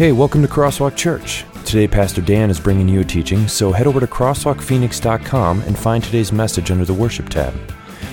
Hey, 0.00 0.12
welcome 0.12 0.40
to 0.40 0.48
Crosswalk 0.48 0.96
Church. 0.96 1.44
Today, 1.66 1.86
Pastor 1.86 2.22
Dan 2.22 2.48
is 2.48 2.58
bringing 2.58 2.88
you 2.88 3.00
a 3.00 3.04
teaching, 3.04 3.46
so 3.46 3.70
head 3.70 3.86
over 3.86 4.00
to 4.00 4.06
crosswalkphoenix.com 4.06 5.60
and 5.60 5.78
find 5.78 6.02
today's 6.02 6.32
message 6.32 6.70
under 6.70 6.86
the 6.86 6.94
Worship 6.94 7.28
tab. 7.28 7.52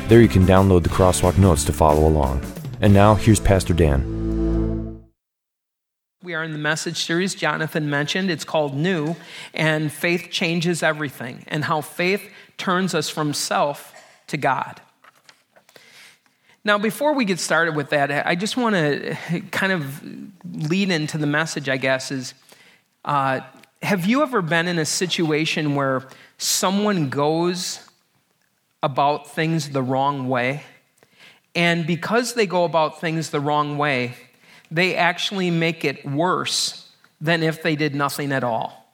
There 0.10 0.20
you 0.20 0.28
can 0.28 0.46
download 0.46 0.84
the 0.84 0.90
Crosswalk 0.90 1.38
notes 1.38 1.64
to 1.64 1.72
follow 1.72 2.06
along. 2.06 2.44
And 2.82 2.94
now, 2.94 3.16
here's 3.16 3.40
Pastor 3.40 3.74
Dan. 3.74 5.02
We 6.22 6.34
are 6.34 6.44
in 6.44 6.52
the 6.52 6.58
message 6.58 7.06
series 7.06 7.34
Jonathan 7.34 7.90
mentioned. 7.90 8.30
It's 8.30 8.44
called 8.44 8.76
New, 8.76 9.16
and 9.54 9.90
faith 9.90 10.28
changes 10.30 10.84
everything, 10.84 11.46
and 11.48 11.64
how 11.64 11.80
faith 11.80 12.30
turns 12.58 12.94
us 12.94 13.08
from 13.08 13.34
self 13.34 13.94
to 14.28 14.36
God. 14.36 14.82
Now, 16.64 16.78
before 16.78 17.14
we 17.14 17.26
get 17.26 17.40
started 17.40 17.76
with 17.76 17.92
that, 17.92 18.28
I 18.28 18.36
just 18.36 18.58
want 18.58 18.76
to 18.76 19.16
kind 19.52 19.72
of 19.72 20.04
lead 20.70 20.92
into 20.92 21.18
the 21.18 21.28
message, 21.28 21.70
I 21.70 21.78
guess, 21.78 22.12
is 22.12 22.34
uh, 23.06 23.42
have 23.82 24.06
you 24.06 24.22
ever 24.22 24.42
been 24.42 24.68
in 24.68 24.80
a 24.80 24.86
situation 24.86 25.76
where 25.76 26.08
someone 26.38 27.10
goes 27.10 27.88
about 28.84 29.30
things 29.30 29.70
the 29.70 29.82
wrong 29.82 30.28
way? 30.28 30.64
And 31.56 31.88
because 31.88 32.34
they 32.34 32.46
go 32.46 32.66
about 32.66 33.00
things 33.00 33.30
the 33.30 33.40
wrong 33.40 33.78
way, 33.78 34.16
they 34.70 34.96
actually 34.96 35.50
make 35.50 35.86
it 35.86 36.06
worse 36.06 36.92
than 37.22 37.44
if 37.44 37.64
they 37.64 37.76
did 37.76 37.96
nothing 37.96 38.32
at 38.32 38.44
all. 38.44 38.88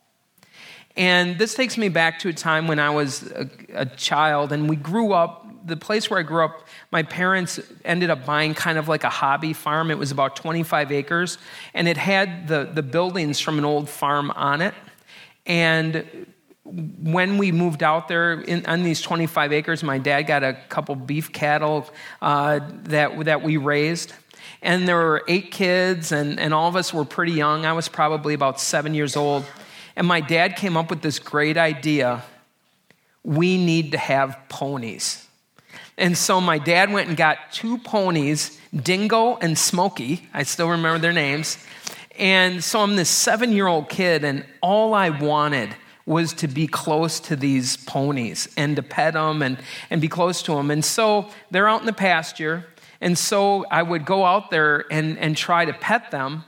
And 0.95 1.39
this 1.39 1.55
takes 1.55 1.77
me 1.77 1.89
back 1.89 2.19
to 2.19 2.29
a 2.29 2.33
time 2.33 2.67
when 2.67 2.79
I 2.79 2.91
was 2.91 3.31
a, 3.31 3.49
a 3.73 3.85
child 3.85 4.51
and 4.51 4.69
we 4.69 4.75
grew 4.75 5.11
up 5.13 5.47
the 5.65 5.77
place 5.77 6.09
where 6.09 6.19
I 6.19 6.23
grew 6.23 6.45
up, 6.45 6.67
my 6.93 7.01
parents 7.01 7.59
ended 7.83 8.11
up 8.11 8.23
buying 8.23 8.53
kind 8.53 8.77
of 8.77 8.87
like 8.87 9.03
a 9.03 9.09
hobby 9.09 9.51
farm. 9.51 9.89
It 9.89 9.97
was 9.97 10.11
about 10.11 10.35
25 10.35 10.91
acres, 10.91 11.39
and 11.73 11.87
it 11.87 11.97
had 11.97 12.47
the, 12.47 12.69
the 12.71 12.83
buildings 12.83 13.39
from 13.39 13.57
an 13.57 13.65
old 13.65 13.89
farm 13.89 14.29
on 14.29 14.61
it. 14.61 14.75
And 15.47 16.27
when 16.63 17.39
we 17.39 17.51
moved 17.51 17.81
out 17.81 18.07
there 18.07 18.33
in, 18.41 18.63
on 18.67 18.83
these 18.83 19.01
25 19.01 19.51
acres, 19.51 19.81
my 19.81 19.97
dad 19.97 20.21
got 20.21 20.43
a 20.43 20.53
couple 20.69 20.93
beef 20.93 21.33
cattle 21.33 21.89
uh, 22.21 22.59
that, 22.83 23.25
that 23.25 23.41
we 23.41 23.57
raised. 23.57 24.13
And 24.61 24.87
there 24.87 24.97
were 24.97 25.23
eight 25.27 25.49
kids, 25.49 26.11
and, 26.11 26.39
and 26.39 26.53
all 26.53 26.69
of 26.69 26.75
us 26.75 26.93
were 26.93 27.05
pretty 27.05 27.31
young. 27.31 27.65
I 27.65 27.73
was 27.73 27.89
probably 27.89 28.35
about 28.35 28.61
seven 28.61 28.93
years 28.93 29.15
old. 29.15 29.45
And 29.95 30.05
my 30.05 30.21
dad 30.21 30.57
came 30.57 30.77
up 30.77 30.91
with 30.91 31.01
this 31.01 31.17
great 31.17 31.57
idea 31.57 32.21
we 33.23 33.57
need 33.57 33.93
to 33.93 33.97
have 33.97 34.37
ponies. 34.47 35.22
And 35.97 36.17
so 36.17 36.41
my 36.41 36.57
dad 36.57 36.91
went 36.91 37.07
and 37.07 37.17
got 37.17 37.37
two 37.51 37.77
ponies, 37.77 38.59
Dingo 38.75 39.37
and 39.37 39.57
Smokey. 39.57 40.27
I 40.33 40.43
still 40.43 40.69
remember 40.69 40.99
their 40.99 41.13
names. 41.13 41.57
And 42.17 42.63
so 42.63 42.81
I'm 42.81 42.95
this 42.95 43.09
seven 43.09 43.51
year 43.51 43.67
old 43.67 43.89
kid, 43.89 44.23
and 44.23 44.45
all 44.61 44.93
I 44.93 45.09
wanted 45.09 45.75
was 46.05 46.33
to 46.33 46.47
be 46.47 46.67
close 46.67 47.19
to 47.21 47.35
these 47.35 47.77
ponies 47.77 48.49
and 48.57 48.75
to 48.75 48.83
pet 48.83 49.13
them 49.13 49.41
and, 49.41 49.57
and 49.89 50.01
be 50.01 50.07
close 50.07 50.41
to 50.43 50.55
them. 50.55 50.69
And 50.69 50.83
so 50.83 51.29
they're 51.49 51.69
out 51.69 51.79
in 51.79 51.85
the 51.85 51.93
pasture. 51.93 52.65
And 52.99 53.17
so 53.17 53.65
I 53.71 53.83
would 53.83 54.05
go 54.05 54.25
out 54.25 54.51
there 54.51 54.85
and, 54.91 55.17
and 55.17 55.35
try 55.35 55.65
to 55.65 55.73
pet 55.73 56.11
them. 56.11 56.43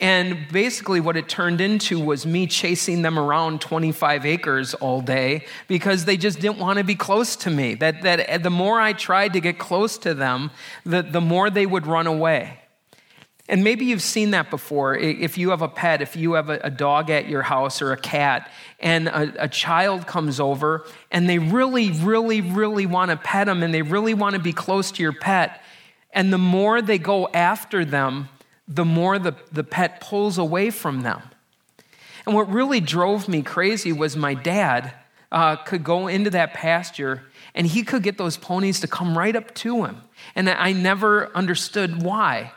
And 0.00 0.48
basically, 0.50 0.98
what 0.98 1.18
it 1.18 1.28
turned 1.28 1.60
into 1.60 2.00
was 2.00 2.24
me 2.24 2.46
chasing 2.46 3.02
them 3.02 3.18
around 3.18 3.60
25 3.60 4.24
acres 4.24 4.72
all 4.72 5.02
day 5.02 5.44
because 5.68 6.06
they 6.06 6.16
just 6.16 6.40
didn't 6.40 6.58
want 6.58 6.78
to 6.78 6.84
be 6.84 6.94
close 6.94 7.36
to 7.36 7.50
me. 7.50 7.74
That, 7.74 8.00
that 8.02 8.42
the 8.42 8.50
more 8.50 8.80
I 8.80 8.94
tried 8.94 9.34
to 9.34 9.40
get 9.40 9.58
close 9.58 9.98
to 9.98 10.14
them, 10.14 10.52
the, 10.86 11.02
the 11.02 11.20
more 11.20 11.50
they 11.50 11.66
would 11.66 11.86
run 11.86 12.06
away. 12.06 12.60
And 13.46 13.62
maybe 13.64 13.84
you've 13.84 14.00
seen 14.00 14.30
that 14.30 14.48
before. 14.48 14.96
If 14.96 15.36
you 15.36 15.50
have 15.50 15.60
a 15.60 15.68
pet, 15.68 16.00
if 16.00 16.16
you 16.16 16.34
have 16.34 16.48
a, 16.48 16.70
dog 16.70 17.10
at 17.10 17.28
your 17.28 17.42
house 17.42 17.82
or 17.82 17.92
a 17.92 17.96
cat, 17.96 18.48
and 18.78 19.08
a, 19.08 19.44
a 19.44 19.48
child 19.48 20.06
comes 20.06 20.38
over 20.38 20.86
and 21.10 21.28
they 21.28 21.38
really, 21.38 21.90
really, 21.90 22.40
really 22.40 22.86
want 22.86 23.10
to 23.10 23.16
pet 23.16 23.48
them 23.48 23.64
and 23.64 23.74
they 23.74 23.82
really 23.82 24.14
want 24.14 24.34
to 24.34 24.40
be 24.40 24.52
close 24.52 24.92
to 24.92 25.02
your 25.02 25.12
pet, 25.12 25.62
and 26.12 26.32
the 26.32 26.38
more 26.38 26.80
they 26.80 26.98
go 26.98 27.28
after 27.34 27.84
them, 27.84 28.28
the 28.70 28.84
more 28.84 29.18
the, 29.18 29.34
the 29.52 29.64
pet 29.64 30.00
pulls 30.00 30.38
away 30.38 30.70
from 30.70 31.02
them. 31.02 31.20
And 32.24 32.34
what 32.34 32.48
really 32.48 32.80
drove 32.80 33.28
me 33.28 33.42
crazy 33.42 33.92
was 33.92 34.16
my 34.16 34.34
dad 34.34 34.94
uh, 35.32 35.56
could 35.56 35.82
go 35.82 36.06
into 36.06 36.30
that 36.30 36.54
pasture 36.54 37.24
and 37.54 37.66
he 37.66 37.82
could 37.82 38.04
get 38.04 38.16
those 38.16 38.36
ponies 38.36 38.80
to 38.80 38.86
come 38.86 39.18
right 39.18 39.34
up 39.34 39.52
to 39.56 39.84
him. 39.84 40.02
And 40.36 40.48
I 40.48 40.72
never 40.72 41.34
understood 41.36 42.02
why. 42.02 42.52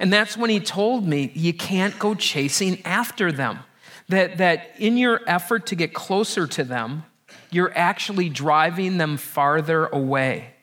And 0.00 0.12
that's 0.12 0.36
when 0.36 0.50
he 0.50 0.58
told 0.58 1.06
me, 1.06 1.30
you 1.34 1.54
can't 1.54 1.96
go 1.98 2.14
chasing 2.14 2.84
after 2.84 3.30
them. 3.30 3.60
That, 4.08 4.38
that 4.38 4.70
in 4.78 4.96
your 4.96 5.20
effort 5.26 5.66
to 5.66 5.74
get 5.74 5.94
closer 5.94 6.46
to 6.48 6.64
them, 6.64 7.04
you're 7.50 7.72
actually 7.76 8.28
driving 8.28 8.98
them 8.98 9.16
farther 9.16 9.86
away. 9.86 10.54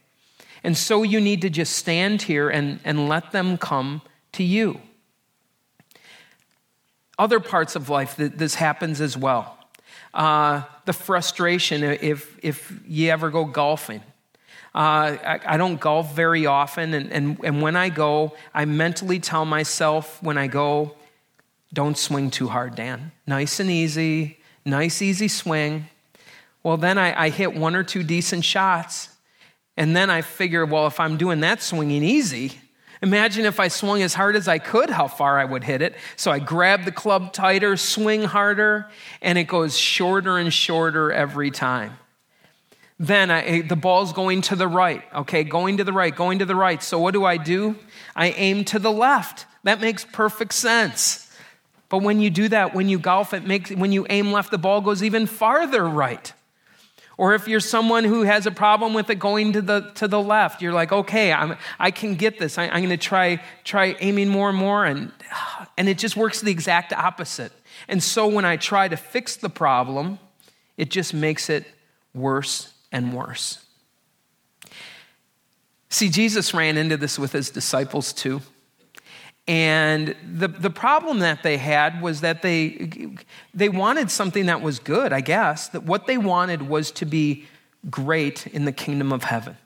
And 0.64 0.78
so 0.78 1.04
you 1.04 1.20
need 1.20 1.42
to 1.42 1.50
just 1.50 1.76
stand 1.76 2.22
here 2.22 2.50
and, 2.50 2.80
and 2.86 3.10
let 3.10 3.32
them 3.32 3.58
come 3.58 4.02
to 4.34 4.44
you. 4.44 4.80
Other 7.18 7.40
parts 7.40 7.76
of 7.76 7.90
life, 7.90 8.16
this 8.18 8.56
happens 8.56 9.00
as 9.00 9.18
well. 9.18 9.58
Uh, 10.14 10.64
the 10.86 10.94
frustration 10.94 11.84
if, 11.84 12.38
if 12.44 12.72
you 12.88 13.10
ever 13.10 13.30
go 13.30 13.46
golfing. 13.46 14.02
Uh, 14.76 15.18
I, 15.24 15.40
I, 15.46 15.58
don't 15.58 15.80
golf 15.80 16.16
very 16.16 16.48
often, 16.48 16.96
and, 16.96 17.12
and, 17.12 17.38
and 17.44 17.62
when 17.62 17.76
I 17.76 17.90
go, 17.90 18.36
I 18.56 18.66
mentally 18.66 19.20
tell 19.20 19.46
myself 19.46 20.22
when 20.24 20.36
I 20.36 20.48
go, 20.48 20.96
don't 21.72 21.96
swing 21.96 22.32
too 22.32 22.48
hard, 22.48 22.74
Dan. 22.76 23.12
Nice 23.28 23.60
and 23.60 23.70
easy, 23.70 24.40
nice, 24.66 25.02
easy 25.02 25.28
swing. 25.28 25.88
Well, 26.64 26.78
then 26.78 26.98
I, 26.98 27.26
I 27.26 27.30
hit 27.30 27.54
one 27.54 27.76
or 27.76 27.84
two 27.84 28.02
decent 28.02 28.46
shots, 28.46 29.10
and 29.78 29.96
then 29.96 30.10
I 30.10 30.22
figure, 30.22 30.66
well, 30.66 30.88
if 30.88 31.00
I'm 31.00 31.18
doing 31.18 31.42
that 31.42 31.62
swinging 31.62 32.04
easy, 32.04 32.60
Imagine 33.04 33.44
if 33.44 33.60
I 33.60 33.68
swung 33.68 34.02
as 34.02 34.14
hard 34.14 34.38
as 34.38 34.48
I 34.48 34.60
could, 34.60 34.90
how 34.90 35.10
far 35.10 35.38
I 35.38 35.44
would 35.44 35.66
hit 35.66 35.82
it. 35.82 35.94
So 36.16 36.32
I 36.32 36.40
grab 36.40 36.86
the 36.86 36.92
club 36.92 37.34
tighter, 37.34 37.76
swing 37.76 38.24
harder, 38.24 38.88
and 39.22 39.38
it 39.38 39.44
goes 39.44 39.78
shorter 39.78 40.38
and 40.38 40.54
shorter 40.54 41.12
every 41.12 41.52
time. 41.52 41.98
Then 42.98 43.30
I, 43.30 43.42
eh, 43.42 43.62
the 43.68 43.76
ball's 43.76 44.14
going 44.14 44.42
to 44.44 44.56
the 44.56 44.70
right, 44.70 45.04
okay, 45.14 45.44
going 45.44 45.78
to 45.78 45.84
the 45.84 45.92
right, 45.92 46.16
going 46.16 46.40
to 46.40 46.46
the 46.46 46.56
right. 46.56 46.82
So 46.82 46.98
what 46.98 47.14
do 47.14 47.26
I 47.26 47.36
do? 47.36 47.76
I 48.16 48.30
aim 48.30 48.64
to 48.66 48.80
the 48.80 48.92
left. 48.92 49.48
That 49.64 49.82
makes 49.82 50.06
perfect 50.06 50.54
sense. 50.54 51.30
But 51.90 52.04
when 52.04 52.22
you 52.22 52.30
do 52.30 52.48
that, 52.50 52.74
when 52.74 52.88
you 52.88 53.00
golf, 53.00 53.34
it 53.34 53.46
makes, 53.46 53.70
when 53.70 53.92
you 53.92 54.08
aim 54.10 54.32
left, 54.32 54.50
the 54.50 54.58
ball 54.58 54.80
goes 54.80 55.04
even 55.04 55.26
farther 55.26 55.86
right. 55.86 56.32
Or 57.18 57.36
if 57.36 57.48
you're 57.48 57.60
someone 57.60 58.04
who 58.04 58.24
has 58.24 58.46
a 58.46 58.52
problem 58.52 58.94
with 58.94 59.10
it 59.10 59.20
going 59.20 59.54
to 59.54 59.62
the, 59.62 59.92
to 59.96 60.08
the 60.08 60.22
left, 60.22 60.62
you're 60.62 60.74
like, 60.74 60.92
okay, 60.92 61.32
I'm, 61.32 61.58
I 61.80 61.92
can 61.92 62.16
get 62.16 62.40
this. 62.40 62.58
I, 62.58 62.66
am 62.66 62.78
going 62.78 62.90
to 62.90 62.98
try, 62.98 63.42
try 63.64 63.96
aiming 64.00 64.30
more 64.30 64.50
and 64.50 64.58
more. 64.58 64.86
And, 64.86 65.12
and 65.78 65.88
it 65.88 65.98
just 65.98 66.18
works 66.18 66.42
the 66.42 66.52
exact 66.52 66.92
opposite. 66.92 67.52
And 67.88 68.02
so 68.02 68.28
when 68.28 68.46
I 68.46 68.58
try 68.58 68.88
to 68.88 68.98
fix 68.98 69.36
the 69.36 69.50
problem, 69.50 70.20
it 70.78 70.90
just 70.90 71.14
makes 71.14 71.50
it 71.50 71.66
worse 72.14 72.74
and 72.92 73.14
worse. 73.14 73.64
See, 75.90 76.10
Jesus 76.10 76.54
ran 76.56 76.78
into 76.78 76.98
this 76.98 77.20
with 77.20 77.34
his 77.34 77.52
disciples 77.52 78.14
too. 78.14 78.42
And 79.48 80.16
the, 80.26 80.48
the 80.48 80.70
problem 80.70 81.20
that 81.20 81.44
they 81.44 81.58
had 81.58 82.02
was 82.02 82.22
that 82.22 82.42
they, 82.42 83.18
they 83.54 83.68
wanted 83.68 84.10
something 84.10 84.46
that 84.46 84.62
was 84.62 84.80
good, 84.80 85.12
I 85.12 85.20
guess. 85.20 85.68
That 85.70 85.84
what 85.84 86.08
they 86.08 86.18
wanted 86.18 86.62
was 86.70 86.92
to 86.92 87.06
be 87.06 87.46
great 87.90 88.48
in 88.48 88.64
the 88.64 88.72
kingdom 88.72 89.12
of 89.12 89.24
heaven. 89.24 89.58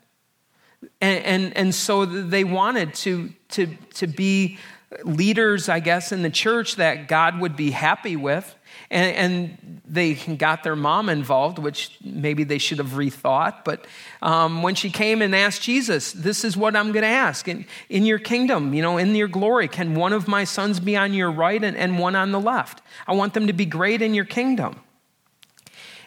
And, 1.00 1.24
and, 1.24 1.56
and 1.56 1.74
so 1.74 2.04
they 2.04 2.42
wanted 2.42 2.94
to, 2.94 3.32
to, 3.50 3.68
to 3.94 4.06
be 4.08 4.58
leaders, 5.04 5.68
I 5.68 5.80
guess, 5.80 6.10
in 6.12 6.22
the 6.22 6.30
church 6.30 6.76
that 6.76 7.06
God 7.06 7.40
would 7.40 7.56
be 7.56 7.70
happy 7.70 8.16
with. 8.16 8.56
And, 8.90 9.16
and, 9.16 9.78
they 9.88 10.14
got 10.14 10.62
their 10.62 10.76
mom 10.76 11.08
involved, 11.08 11.58
which 11.58 11.96
maybe 12.04 12.44
they 12.44 12.58
should 12.58 12.78
have 12.78 12.90
rethought. 12.90 13.64
But 13.64 13.86
um, 14.20 14.62
when 14.62 14.74
she 14.74 14.90
came 14.90 15.22
and 15.22 15.34
asked 15.34 15.62
Jesus, 15.62 16.12
This 16.12 16.44
is 16.44 16.56
what 16.56 16.76
I'm 16.76 16.92
going 16.92 17.02
to 17.02 17.08
ask. 17.08 17.48
In, 17.48 17.64
in 17.88 18.04
your 18.04 18.18
kingdom, 18.18 18.74
you 18.74 18.82
know, 18.82 18.98
in 18.98 19.14
your 19.14 19.28
glory, 19.28 19.68
can 19.68 19.94
one 19.94 20.12
of 20.12 20.28
my 20.28 20.44
sons 20.44 20.78
be 20.78 20.96
on 20.96 21.14
your 21.14 21.30
right 21.30 21.62
and, 21.62 21.76
and 21.76 21.98
one 21.98 22.14
on 22.14 22.32
the 22.32 22.40
left? 22.40 22.82
I 23.06 23.14
want 23.14 23.34
them 23.34 23.46
to 23.46 23.52
be 23.52 23.64
great 23.64 24.02
in 24.02 24.14
your 24.14 24.26
kingdom. 24.26 24.80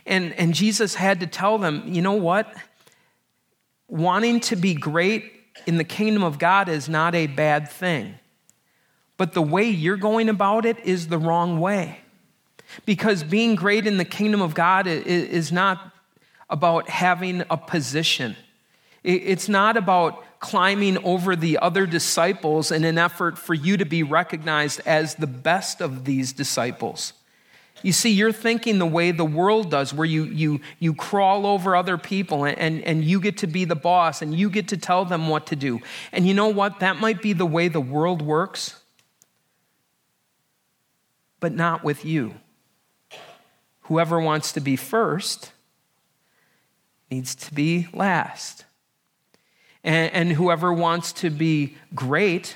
And, 0.05 0.33
and 0.33 0.53
Jesus 0.53 0.95
had 0.95 1.19
to 1.21 1.27
tell 1.27 1.57
them, 1.57 1.83
You 1.87 2.01
know 2.01 2.13
what? 2.13 2.53
Wanting 3.87 4.39
to 4.41 4.55
be 4.55 4.73
great 4.73 5.33
in 5.65 5.77
the 5.77 5.83
kingdom 5.83 6.23
of 6.23 6.39
God 6.39 6.69
is 6.69 6.87
not 6.87 7.15
a 7.15 7.27
bad 7.27 7.69
thing. 7.69 8.15
But 9.17 9.33
the 9.33 9.41
way 9.41 9.69
you're 9.69 9.97
going 9.97 10.29
about 10.29 10.65
it 10.65 10.79
is 10.85 11.07
the 11.07 11.17
wrong 11.17 11.59
way. 11.59 12.00
Because 12.85 13.23
being 13.23 13.55
great 13.55 13.87
in 13.87 13.97
the 13.97 14.05
kingdom 14.05 14.41
of 14.41 14.53
God 14.53 14.87
is 14.87 15.51
not 15.51 15.91
about 16.49 16.89
having 16.89 17.43
a 17.49 17.57
position. 17.57 18.35
It's 19.03 19.49
not 19.49 19.77
about 19.77 20.23
climbing 20.39 20.97
over 21.03 21.35
the 21.35 21.59
other 21.59 21.85
disciples 21.85 22.71
in 22.71 22.83
an 22.83 22.97
effort 22.97 23.37
for 23.37 23.53
you 23.53 23.77
to 23.77 23.85
be 23.85 24.03
recognized 24.03 24.81
as 24.85 25.15
the 25.15 25.27
best 25.27 25.81
of 25.81 26.05
these 26.05 26.33
disciples. 26.33 27.13
You 27.83 27.93
see, 27.93 28.11
you're 28.11 28.31
thinking 28.31 28.77
the 28.77 28.85
way 28.85 29.11
the 29.11 29.25
world 29.25 29.71
does, 29.71 29.93
where 29.93 30.05
you, 30.05 30.25
you, 30.25 30.61
you 30.79 30.93
crawl 30.93 31.47
over 31.47 31.75
other 31.75 31.97
people 31.97 32.43
and, 32.43 32.57
and, 32.59 32.83
and 32.83 33.03
you 33.03 33.19
get 33.19 33.37
to 33.39 33.47
be 33.47 33.65
the 33.65 33.75
boss 33.75 34.21
and 34.21 34.35
you 34.35 34.49
get 34.49 34.67
to 34.67 34.77
tell 34.77 35.05
them 35.05 35.29
what 35.29 35.47
to 35.47 35.55
do. 35.55 35.79
And 36.11 36.27
you 36.27 36.33
know 36.33 36.49
what? 36.49 36.79
That 36.79 36.97
might 36.97 37.21
be 37.21 37.33
the 37.33 37.45
way 37.45 37.69
the 37.69 37.81
world 37.81 38.21
works, 38.21 38.79
but 41.39 41.53
not 41.53 41.83
with 41.83 42.05
you. 42.05 42.35
Whoever 43.83 44.19
wants 44.19 44.51
to 44.53 44.59
be 44.59 44.75
first 44.75 45.51
needs 47.09 47.35
to 47.35 47.53
be 47.53 47.87
last. 47.93 48.65
And, 49.83 50.13
and 50.13 50.31
whoever 50.33 50.71
wants 50.71 51.11
to 51.13 51.29
be 51.29 51.75
great 51.93 52.55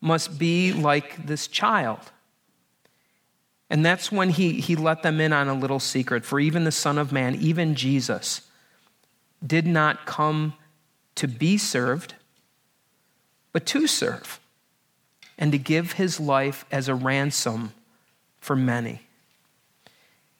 must 0.00 0.38
be 0.38 0.72
like 0.72 1.26
this 1.26 1.46
child. 1.46 2.00
And 3.70 3.84
that's 3.84 4.12
when 4.12 4.30
he, 4.30 4.60
he 4.60 4.76
let 4.76 5.02
them 5.02 5.20
in 5.20 5.32
on 5.32 5.48
a 5.48 5.54
little 5.54 5.80
secret. 5.80 6.24
For 6.24 6.38
even 6.38 6.64
the 6.64 6.72
Son 6.72 6.98
of 6.98 7.12
Man, 7.12 7.34
even 7.34 7.74
Jesus, 7.74 8.42
did 9.44 9.66
not 9.66 10.06
come 10.06 10.54
to 11.16 11.26
be 11.26 11.58
served, 11.58 12.14
but 13.52 13.66
to 13.66 13.86
serve, 13.86 14.40
and 15.38 15.52
to 15.52 15.58
give 15.58 15.92
his 15.92 16.20
life 16.20 16.64
as 16.70 16.88
a 16.88 16.94
ransom 16.94 17.72
for 18.38 18.54
many. 18.54 19.00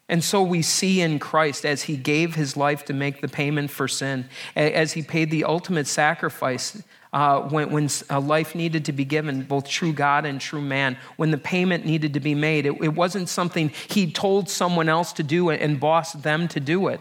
And 0.07 0.23
so 0.23 0.43
we 0.43 0.61
see 0.61 1.01
in 1.01 1.17
Christ 1.17 1.65
as 1.65 1.83
he 1.83 1.97
gave 1.97 2.35
his 2.35 2.55
life 2.55 2.85
to 2.85 2.93
make 2.93 3.21
the 3.21 3.27
payment 3.27 3.71
for 3.71 3.87
sin, 3.87 4.29
as 4.55 4.93
he 4.93 5.01
paid 5.01 5.31
the 5.31 5.45
ultimate 5.45 5.87
sacrifice 5.87 6.83
uh, 7.11 7.39
when, 7.41 7.71
when 7.71 7.89
a 8.09 8.19
life 8.19 8.53
needed 8.53 8.85
to 8.85 8.91
be 8.91 9.05
given, 9.05 9.41
both 9.43 9.67
true 9.67 9.93
God 9.93 10.25
and 10.25 10.39
true 10.39 10.61
man, 10.61 10.97
when 11.15 11.31
the 11.31 11.37
payment 11.37 11.85
needed 11.85 12.13
to 12.13 12.19
be 12.19 12.35
made. 12.35 12.65
It, 12.65 12.75
it 12.83 12.93
wasn't 12.93 13.29
something 13.29 13.71
he 13.87 14.11
told 14.11 14.49
someone 14.49 14.89
else 14.89 15.13
to 15.13 15.23
do 15.23 15.49
and 15.49 15.79
bossed 15.79 16.21
them 16.21 16.47
to 16.49 16.59
do 16.59 16.87
it, 16.89 16.99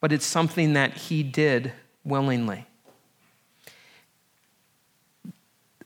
but 0.00 0.12
it's 0.12 0.24
something 0.24 0.74
that 0.74 0.94
he 0.94 1.24
did 1.24 1.72
willingly. 2.04 2.66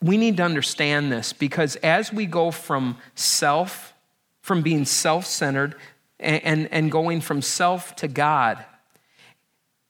We 0.02 0.16
need 0.16 0.36
to 0.36 0.42
understand 0.44 1.10
this 1.10 1.32
because 1.32 1.76
as 1.76 2.12
we 2.12 2.26
go 2.26 2.50
from 2.50 2.98
self, 3.14 3.94
from 4.42 4.62
being 4.62 4.84
self 4.84 5.24
centered, 5.26 5.76
and, 6.20 6.44
and, 6.44 6.68
and 6.72 6.92
going 6.92 7.20
from 7.20 7.42
self 7.42 7.96
to 7.96 8.08
God, 8.08 8.64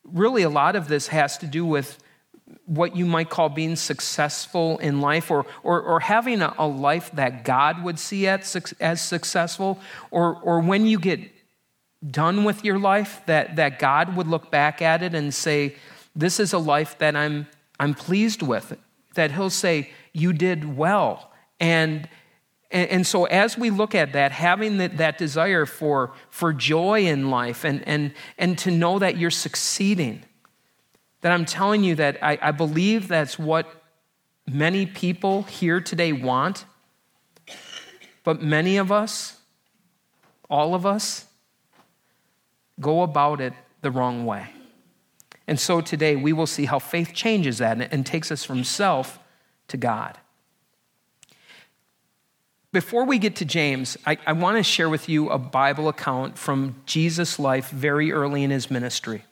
really 0.04 0.42
a 0.42 0.50
lot 0.50 0.76
of 0.76 0.88
this 0.88 1.08
has 1.08 1.36
to 1.38 1.46
do 1.46 1.64
with 1.66 1.98
what 2.66 2.96
you 2.96 3.04
might 3.04 3.30
call 3.30 3.48
being 3.48 3.76
successful 3.76 4.78
in 4.78 5.00
life 5.00 5.30
or, 5.30 5.46
or, 5.62 5.80
or 5.80 6.00
having 6.00 6.42
a, 6.42 6.54
a, 6.58 6.66
life 6.66 7.10
that 7.12 7.44
God 7.44 7.84
would 7.84 7.98
see 7.98 8.26
as, 8.26 8.74
as 8.80 9.00
successful, 9.00 9.78
or, 10.10 10.36
or 10.42 10.60
when 10.60 10.86
you 10.86 10.98
get 10.98 11.20
done 12.08 12.44
with 12.44 12.64
your 12.64 12.78
life, 12.78 13.22
that, 13.26 13.56
that 13.56 13.78
God 13.78 14.16
would 14.16 14.26
look 14.26 14.50
back 14.50 14.82
at 14.82 15.02
it 15.02 15.14
and 15.14 15.34
say, 15.34 15.76
This 16.16 16.40
is 16.40 16.52
a 16.52 16.58
life 16.58 16.98
that 16.98 17.14
I'm, 17.14 17.46
I'm 17.78 17.94
pleased 17.94 18.42
with. 18.42 18.76
That 19.14 19.32
He'll 19.32 19.50
say, 19.50 19.90
You 20.12 20.32
did 20.32 20.76
well. 20.76 21.30
And, 21.60 22.08
and, 22.70 22.90
and 22.90 23.06
so, 23.06 23.24
as 23.24 23.58
we 23.58 23.70
look 23.70 23.94
at 23.94 24.12
that, 24.12 24.32
having 24.32 24.78
that, 24.78 24.98
that 24.98 25.18
desire 25.18 25.66
for, 25.66 26.12
for 26.30 26.52
joy 26.52 27.06
in 27.06 27.30
life 27.30 27.64
and, 27.64 27.86
and, 27.86 28.12
and 28.38 28.56
to 28.58 28.70
know 28.70 28.98
that 28.98 29.16
you're 29.16 29.30
succeeding, 29.30 30.22
that 31.22 31.32
I'm 31.32 31.44
telling 31.44 31.82
you 31.82 31.96
that 31.96 32.18
I, 32.22 32.38
I 32.40 32.50
believe 32.52 33.08
that's 33.08 33.38
what 33.38 33.82
many 34.46 34.86
people 34.86 35.42
here 35.42 35.80
today 35.80 36.12
want, 36.12 36.64
but 38.22 38.40
many 38.40 38.76
of 38.76 38.92
us, 38.92 39.40
all 40.48 40.74
of 40.74 40.86
us, 40.86 41.26
go 42.78 43.02
about 43.02 43.40
it 43.40 43.52
the 43.82 43.90
wrong 43.90 44.24
way. 44.24 44.48
And 45.48 45.58
so 45.58 45.80
today 45.80 46.14
we 46.14 46.32
will 46.32 46.46
see 46.46 46.66
how 46.66 46.78
faith 46.78 47.12
changes 47.12 47.58
that 47.58 47.92
and 47.92 48.06
takes 48.06 48.30
us 48.30 48.44
from 48.44 48.62
self 48.62 49.18
to 49.68 49.76
God. 49.76 50.16
Before 52.72 53.04
we 53.04 53.18
get 53.18 53.34
to 53.36 53.44
James, 53.44 53.96
I, 54.06 54.16
I 54.24 54.32
want 54.32 54.56
to 54.56 54.62
share 54.62 54.88
with 54.88 55.08
you 55.08 55.28
a 55.28 55.38
Bible 55.38 55.88
account 55.88 56.38
from 56.38 56.76
Jesus' 56.86 57.40
life 57.40 57.68
very 57.70 58.12
early 58.12 58.44
in 58.44 58.50
his 58.50 58.70
ministry. 58.70 59.24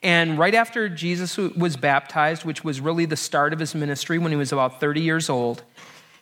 And 0.00 0.38
right 0.38 0.54
after 0.54 0.88
Jesus 0.88 1.36
was 1.36 1.76
baptized, 1.76 2.44
which 2.44 2.62
was 2.62 2.80
really 2.80 3.04
the 3.04 3.16
start 3.16 3.52
of 3.52 3.58
his 3.58 3.74
ministry 3.74 4.16
when 4.16 4.30
he 4.30 4.36
was 4.36 4.52
about 4.52 4.78
30 4.78 5.00
years 5.00 5.28
old, 5.28 5.64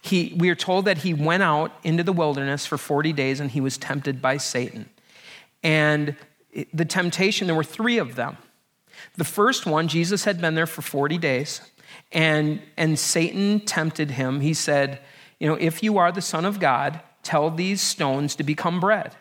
he, 0.01 0.35
we 0.39 0.49
are 0.49 0.55
told 0.55 0.87
that 0.87 0.99
he 0.99 1.13
went 1.13 1.43
out 1.43 1.73
into 1.85 2.03
the 2.03 2.13
wilderness 2.13 2.65
for 2.65 2.79
40 2.79 3.13
days 3.13 3.39
and 3.39 3.51
he 3.51 3.61
was 3.61 3.77
tempted 3.77 4.23
by 4.23 4.39
Satan. 4.39 4.89
And 5.63 6.17
the 6.73 6.87
temptation, 6.87 7.49
there 7.49 7.57
were 7.57 7.65
three 7.65 7.99
of 7.99 8.15
them. 8.15 8.39
The 9.17 9.25
first 9.25 9.67
one, 9.67 9.89
Jesus 9.89 10.25
had 10.25 10.41
been 10.41 10.55
there 10.55 10.67
for 10.67 10.81
40 10.81 11.19
days, 11.19 11.61
and, 12.13 12.63
and 12.79 12.99
Satan 12.99 13.61
tempted 13.61 14.13
him. 14.13 14.41
He 14.41 14.55
said, 14.55 15.01
you 15.39 15.49
know, 15.49 15.55
if 15.55 15.83
you 15.83 15.99
are 15.99 16.13
the 16.13 16.23
Son 16.23 16.45
of 16.45 16.61
God, 16.61 17.01
tell 17.23 17.51
these 17.51 17.81
stones 17.81 18.35
to 18.37 18.45
become 18.45 18.81
bread. 18.81 19.15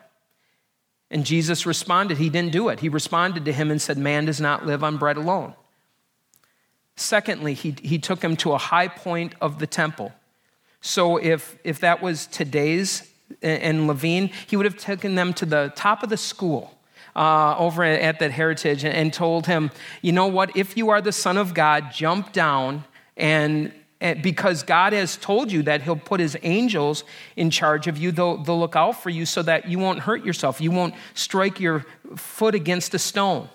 And 1.10 1.24
Jesus 1.24 1.66
responded, 1.66 2.18
He 2.18 2.30
didn't 2.30 2.52
do 2.52 2.68
it. 2.68 2.80
He 2.80 2.88
responded 2.88 3.44
to 3.44 3.52
him 3.52 3.70
and 3.70 3.80
said, 3.80 3.98
Man 3.98 4.24
does 4.24 4.40
not 4.40 4.66
live 4.66 4.82
on 4.82 4.96
bread 4.96 5.16
alone. 5.16 5.54
Secondly, 6.96 7.54
he, 7.54 7.76
he 7.82 7.98
took 7.98 8.22
him 8.22 8.36
to 8.36 8.52
a 8.52 8.58
high 8.58 8.88
point 8.88 9.34
of 9.40 9.58
the 9.58 9.66
temple. 9.66 10.12
So 10.80 11.16
if, 11.18 11.58
if 11.62 11.80
that 11.80 12.02
was 12.02 12.26
today's 12.26 13.10
in 13.42 13.86
Laveen, 13.86 14.32
he 14.46 14.56
would 14.56 14.66
have 14.66 14.78
taken 14.78 15.14
them 15.14 15.34
to 15.34 15.46
the 15.46 15.72
top 15.76 16.02
of 16.02 16.08
the 16.08 16.16
school. 16.16 16.72
Uh, 17.14 17.56
over 17.58 17.82
at 17.82 18.18
that 18.18 18.30
heritage 18.30 18.84
and, 18.84 18.94
and 18.94 19.10
told 19.10 19.46
him, 19.46 19.70
you 20.02 20.12
know 20.12 20.26
what, 20.26 20.54
if 20.54 20.76
you 20.76 20.90
are 20.90 21.00
the 21.00 21.12
Son 21.12 21.38
of 21.38 21.54
God, 21.54 21.90
jump 21.90 22.30
down 22.30 22.84
and 23.16 23.72
Eh, 24.00 24.12
because 24.14 24.62
God 24.62 24.92
has 24.92 25.16
told 25.16 25.50
you 25.50 25.62
that 25.62 25.82
He'll 25.82 25.96
put 25.96 26.20
His 26.20 26.36
angels 26.42 27.02
in 27.34 27.50
charge 27.50 27.86
of 27.86 27.96
you. 27.96 28.12
They'll, 28.12 28.36
they'll 28.36 28.60
look 28.60 28.76
out 28.76 29.02
for 29.02 29.08
you 29.08 29.24
so 29.24 29.42
that 29.42 29.68
you 29.68 29.78
won't 29.78 30.00
hurt 30.00 30.24
yourself. 30.24 30.60
You 30.60 30.70
won't 30.70 30.94
strike 31.14 31.60
your 31.60 31.86
foot 32.14 32.54
against 32.54 32.92
a 32.94 32.98
stone. 32.98 33.48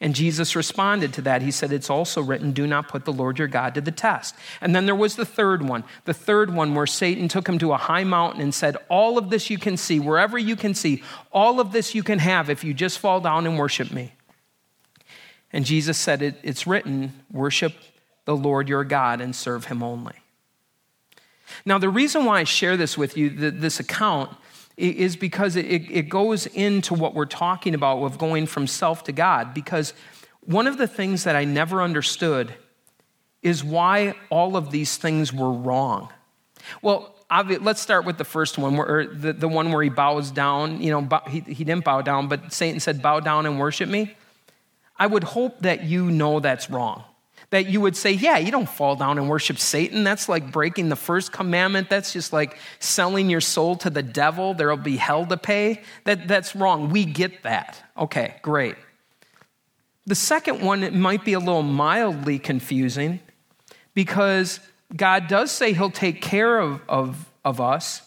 And 0.00 0.14
Jesus 0.14 0.54
responded 0.54 1.12
to 1.14 1.22
that. 1.22 1.42
He 1.42 1.50
said, 1.50 1.72
It's 1.72 1.90
also 1.90 2.22
written, 2.22 2.52
do 2.52 2.66
not 2.66 2.88
put 2.88 3.04
the 3.04 3.12
Lord 3.12 3.38
your 3.38 3.48
God 3.48 3.74
to 3.74 3.82
the 3.82 3.90
test. 3.90 4.34
And 4.62 4.74
then 4.74 4.86
there 4.86 4.94
was 4.94 5.16
the 5.16 5.26
third 5.26 5.62
one, 5.62 5.84
the 6.04 6.14
third 6.14 6.54
one 6.54 6.74
where 6.74 6.86
Satan 6.86 7.28
took 7.28 7.48
him 7.48 7.58
to 7.58 7.72
a 7.72 7.76
high 7.76 8.04
mountain 8.04 8.40
and 8.40 8.54
said, 8.54 8.76
All 8.88 9.18
of 9.18 9.28
this 9.28 9.50
you 9.50 9.58
can 9.58 9.76
see, 9.76 10.00
wherever 10.00 10.38
you 10.38 10.56
can 10.56 10.72
see, 10.72 11.02
all 11.32 11.60
of 11.60 11.72
this 11.72 11.94
you 11.94 12.02
can 12.02 12.20
have 12.20 12.48
if 12.48 12.64
you 12.64 12.72
just 12.72 12.98
fall 12.98 13.20
down 13.20 13.46
and 13.46 13.58
worship 13.58 13.90
me. 13.90 14.12
And 15.52 15.66
Jesus 15.66 15.98
said, 15.98 16.22
it, 16.22 16.36
It's 16.42 16.66
written, 16.66 17.12
worship 17.30 17.74
the 18.28 18.36
Lord 18.36 18.68
your 18.68 18.84
God 18.84 19.22
and 19.22 19.34
serve 19.34 19.64
him 19.64 19.82
only. 19.82 20.12
Now, 21.64 21.78
the 21.78 21.88
reason 21.88 22.26
why 22.26 22.40
I 22.40 22.44
share 22.44 22.76
this 22.76 22.98
with 22.98 23.16
you, 23.16 23.30
this 23.30 23.80
account, 23.80 24.36
is 24.76 25.16
because 25.16 25.56
it 25.56 26.10
goes 26.10 26.44
into 26.44 26.92
what 26.92 27.14
we're 27.14 27.24
talking 27.24 27.74
about 27.74 28.02
of 28.02 28.18
going 28.18 28.44
from 28.44 28.66
self 28.66 29.02
to 29.04 29.12
God. 29.12 29.54
Because 29.54 29.94
one 30.42 30.66
of 30.66 30.76
the 30.76 30.86
things 30.86 31.24
that 31.24 31.36
I 31.36 31.44
never 31.44 31.80
understood 31.80 32.52
is 33.40 33.64
why 33.64 34.14
all 34.28 34.58
of 34.58 34.72
these 34.72 34.98
things 34.98 35.32
were 35.32 35.50
wrong. 35.50 36.10
Well, 36.82 37.14
let's 37.30 37.80
start 37.80 38.04
with 38.04 38.18
the 38.18 38.26
first 38.26 38.58
one, 38.58 38.76
where, 38.76 39.06
the, 39.06 39.32
the 39.32 39.48
one 39.48 39.72
where 39.72 39.82
he 39.82 39.88
bows 39.88 40.30
down. 40.30 40.82
You 40.82 40.90
know, 40.90 41.20
he, 41.28 41.40
he 41.40 41.64
didn't 41.64 41.84
bow 41.84 42.02
down, 42.02 42.28
but 42.28 42.52
Satan 42.52 42.78
said, 42.78 43.00
Bow 43.00 43.20
down 43.20 43.46
and 43.46 43.58
worship 43.58 43.88
me. 43.88 44.14
I 44.98 45.06
would 45.06 45.24
hope 45.24 45.60
that 45.60 45.84
you 45.84 46.10
know 46.10 46.40
that's 46.40 46.68
wrong 46.68 47.04
that 47.50 47.66
you 47.66 47.80
would 47.80 47.96
say, 47.96 48.12
yeah, 48.12 48.36
you 48.36 48.50
don't 48.50 48.68
fall 48.68 48.94
down 48.94 49.18
and 49.18 49.28
worship 49.28 49.58
Satan. 49.58 50.04
That's 50.04 50.28
like 50.28 50.52
breaking 50.52 50.90
the 50.90 50.96
first 50.96 51.32
commandment. 51.32 51.88
That's 51.88 52.12
just 52.12 52.32
like 52.32 52.58
selling 52.78 53.30
your 53.30 53.40
soul 53.40 53.76
to 53.76 53.90
the 53.90 54.02
devil. 54.02 54.52
There'll 54.52 54.76
be 54.76 54.96
hell 54.96 55.24
to 55.26 55.36
pay. 55.36 55.82
That, 56.04 56.28
that's 56.28 56.54
wrong. 56.54 56.90
We 56.90 57.06
get 57.06 57.44
that. 57.44 57.82
Okay, 57.96 58.34
great. 58.42 58.76
The 60.06 60.14
second 60.14 60.62
one, 60.62 60.82
it 60.82 60.94
might 60.94 61.24
be 61.24 61.32
a 61.32 61.38
little 61.38 61.62
mildly 61.62 62.38
confusing 62.38 63.20
because 63.94 64.60
God 64.94 65.26
does 65.26 65.50
say 65.50 65.72
He'll 65.72 65.90
take 65.90 66.20
care 66.22 66.58
of, 66.58 66.80
of, 66.88 67.30
of 67.44 67.60
us. 67.60 68.02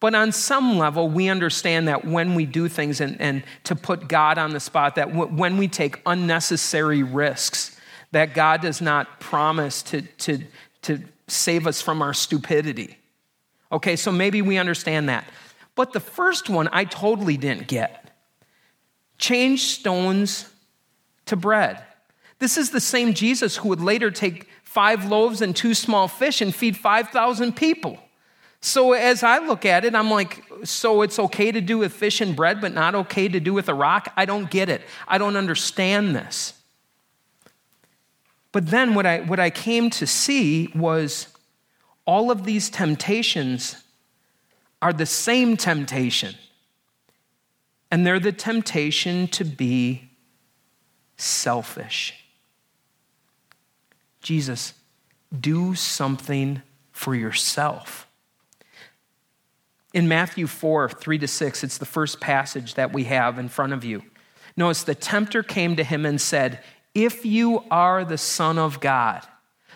But 0.00 0.14
on 0.14 0.32
some 0.32 0.78
level, 0.78 1.08
we 1.08 1.28
understand 1.28 1.88
that 1.88 2.06
when 2.06 2.34
we 2.34 2.46
do 2.46 2.68
things 2.68 3.02
and, 3.02 3.20
and 3.20 3.42
to 3.64 3.76
put 3.76 4.08
God 4.08 4.38
on 4.38 4.50
the 4.52 4.60
spot, 4.60 4.94
that 4.94 5.08
w- 5.08 5.34
when 5.34 5.58
we 5.58 5.68
take 5.68 6.00
unnecessary 6.06 7.02
risks, 7.02 7.69
that 8.12 8.34
God 8.34 8.60
does 8.60 8.80
not 8.80 9.20
promise 9.20 9.82
to, 9.84 10.02
to, 10.02 10.38
to 10.82 11.02
save 11.28 11.66
us 11.66 11.80
from 11.80 12.02
our 12.02 12.14
stupidity. 12.14 12.96
Okay, 13.72 13.96
so 13.96 14.10
maybe 14.10 14.42
we 14.42 14.58
understand 14.58 15.08
that. 15.08 15.24
But 15.74 15.92
the 15.92 16.00
first 16.00 16.50
one 16.50 16.68
I 16.72 16.84
totally 16.84 17.36
didn't 17.36 17.68
get. 17.68 18.10
Change 19.18 19.62
stones 19.62 20.48
to 21.26 21.36
bread. 21.36 21.82
This 22.38 22.56
is 22.56 22.70
the 22.70 22.80
same 22.80 23.14
Jesus 23.14 23.56
who 23.56 23.68
would 23.68 23.80
later 23.80 24.10
take 24.10 24.48
five 24.64 25.04
loaves 25.04 25.42
and 25.42 25.54
two 25.54 25.74
small 25.74 26.08
fish 26.08 26.40
and 26.40 26.54
feed 26.54 26.76
5,000 26.76 27.54
people. 27.54 27.98
So 28.60 28.92
as 28.92 29.22
I 29.22 29.38
look 29.38 29.64
at 29.64 29.84
it, 29.84 29.94
I'm 29.94 30.10
like, 30.10 30.44
so 30.64 31.02
it's 31.02 31.18
okay 31.18 31.50
to 31.50 31.60
do 31.60 31.78
with 31.78 31.92
fish 31.92 32.20
and 32.20 32.36
bread, 32.36 32.60
but 32.60 32.74
not 32.74 32.94
okay 32.94 33.28
to 33.28 33.40
do 33.40 33.54
with 33.54 33.68
a 33.68 33.74
rock? 33.74 34.12
I 34.16 34.26
don't 34.26 34.50
get 34.50 34.68
it. 34.68 34.82
I 35.08 35.18
don't 35.18 35.36
understand 35.36 36.14
this. 36.14 36.54
But 38.52 38.68
then 38.68 38.94
what 38.94 39.06
I, 39.06 39.20
what 39.20 39.38
I 39.38 39.50
came 39.50 39.90
to 39.90 40.06
see 40.06 40.68
was 40.74 41.28
all 42.04 42.30
of 42.30 42.44
these 42.44 42.68
temptations 42.68 43.76
are 44.82 44.92
the 44.92 45.06
same 45.06 45.56
temptation. 45.56 46.34
And 47.90 48.06
they're 48.06 48.20
the 48.20 48.32
temptation 48.32 49.28
to 49.28 49.44
be 49.44 50.10
selfish. 51.16 52.14
Jesus, 54.22 54.74
do 55.38 55.74
something 55.74 56.62
for 56.92 57.14
yourself. 57.14 58.06
In 59.92 60.06
Matthew 60.08 60.46
4, 60.46 60.88
3 60.88 61.18
to 61.18 61.26
6, 61.26 61.64
it's 61.64 61.78
the 61.78 61.86
first 61.86 62.20
passage 62.20 62.74
that 62.74 62.92
we 62.92 63.04
have 63.04 63.38
in 63.38 63.48
front 63.48 63.72
of 63.72 63.84
you. 63.84 64.02
Notice 64.56 64.82
the 64.84 64.94
tempter 64.94 65.42
came 65.42 65.74
to 65.76 65.84
him 65.84 66.06
and 66.06 66.20
said, 66.20 66.62
If 66.94 67.24
you 67.24 67.64
are 67.70 68.04
the 68.04 68.18
Son 68.18 68.58
of 68.58 68.80
God, 68.80 69.26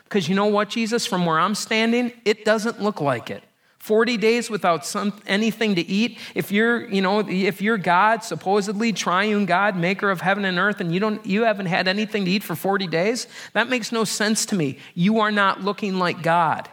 because 0.04 0.28
you 0.28 0.34
know 0.34 0.46
what, 0.46 0.68
Jesus, 0.68 1.06
from 1.06 1.26
where 1.26 1.38
I'm 1.38 1.54
standing, 1.54 2.12
it 2.24 2.44
doesn't 2.44 2.82
look 2.82 3.00
like 3.00 3.30
it. 3.30 3.42
40 3.78 4.16
days 4.16 4.48
without 4.48 4.86
some, 4.86 5.12
anything 5.26 5.74
to 5.74 5.82
eat. 5.86 6.18
If 6.34 6.50
you're, 6.50 6.88
you 6.88 7.02
know, 7.02 7.20
if 7.20 7.60
you're 7.60 7.76
God, 7.76 8.24
supposedly 8.24 8.94
triune 8.94 9.44
God, 9.44 9.76
maker 9.76 10.10
of 10.10 10.22
heaven 10.22 10.46
and 10.46 10.58
earth, 10.58 10.80
and 10.80 10.92
you 10.94 11.00
don't 11.00 11.24
you 11.26 11.42
haven't 11.42 11.66
had 11.66 11.86
anything 11.86 12.24
to 12.24 12.30
eat 12.30 12.42
for 12.42 12.54
40 12.54 12.86
days, 12.86 13.26
that 13.52 13.68
makes 13.68 13.92
no 13.92 14.04
sense 14.04 14.46
to 14.46 14.54
me. 14.54 14.78
You 14.94 15.20
are 15.20 15.30
not 15.30 15.62
looking 15.62 15.98
like 15.98 16.22
God. 16.22 16.70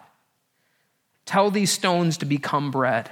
Tell 1.25 1.51
these 1.51 1.71
stones 1.71 2.17
to 2.19 2.25
become 2.25 2.71
bread. 2.71 3.12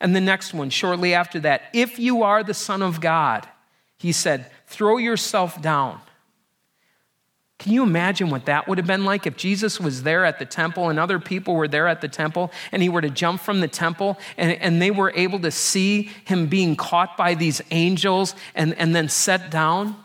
And 0.00 0.16
the 0.16 0.20
next 0.20 0.54
one, 0.54 0.70
shortly 0.70 1.12
after 1.12 1.40
that, 1.40 1.64
if 1.74 1.98
you 1.98 2.22
are 2.22 2.42
the 2.42 2.54
Son 2.54 2.80
of 2.80 3.02
God, 3.02 3.46
he 3.98 4.10
said, 4.10 4.50
throw 4.68 4.98
yourself 4.98 5.60
down. 5.60 6.00
Can 7.58 7.72
you 7.72 7.82
imagine 7.82 8.30
what 8.30 8.46
that 8.46 8.68
would 8.68 8.78
have 8.78 8.86
been 8.86 9.04
like 9.04 9.26
if 9.26 9.36
Jesus 9.36 9.80
was 9.80 10.04
there 10.04 10.24
at 10.24 10.38
the 10.38 10.44
temple 10.44 10.90
and 10.90 10.98
other 10.98 11.18
people 11.18 11.56
were 11.56 11.66
there 11.66 11.88
at 11.88 12.00
the 12.00 12.08
temple 12.08 12.52
and 12.70 12.82
he 12.82 12.88
were 12.88 13.00
to 13.00 13.10
jump 13.10 13.40
from 13.40 13.60
the 13.60 13.66
temple 13.66 14.16
and, 14.36 14.52
and 14.52 14.80
they 14.80 14.92
were 14.92 15.12
able 15.16 15.40
to 15.40 15.50
see 15.50 16.10
him 16.24 16.46
being 16.46 16.76
caught 16.76 17.16
by 17.16 17.34
these 17.34 17.60
angels 17.72 18.36
and, 18.54 18.74
and 18.74 18.94
then 18.94 19.08
set 19.08 19.50
down? 19.50 19.96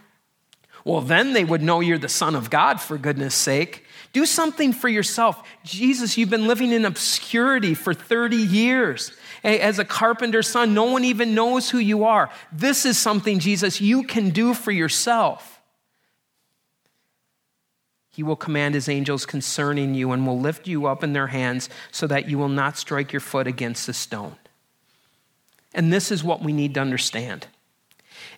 Well, 0.83 1.01
then 1.01 1.33
they 1.33 1.43
would 1.43 1.61
know 1.61 1.79
you're 1.79 1.99
the 1.99 2.09
Son 2.09 2.35
of 2.35 2.49
God, 2.49 2.81
for 2.81 2.97
goodness 2.97 3.35
sake. 3.35 3.85
Do 4.11 4.25
something 4.25 4.73
for 4.73 4.89
yourself. 4.89 5.41
Jesus, 5.63 6.17
you've 6.17 6.29
been 6.29 6.47
living 6.47 6.71
in 6.71 6.85
obscurity 6.85 7.73
for 7.73 7.93
30 7.93 8.35
years. 8.35 9.11
As 9.43 9.77
a 9.77 9.85
carpenter's 9.85 10.47
son, 10.47 10.73
no 10.73 10.85
one 10.85 11.03
even 11.03 11.35
knows 11.35 11.69
who 11.69 11.77
you 11.77 12.05
are. 12.05 12.29
This 12.51 12.85
is 12.85 12.97
something, 12.97 13.39
Jesus, 13.39 13.81
you 13.81 14.03
can 14.03 14.29
do 14.29 14.53
for 14.53 14.71
yourself. 14.71 15.61
He 18.09 18.23
will 18.23 18.35
command 18.35 18.75
his 18.75 18.87
angels 18.87 19.25
concerning 19.25 19.95
you 19.95 20.11
and 20.11 20.25
will 20.25 20.39
lift 20.39 20.67
you 20.67 20.85
up 20.85 21.03
in 21.03 21.13
their 21.13 21.27
hands 21.27 21.67
so 21.91 22.07
that 22.07 22.29
you 22.29 22.37
will 22.37 22.47
not 22.47 22.77
strike 22.77 23.11
your 23.11 23.19
foot 23.19 23.47
against 23.47 23.89
a 23.89 23.93
stone. 23.93 24.35
And 25.73 25.91
this 25.91 26.11
is 26.11 26.23
what 26.23 26.41
we 26.41 26.53
need 26.53 26.75
to 26.75 26.79
understand 26.79 27.47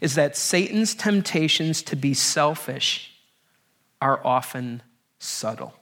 is 0.02 0.16
that 0.16 0.36
Satan's 0.36 0.96
temptations 0.96 1.82
to 1.84 1.96
be 1.96 2.14
selfish 2.14 3.14
are 4.02 4.20
often 4.26 4.82
subtle. 5.20 5.74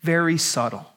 Very 0.00 0.38
subtle. 0.38 0.93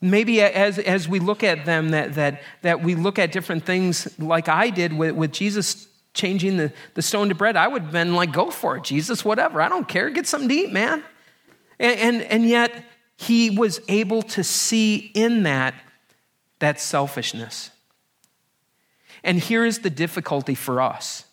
Maybe 0.00 0.40
as, 0.40 0.78
as 0.78 1.08
we 1.08 1.18
look 1.18 1.42
at 1.42 1.64
them, 1.64 1.90
that, 1.90 2.14
that, 2.14 2.42
that 2.62 2.82
we 2.82 2.94
look 2.94 3.18
at 3.18 3.32
different 3.32 3.66
things 3.66 4.18
like 4.18 4.48
I 4.48 4.70
did 4.70 4.92
with, 4.92 5.16
with 5.16 5.32
Jesus 5.32 5.88
changing 6.14 6.56
the, 6.56 6.72
the 6.94 7.02
stone 7.02 7.28
to 7.28 7.34
bread, 7.34 7.56
I 7.56 7.68
would 7.68 7.82
have 7.82 7.92
been 7.92 8.14
like, 8.14 8.32
go 8.32 8.50
for 8.50 8.76
it, 8.76 8.84
Jesus, 8.84 9.24
whatever. 9.24 9.60
I 9.60 9.68
don't 9.68 9.88
care. 9.88 10.10
Get 10.10 10.26
something 10.26 10.48
to 10.48 10.54
eat, 10.54 10.72
man. 10.72 11.02
And, 11.78 11.98
and, 11.98 12.22
and 12.22 12.48
yet, 12.48 12.84
he 13.16 13.50
was 13.50 13.80
able 13.88 14.22
to 14.22 14.44
see 14.44 15.10
in 15.12 15.42
that 15.42 15.74
that 16.60 16.80
selfishness. 16.80 17.70
And 19.22 19.38
here 19.38 19.64
is 19.64 19.80
the 19.80 19.90
difficulty 19.90 20.54
for 20.54 20.80
us. 20.80 21.24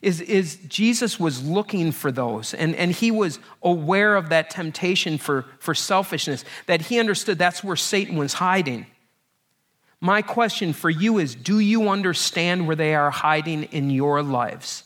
Is, 0.00 0.20
is 0.20 0.58
Jesus 0.68 1.18
was 1.18 1.42
looking 1.44 1.90
for 1.90 2.12
those, 2.12 2.54
and, 2.54 2.74
and 2.76 2.92
he 2.92 3.10
was 3.10 3.40
aware 3.62 4.14
of 4.16 4.28
that 4.28 4.50
temptation 4.50 5.18
for, 5.18 5.44
for 5.58 5.74
selfishness, 5.74 6.44
that 6.66 6.82
he 6.82 7.00
understood 7.00 7.38
that's 7.38 7.64
where 7.64 7.76
Satan 7.76 8.16
was 8.16 8.34
hiding. 8.34 8.86
My 10.00 10.22
question 10.22 10.72
for 10.72 10.90
you 10.90 11.18
is 11.18 11.34
Do 11.34 11.58
you 11.58 11.88
understand 11.88 12.66
where 12.66 12.76
they 12.76 12.94
are 12.94 13.10
hiding 13.10 13.64
in 13.64 13.90
your 13.90 14.22
lives? 14.22 14.84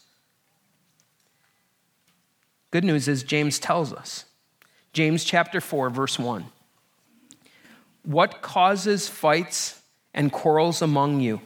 Good 2.70 2.84
news 2.84 3.06
is, 3.06 3.22
James 3.22 3.58
tells 3.58 3.92
us. 3.92 4.24
James 4.94 5.24
chapter 5.24 5.60
4, 5.60 5.90
verse 5.90 6.18
1. 6.18 6.46
What 8.04 8.40
causes 8.40 9.08
fights 9.08 9.80
and 10.14 10.32
quarrels 10.32 10.80
among 10.80 11.20
you? 11.20 11.42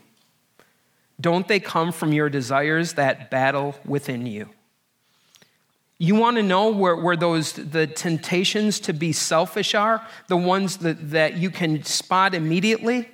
Don't 1.21 1.49
they 1.49 1.61
come 1.61 1.93
from 1.93 2.13
your 2.13 2.29
desires 2.29 2.95
that 2.95 3.31
battle 3.31 3.75
within 3.85 4.27
you? 4.27 4.51
You 5.99 6.15
want 6.15 6.37
to 6.37 6.43
know 6.43 6.71
where, 6.71 6.95
where 6.95 7.17
those 7.17 7.55
the 7.55 7.87
temptations 7.87 8.81
to 8.81 8.93
be 8.93 9.13
selfish 9.13 9.75
are, 9.75 10.07
the 10.29 10.37
ones 10.37 10.79
that, 10.79 11.11
that 11.11 11.39
you 11.39 11.51
can 11.51 11.83
spot 11.85 12.35
immediately? 12.35 13.09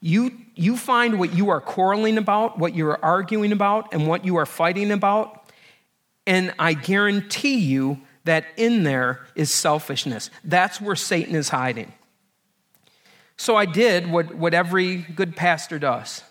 You, 0.00 0.30
you 0.54 0.76
find 0.76 1.18
what 1.18 1.34
you 1.34 1.50
are 1.50 1.60
quarreling 1.60 2.16
about, 2.16 2.58
what 2.58 2.74
you 2.74 2.86
are 2.86 3.04
arguing 3.04 3.50
about, 3.50 3.92
and 3.92 4.06
what 4.06 4.24
you 4.24 4.36
are 4.36 4.46
fighting 4.46 4.92
about, 4.92 5.40
and 6.26 6.54
I 6.58 6.74
guarantee 6.74 7.58
you 7.58 8.00
that 8.24 8.46
in 8.56 8.84
there 8.84 9.26
is 9.34 9.50
selfishness. 9.50 10.30
That's 10.44 10.80
where 10.80 10.94
Satan 10.94 11.34
is 11.34 11.48
hiding. 11.48 11.92
So 13.36 13.56
I 13.56 13.64
did 13.64 14.10
what, 14.10 14.34
what 14.34 14.54
every 14.54 14.98
good 14.98 15.34
pastor 15.34 15.78
does 15.78 16.22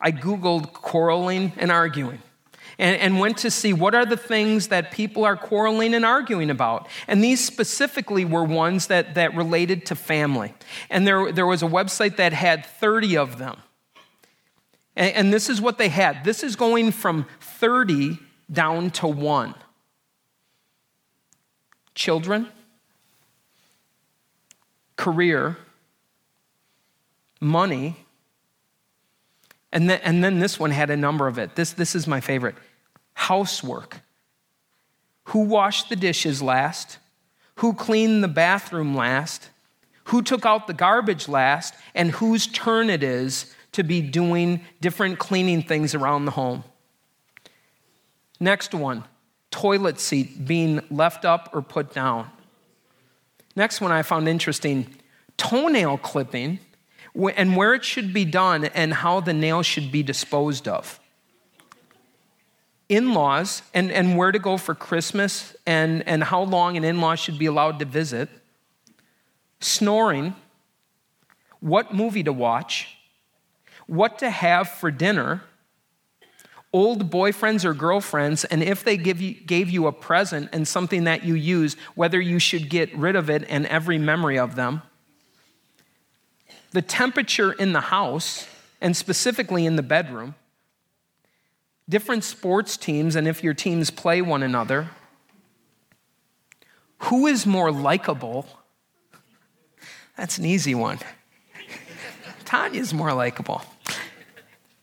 I 0.00 0.12
Googled 0.12 0.72
quarreling 0.72 1.52
and 1.56 1.70
arguing 1.70 2.22
and, 2.80 2.96
and 2.96 3.20
went 3.20 3.36
to 3.38 3.50
see 3.50 3.72
what 3.72 3.94
are 3.94 4.06
the 4.06 4.16
things 4.16 4.68
that 4.68 4.90
people 4.90 5.24
are 5.24 5.36
quarreling 5.36 5.94
and 5.94 6.04
arguing 6.04 6.50
about. 6.50 6.88
And 7.06 7.22
these 7.22 7.44
specifically 7.44 8.24
were 8.24 8.42
ones 8.42 8.86
that, 8.86 9.14
that 9.14 9.36
related 9.36 9.86
to 9.86 9.94
family. 9.94 10.54
And 10.88 11.06
there, 11.06 11.30
there 11.30 11.46
was 11.46 11.62
a 11.62 11.66
website 11.66 12.16
that 12.16 12.32
had 12.32 12.64
30 12.64 13.18
of 13.18 13.38
them. 13.38 13.58
And, 14.96 15.14
and 15.14 15.32
this 15.32 15.50
is 15.50 15.60
what 15.60 15.76
they 15.78 15.88
had 15.88 16.24
this 16.24 16.42
is 16.42 16.56
going 16.56 16.92
from 16.92 17.26
30 17.40 18.18
down 18.50 18.90
to 18.90 19.06
one 19.06 19.54
children, 21.94 22.48
career, 24.96 25.58
money, 27.40 28.06
and 29.72 29.88
then, 29.88 30.00
and 30.02 30.22
then 30.24 30.38
this 30.38 30.58
one 30.58 30.70
had 30.70 30.90
a 30.90 30.96
number 30.96 31.26
of 31.26 31.38
it. 31.38 31.54
This, 31.54 31.72
this 31.72 31.94
is 31.94 32.06
my 32.06 32.20
favorite 32.20 32.56
housework. 33.14 34.00
Who 35.24 35.40
washed 35.40 35.88
the 35.88 35.96
dishes 35.96 36.42
last? 36.42 36.98
Who 37.56 37.74
cleaned 37.74 38.24
the 38.24 38.28
bathroom 38.28 38.96
last? 38.96 39.50
Who 40.04 40.22
took 40.22 40.44
out 40.44 40.66
the 40.66 40.72
garbage 40.72 41.28
last? 41.28 41.74
And 41.94 42.10
whose 42.10 42.46
turn 42.46 42.90
it 42.90 43.02
is 43.02 43.54
to 43.72 43.84
be 43.84 44.00
doing 44.00 44.62
different 44.80 45.18
cleaning 45.18 45.62
things 45.62 45.94
around 45.94 46.24
the 46.24 46.32
home. 46.32 46.64
Next 48.40 48.74
one 48.74 49.04
toilet 49.50 50.00
seat 50.00 50.46
being 50.46 50.80
left 50.90 51.24
up 51.24 51.50
or 51.52 51.62
put 51.62 51.92
down. 51.92 52.30
Next 53.54 53.80
one 53.80 53.92
I 53.92 54.02
found 54.02 54.28
interesting 54.28 54.86
toenail 55.36 55.98
clipping 55.98 56.58
and 57.14 57.56
where 57.56 57.74
it 57.74 57.84
should 57.84 58.12
be 58.12 58.24
done 58.24 58.66
and 58.66 58.92
how 58.94 59.20
the 59.20 59.32
nail 59.32 59.62
should 59.62 59.90
be 59.90 60.02
disposed 60.02 60.68
of. 60.68 61.00
In 62.88 63.14
laws 63.14 63.62
and, 63.72 63.90
and 63.92 64.16
where 64.16 64.32
to 64.32 64.38
go 64.38 64.56
for 64.56 64.74
Christmas 64.74 65.54
and, 65.66 66.06
and 66.08 66.24
how 66.24 66.42
long 66.42 66.76
an 66.76 66.84
in 66.84 67.00
law 67.00 67.14
should 67.14 67.38
be 67.38 67.46
allowed 67.46 67.78
to 67.78 67.84
visit, 67.84 68.28
snoring, 69.60 70.34
what 71.60 71.94
movie 71.94 72.22
to 72.24 72.32
watch, 72.32 72.96
what 73.86 74.18
to 74.20 74.30
have 74.30 74.68
for 74.68 74.90
dinner, 74.90 75.42
old 76.72 77.10
boyfriends 77.10 77.64
or 77.64 77.74
girlfriends, 77.74 78.44
and 78.44 78.62
if 78.62 78.84
they 78.84 78.96
give 78.96 79.20
you, 79.20 79.34
gave 79.34 79.68
you 79.68 79.86
a 79.86 79.92
present 79.92 80.48
and 80.52 80.66
something 80.66 81.04
that 81.04 81.24
you 81.24 81.34
use, 81.34 81.76
whether 81.94 82.20
you 82.20 82.38
should 82.38 82.70
get 82.70 82.94
rid 82.96 83.16
of 83.16 83.28
it 83.28 83.44
and 83.48 83.66
every 83.66 83.98
memory 83.98 84.38
of 84.38 84.54
them, 84.54 84.82
the 86.70 86.82
temperature 86.82 87.52
in 87.52 87.72
the 87.72 87.80
house, 87.80 88.46
and 88.80 88.96
specifically 88.96 89.66
in 89.66 89.76
the 89.76 89.82
bedroom 89.82 90.34
different 91.90 92.22
sports 92.22 92.76
teams, 92.76 93.16
and 93.16 93.26
if 93.26 93.42
your 93.42 93.52
teams 93.52 93.90
play 93.90 94.22
one 94.22 94.42
another, 94.42 94.88
who 97.00 97.26
is 97.26 97.44
more 97.44 97.72
likable? 97.72 98.46
That's 100.16 100.38
an 100.38 100.46
easy 100.46 100.74
one. 100.74 100.98
Tanya's 102.44 102.94
more 102.94 103.12
likable. 103.12 103.62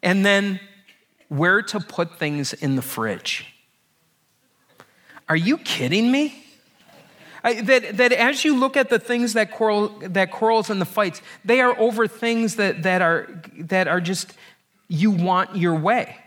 And 0.03 0.25
then 0.25 0.59
where 1.29 1.61
to 1.61 1.79
put 1.79 2.19
things 2.19 2.53
in 2.53 2.75
the 2.75 2.81
fridge. 2.81 3.45
Are 5.29 5.35
you 5.35 5.57
kidding 5.57 6.11
me? 6.11 6.43
That, 7.43 7.97
that 7.97 8.11
as 8.11 8.43
you 8.43 8.55
look 8.57 8.75
at 8.75 8.89
the 8.89 8.99
things 8.99 9.33
that 9.33 9.51
quarrel 9.51 9.89
that 10.01 10.31
quarrels 10.31 10.69
and 10.69 10.81
the 10.81 10.85
fights, 10.85 11.21
they 11.45 11.61
are 11.61 11.77
over 11.79 12.07
things 12.07 12.55
that, 12.55 12.83
that 12.83 13.01
are 13.01 13.27
that 13.57 13.87
are 13.87 14.01
just 14.01 14.33
you 14.87 15.11
want 15.11 15.55
your 15.55 15.75
way. 15.75 16.17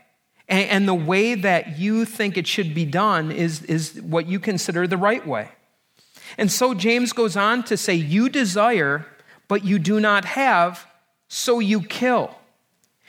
And, 0.48 0.68
and 0.68 0.88
the 0.88 0.94
way 0.94 1.34
that 1.34 1.78
you 1.78 2.04
think 2.04 2.36
it 2.36 2.46
should 2.46 2.74
be 2.74 2.84
done 2.84 3.30
is, 3.30 3.62
is 3.62 4.00
what 4.02 4.26
you 4.26 4.40
consider 4.40 4.86
the 4.86 4.96
right 4.96 5.26
way. 5.26 5.50
And 6.36 6.50
so 6.50 6.74
James 6.74 7.12
goes 7.12 7.36
on 7.36 7.62
to 7.64 7.76
say, 7.76 7.94
You 7.94 8.28
desire, 8.28 9.06
but 9.48 9.64
you 9.64 9.78
do 9.78 10.00
not 10.00 10.24
have, 10.24 10.86
so 11.28 11.60
you 11.60 11.80
kill. 11.80 12.36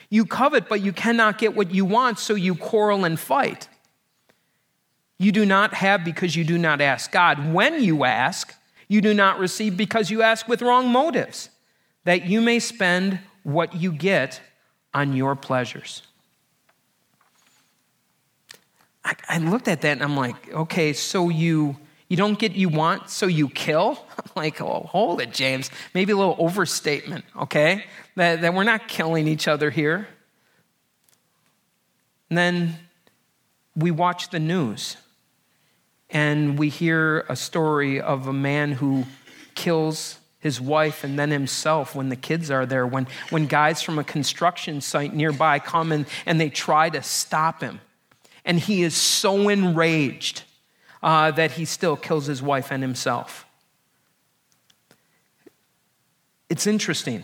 You 0.10 0.26
covet, 0.26 0.68
but 0.68 0.82
you 0.82 0.92
cannot 0.92 1.38
get 1.38 1.56
what 1.56 1.74
you 1.74 1.86
want, 1.86 2.20
so 2.20 2.36
you 2.36 2.56
quarrel 2.56 3.06
and 3.06 3.20
fight. 3.20 3.68
You 5.22 5.32
do 5.32 5.46
not 5.46 5.76
have 5.76 6.04
because 6.04 6.36
you 6.36 6.44
do 6.44 6.58
not 6.58 6.82
ask 6.82 7.12
God. 7.12 7.54
When 7.54 7.84
you 7.84 8.06
ask, 8.06 8.56
you 8.88 9.02
do 9.02 9.14
not 9.14 9.38
receive 9.38 9.78
because 9.78 10.10
you 10.10 10.24
ask 10.24 10.48
with 10.48 10.64
wrong 10.64 10.90
motives, 10.90 11.52
that 12.06 12.26
you 12.26 12.42
may 12.42 12.58
spend 12.58 13.20
what 13.44 13.76
you 13.76 13.92
get 13.92 14.42
on 14.96 15.14
your 15.14 15.36
pleasures. 15.36 16.02
I, 19.06 19.14
I 19.30 19.38
looked 19.38 19.68
at 19.68 19.82
that 19.82 19.92
and 19.92 20.02
I'm 20.02 20.18
like, 20.18 20.52
okay, 20.54 20.92
so 20.92 21.30
you 21.30 21.78
you 22.08 22.18
don't 22.18 22.40
get 22.40 22.54
you 22.54 22.70
want, 22.70 23.12
so 23.12 23.28
you 23.28 23.48
kill? 23.48 24.04
I'm 24.18 24.32
like, 24.36 24.60
oh, 24.60 24.88
hold 24.90 25.22
it, 25.22 25.34
James. 25.34 25.70
Maybe 25.94 26.14
a 26.14 26.18
little 26.18 26.36
overstatement, 26.40 27.26
okay? 27.42 27.86
That, 28.16 28.42
that 28.42 28.56
we're 28.56 28.64
not 28.64 28.88
killing 28.88 29.28
each 29.28 29.48
other 29.48 29.70
here. 29.70 30.08
And 32.30 32.38
then 32.38 32.80
we 33.76 33.92
watch 33.92 34.32
the 34.32 34.40
news 34.40 34.98
and 36.12 36.60
we 36.60 36.70
hear 36.70 37.26
a 37.30 37.36
story 37.36 38.02
of 38.02 38.28
a 38.28 38.34
man 38.34 38.74
who 38.74 39.06
kills 39.56 40.20
his 40.40 40.60
wife 40.60 41.04
and 41.04 41.18
then 41.18 41.30
himself 41.30 41.96
when 41.96 42.10
the 42.10 42.16
kids 42.16 42.52
are 42.52 42.66
there, 42.66 42.86
when, 42.86 43.08
when 43.30 43.46
guys 43.46 43.82
from 43.82 44.00
a 44.00 44.04
construction 44.04 44.82
site 44.82 45.14
nearby 45.14 45.60
come 45.60 45.92
and, 45.92 46.06
and 46.26 46.42
they 46.42 46.50
try 46.50 46.90
to 46.90 47.02
stop 47.02 47.62
him. 47.62 47.80
And 48.44 48.60
he 48.60 48.82
is 48.82 48.96
so 48.96 49.50
enraged 49.50 50.44
uh, 51.04 51.32
that 51.32 51.52
he 51.52 51.66
still 51.66 51.96
kills 51.96 52.26
his 52.26 52.42
wife 52.42 52.72
and 52.72 52.82
himself. 52.82 53.46
It's 56.50 56.68
interesting. 56.68 57.24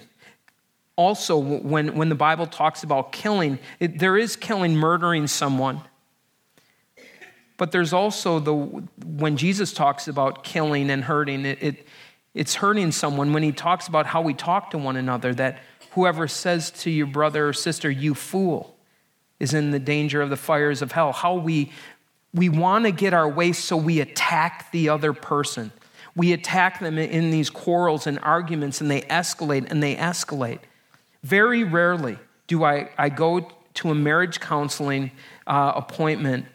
Also, 0.95 1.37
when, 1.37 1.95
when 1.95 2.09
the 2.09 2.15
Bible 2.15 2.45
talks 2.45 2.83
about 2.83 3.11
killing, 3.11 3.59
it, 3.79 3.99
there 3.99 4.15
is 4.15 4.35
killing, 4.35 4.75
murdering 4.75 5.27
someone. 5.27 5.81
But 7.57 7.71
there's 7.71 7.91
also 7.91 8.39
the, 8.39 8.53
when 8.53 9.35
Jesus 9.35 9.73
talks 9.73 10.07
about 10.07 10.43
killing 10.43 10.89
and 10.89 11.03
hurting, 11.03 11.45
it, 11.45 11.57
it, 11.61 11.87
it's 12.33 12.55
hurting 12.55 12.91
someone 12.91 13.33
when 13.33 13.43
he 13.43 13.51
talks 13.51 13.87
about 13.87 14.05
how 14.05 14.21
we 14.21 14.33
talk 14.33 14.71
to 14.71 14.77
one 14.77 14.95
another, 14.95 15.33
that 15.33 15.59
whoever 15.91 16.27
says 16.27 16.69
to 16.71 16.91
your 16.91 17.07
brother 17.07 17.49
or 17.49 17.53
sister, 17.53 17.89
you 17.89 18.13
fool, 18.13 18.77
is 19.39 19.53
in 19.53 19.71
the 19.71 19.79
danger 19.79 20.21
of 20.21 20.29
the 20.29 20.37
fires 20.37 20.81
of 20.81 20.91
hell. 20.91 21.11
How 21.11 21.35
we 21.35 21.71
we 22.33 22.49
want 22.49 22.85
to 22.85 22.91
get 22.91 23.13
our 23.13 23.27
way, 23.27 23.51
so 23.53 23.75
we 23.77 23.99
attack 23.99 24.71
the 24.71 24.89
other 24.89 25.13
person. 25.13 25.71
We 26.15 26.33
attack 26.33 26.79
them 26.79 26.97
in 26.97 27.31
these 27.31 27.49
quarrels 27.49 28.05
and 28.05 28.19
arguments, 28.19 28.81
and 28.81 28.91
they 28.91 29.01
escalate 29.01 29.71
and 29.71 29.81
they 29.81 29.95
escalate. 29.95 30.59
Very 31.23 31.63
rarely 31.63 32.19
do 32.47 32.63
I, 32.63 32.89
I 32.97 33.09
go 33.09 33.49
to 33.75 33.91
a 33.91 33.95
marriage 33.95 34.39
counseling 34.39 35.11
uh, 35.47 35.73
appointment 35.75 36.45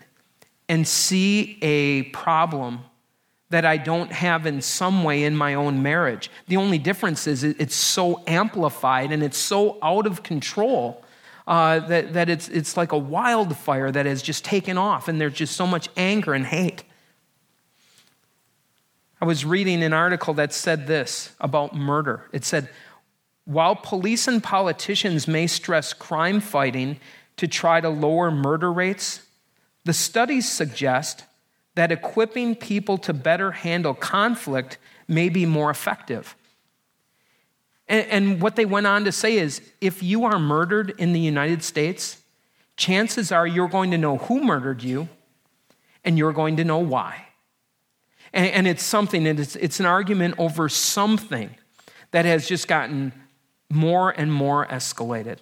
and 0.72 0.88
see 0.88 1.58
a 1.60 2.04
problem 2.14 2.80
that 3.50 3.66
I 3.66 3.76
don't 3.76 4.10
have 4.10 4.46
in 4.46 4.62
some 4.62 5.04
way 5.04 5.24
in 5.24 5.36
my 5.36 5.52
own 5.52 5.82
marriage. 5.82 6.30
The 6.48 6.56
only 6.56 6.78
difference 6.78 7.26
is 7.26 7.44
it's 7.44 7.74
so 7.74 8.22
amplified 8.26 9.12
and 9.12 9.22
it's 9.22 9.36
so 9.36 9.76
out 9.82 10.06
of 10.06 10.22
control 10.22 11.04
uh, 11.46 11.80
that, 11.80 12.14
that 12.14 12.30
it's, 12.30 12.48
it's 12.48 12.74
like 12.78 12.92
a 12.92 12.96
wildfire 12.96 13.92
that 13.92 14.06
has 14.06 14.22
just 14.22 14.46
taken 14.46 14.78
off, 14.78 15.08
and 15.08 15.20
there's 15.20 15.34
just 15.34 15.54
so 15.56 15.66
much 15.66 15.90
anger 15.94 16.32
and 16.32 16.46
hate. 16.46 16.84
I 19.20 19.26
was 19.26 19.44
reading 19.44 19.82
an 19.82 19.92
article 19.92 20.32
that 20.34 20.54
said 20.54 20.86
this 20.86 21.34
about 21.38 21.76
murder. 21.76 22.30
It 22.32 22.46
said, 22.46 22.70
while 23.44 23.76
police 23.76 24.26
and 24.26 24.42
politicians 24.42 25.28
may 25.28 25.48
stress 25.48 25.92
crime 25.92 26.40
fighting 26.40 26.98
to 27.36 27.46
try 27.46 27.82
to 27.82 27.90
lower 27.90 28.30
murder 28.30 28.72
rates, 28.72 29.20
the 29.84 29.92
studies 29.92 30.48
suggest 30.48 31.24
that 31.74 31.90
equipping 31.90 32.54
people 32.54 32.98
to 32.98 33.12
better 33.12 33.52
handle 33.52 33.94
conflict 33.94 34.78
may 35.08 35.28
be 35.28 35.46
more 35.46 35.70
effective. 35.70 36.36
And, 37.88 38.06
and 38.06 38.42
what 38.42 38.56
they 38.56 38.64
went 38.64 38.86
on 38.86 39.04
to 39.04 39.12
say 39.12 39.36
is 39.36 39.60
if 39.80 40.02
you 40.02 40.24
are 40.24 40.38
murdered 40.38 40.94
in 40.98 41.12
the 41.12 41.20
United 41.20 41.62
States, 41.62 42.22
chances 42.76 43.32
are 43.32 43.46
you're 43.46 43.68
going 43.68 43.90
to 43.90 43.98
know 43.98 44.18
who 44.18 44.42
murdered 44.42 44.82
you 44.82 45.08
and 46.04 46.18
you're 46.18 46.32
going 46.32 46.56
to 46.56 46.64
know 46.64 46.78
why. 46.78 47.26
And, 48.32 48.46
and 48.48 48.66
it's 48.66 48.82
something, 48.82 49.26
and 49.26 49.38
it's, 49.38 49.56
it's 49.56 49.80
an 49.80 49.86
argument 49.86 50.34
over 50.38 50.68
something 50.68 51.54
that 52.10 52.24
has 52.24 52.46
just 52.46 52.68
gotten 52.68 53.12
more 53.70 54.10
and 54.10 54.32
more 54.32 54.66
escalated. 54.66 55.38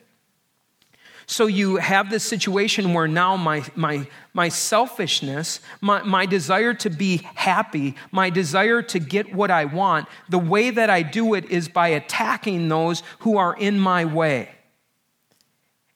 So 1.31 1.47
you 1.47 1.77
have 1.77 2.11
this 2.11 2.25
situation 2.25 2.93
where 2.93 3.07
now 3.07 3.37
my, 3.37 3.64
my, 3.77 4.09
my 4.35 4.49
selfishness, 4.49 5.61
my, 5.81 6.03
my 6.03 6.27
desire 6.27 6.75
to 6.75 6.90
be 6.90 7.19
happy, 7.19 7.95
my 8.11 8.31
desire 8.31 8.83
to 8.83 8.99
get 8.99 9.33
what 9.33 9.49
I 9.49 9.66
want, 9.66 10.09
the 10.29 10.40
way 10.40 10.71
that 10.71 10.90
I 10.90 11.03
do 11.03 11.35
it 11.35 11.45
is 11.45 11.69
by 11.69 11.90
attacking 11.90 12.69
those 12.69 13.05
who 13.21 13.37
are 13.37 13.55
in 13.57 13.79
my 13.79 14.05
way. 14.05 14.49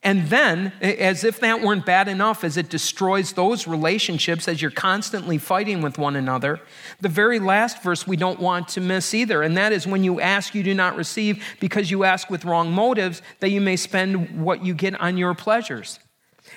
And 0.04 0.28
then, 0.28 0.70
as 0.82 1.24
if 1.24 1.40
that 1.40 1.62
weren't 1.62 1.86
bad 1.86 2.08
enough, 2.08 2.44
as 2.44 2.58
it 2.58 2.68
destroys 2.68 3.32
those 3.32 3.66
relationships 3.66 4.46
as 4.46 4.60
you're 4.60 4.70
constantly 4.70 5.38
fighting 5.38 5.80
with 5.80 5.96
one 5.96 6.14
another, 6.14 6.60
the 7.00 7.08
very 7.08 7.38
last 7.38 7.82
verse 7.82 8.06
we 8.06 8.18
don't 8.18 8.38
want 8.38 8.68
to 8.68 8.82
miss 8.82 9.14
either. 9.14 9.42
And 9.42 9.56
that 9.56 9.72
is 9.72 9.86
when 9.86 10.04
you 10.04 10.20
ask, 10.20 10.54
you 10.54 10.62
do 10.62 10.74
not 10.74 10.96
receive 10.96 11.42
because 11.58 11.90
you 11.90 12.04
ask 12.04 12.28
with 12.28 12.44
wrong 12.44 12.70
motives, 12.70 13.22
that 13.40 13.48
you 13.48 13.62
may 13.62 13.76
spend 13.76 14.44
what 14.44 14.62
you 14.62 14.74
get 14.74 15.00
on 15.00 15.16
your 15.16 15.32
pleasures. 15.32 15.98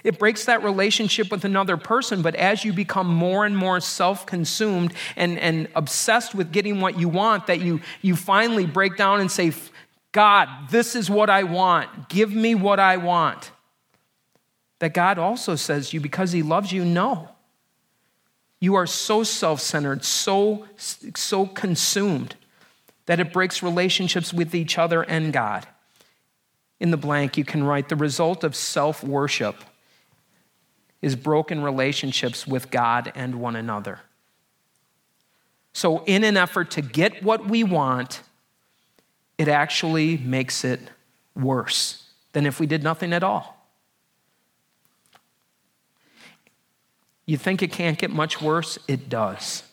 It 0.03 0.19
breaks 0.19 0.43
that 0.45 0.61
relationship 0.61 1.31
with 1.31 1.45
another 1.45 1.77
person, 1.77 2.21
but 2.21 2.35
as 2.35 2.65
you 2.65 2.73
become 2.73 3.07
more 3.07 3.45
and 3.45 3.55
more 3.55 3.79
self 3.79 4.25
consumed 4.25 4.93
and, 5.15 5.39
and 5.39 5.69
obsessed 5.73 6.35
with 6.35 6.51
getting 6.51 6.81
what 6.81 6.99
you 6.99 7.07
want, 7.07 7.47
that 7.47 7.61
you, 7.61 7.79
you 8.01 8.17
finally 8.17 8.65
break 8.65 8.97
down 8.97 9.21
and 9.21 9.31
say, 9.31 9.53
God, 10.11 10.69
this 10.69 10.95
is 10.95 11.09
what 11.09 11.29
I 11.29 11.43
want. 11.43 12.09
Give 12.09 12.33
me 12.33 12.55
what 12.55 12.79
I 12.79 12.97
want. 12.97 13.51
That 14.79 14.93
God 14.93 15.17
also 15.17 15.55
says 15.55 15.93
you, 15.93 15.99
because 15.99 16.31
He 16.31 16.41
loves 16.41 16.71
you, 16.71 16.85
no. 16.85 17.29
You 18.59 18.75
are 18.75 18.87
so 18.87 19.23
self 19.23 19.59
centered, 19.61 20.03
so, 20.03 20.67
so 20.77 21.45
consumed 21.45 22.35
that 23.05 23.19
it 23.19 23.31
breaks 23.31 23.61
relationships 23.61 24.33
with 24.33 24.55
each 24.55 24.77
other 24.77 25.03
and 25.03 25.31
God. 25.31 25.67
In 26.79 26.91
the 26.91 26.97
blank, 26.97 27.37
you 27.37 27.45
can 27.45 27.63
write 27.63 27.89
the 27.89 27.95
result 27.95 28.43
of 28.43 28.55
self 28.55 29.03
worship 29.03 29.55
is 31.01 31.15
broken 31.15 31.61
relationships 31.61 32.47
with 32.47 32.71
God 32.71 33.11
and 33.15 33.35
one 33.35 33.55
another. 33.55 33.99
So, 35.73 36.03
in 36.05 36.23
an 36.23 36.37
effort 36.37 36.71
to 36.71 36.81
get 36.81 37.21
what 37.21 37.47
we 37.47 37.63
want, 37.63 38.21
it 39.37 39.47
actually 39.47 40.17
makes 40.17 40.63
it 40.63 40.79
worse 41.35 42.03
than 42.33 42.45
if 42.45 42.59
we 42.59 42.65
did 42.65 42.83
nothing 42.83 43.13
at 43.13 43.23
all. 43.23 43.57
You 47.25 47.37
think 47.37 47.61
it 47.61 47.71
can't 47.71 47.97
get 47.97 48.09
much 48.09 48.41
worse? 48.41 48.79
It 48.87 49.09
does. 49.09 49.63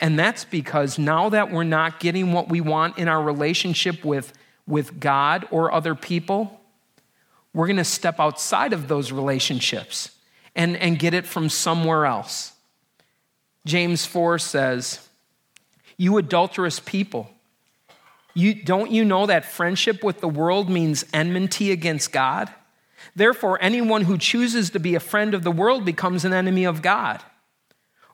And 0.00 0.18
that's 0.18 0.44
because 0.44 0.98
now 0.98 1.28
that 1.30 1.50
we're 1.50 1.64
not 1.64 2.00
getting 2.00 2.32
what 2.32 2.48
we 2.48 2.60
want 2.60 2.98
in 2.98 3.08
our 3.08 3.22
relationship 3.22 4.04
with, 4.04 4.32
with 4.66 5.00
God 5.00 5.46
or 5.50 5.72
other 5.72 5.94
people, 5.94 6.60
we're 7.54 7.66
going 7.66 7.76
to 7.76 7.84
step 7.84 8.20
outside 8.20 8.72
of 8.72 8.88
those 8.88 9.12
relationships 9.12 10.10
and, 10.54 10.76
and 10.76 10.98
get 10.98 11.14
it 11.14 11.26
from 11.26 11.48
somewhere 11.48 12.04
else. 12.04 12.52
James 13.64 14.04
4 14.04 14.38
says, 14.38 15.08
You 15.96 16.18
adulterous 16.18 16.80
people, 16.80 17.30
you, 18.36 18.54
don't 18.54 18.90
you 18.90 19.04
know 19.04 19.26
that 19.26 19.46
friendship 19.46 20.04
with 20.04 20.20
the 20.20 20.28
world 20.28 20.68
means 20.68 21.06
enmity 21.12 21.72
against 21.72 22.12
God? 22.12 22.52
Therefore, 23.14 23.58
anyone 23.62 24.02
who 24.02 24.18
chooses 24.18 24.70
to 24.70 24.78
be 24.78 24.94
a 24.94 25.00
friend 25.00 25.32
of 25.32 25.42
the 25.42 25.50
world 25.50 25.86
becomes 25.86 26.24
an 26.24 26.34
enemy 26.34 26.64
of 26.64 26.82
God. 26.82 27.22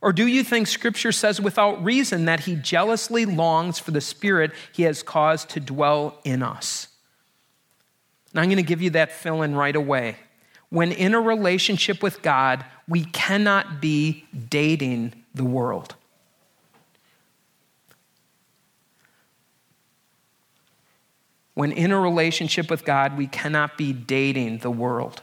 Or 0.00 0.12
do 0.12 0.26
you 0.26 0.44
think 0.44 0.68
Scripture 0.68 1.10
says 1.10 1.40
without 1.40 1.82
reason 1.82 2.26
that 2.26 2.40
he 2.40 2.54
jealously 2.54 3.26
longs 3.26 3.80
for 3.80 3.90
the 3.90 4.00
Spirit 4.00 4.52
he 4.72 4.84
has 4.84 5.02
caused 5.02 5.48
to 5.50 5.60
dwell 5.60 6.20
in 6.22 6.42
us? 6.42 6.86
I'm 8.34 8.44
going 8.44 8.56
to 8.56 8.62
give 8.62 8.80
you 8.80 8.90
that 8.90 9.12
fill 9.12 9.42
in 9.42 9.56
right 9.56 9.74
away. 9.74 10.16
When 10.70 10.92
in 10.92 11.14
a 11.14 11.20
relationship 11.20 12.02
with 12.02 12.22
God, 12.22 12.64
we 12.88 13.04
cannot 13.06 13.80
be 13.80 14.24
dating 14.48 15.24
the 15.34 15.44
world. 15.44 15.96
When 21.54 21.72
in 21.72 21.92
a 21.92 22.00
relationship 22.00 22.70
with 22.70 22.84
God, 22.84 23.16
we 23.16 23.26
cannot 23.26 23.76
be 23.76 23.92
dating 23.92 24.58
the 24.58 24.70
world. 24.70 25.22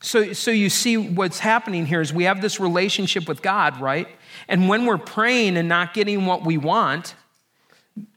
So, 0.00 0.32
so 0.32 0.50
you 0.50 0.68
see 0.68 0.96
what's 0.96 1.38
happening 1.38 1.86
here 1.86 2.00
is 2.00 2.12
we 2.12 2.24
have 2.24 2.40
this 2.40 2.60
relationship 2.60 3.26
with 3.28 3.42
God, 3.42 3.80
right? 3.80 4.08
And 4.46 4.68
when 4.68 4.86
we're 4.86 4.98
praying 4.98 5.56
and 5.56 5.68
not 5.68 5.94
getting 5.94 6.26
what 6.26 6.44
we 6.44 6.58
want, 6.58 7.14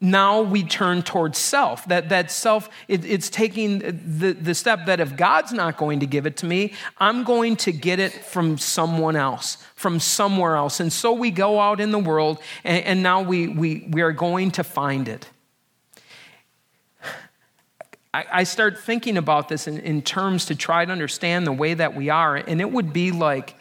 now 0.02 0.42
we 0.42 0.64
turn 0.64 1.04
towards 1.04 1.38
self. 1.38 1.86
That, 1.86 2.10
that 2.10 2.32
self, 2.32 2.70
it, 2.88 3.06
it's 3.06 3.30
taking 3.30 3.80
the, 3.80 4.34
the 4.34 4.54
step 4.54 4.88
that 4.88 5.00
if 5.00 5.16
God's 5.16 5.54
not 5.54 5.78
going 5.78 6.02
to 6.02 6.06
give 6.06 6.26
it 6.26 6.38
to 6.38 6.46
me, 6.46 6.74
I'm 6.98 7.24
going 7.24 7.56
to 7.58 7.72
get 7.72 8.00
it 8.00 8.12
from 8.12 8.58
someone 8.58 9.16
else, 9.16 9.58
from 9.76 10.00
somewhere 10.00 10.58
else. 10.58 10.82
And 10.82 10.92
so 10.92 11.14
we 11.14 11.32
go 11.32 11.60
out 11.62 11.80
in 11.80 11.92
the 11.92 12.00
world, 12.00 12.40
and, 12.66 12.84
and 12.84 13.04
now 13.04 13.22
we, 13.22 13.48
we, 13.48 13.88
we 13.90 14.02
are 14.02 14.12
going 14.12 14.52
to 14.52 14.64
find 14.64 15.08
it. 15.08 15.30
I, 18.12 18.44
start 18.44 18.80
thinking 18.80 19.18
about 19.18 19.50
this 19.50 19.68
in, 19.68 19.78
in 19.80 20.02
terms 20.02 20.46
to 20.46 20.56
try 20.56 20.84
to 20.84 20.92
understand 20.92 21.46
the 21.46 21.52
way 21.52 21.76
that 21.76 21.96
we 21.96 22.10
are, 22.10 22.36
and 22.36 22.60
it 22.60 22.72
would 22.72 22.92
be 22.92 23.12
like 23.12 23.56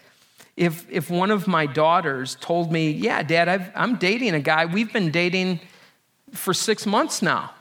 if, 0.56 0.90
if 0.90 1.10
one 1.10 1.30
of 1.30 1.46
my 1.46 1.66
daughters 1.66 2.36
told 2.40 2.72
me, 2.72 2.90
Yeah, 2.90 3.22
Dad, 3.22 3.48
I've, 3.48 3.70
I'm 3.74 3.96
dating 3.96 4.34
a 4.34 4.40
guy, 4.40 4.64
we've 4.64 4.92
been 4.92 5.10
dating 5.10 5.60
for 6.32 6.54
six 6.54 6.86
months 6.86 7.22
now. 7.22 7.52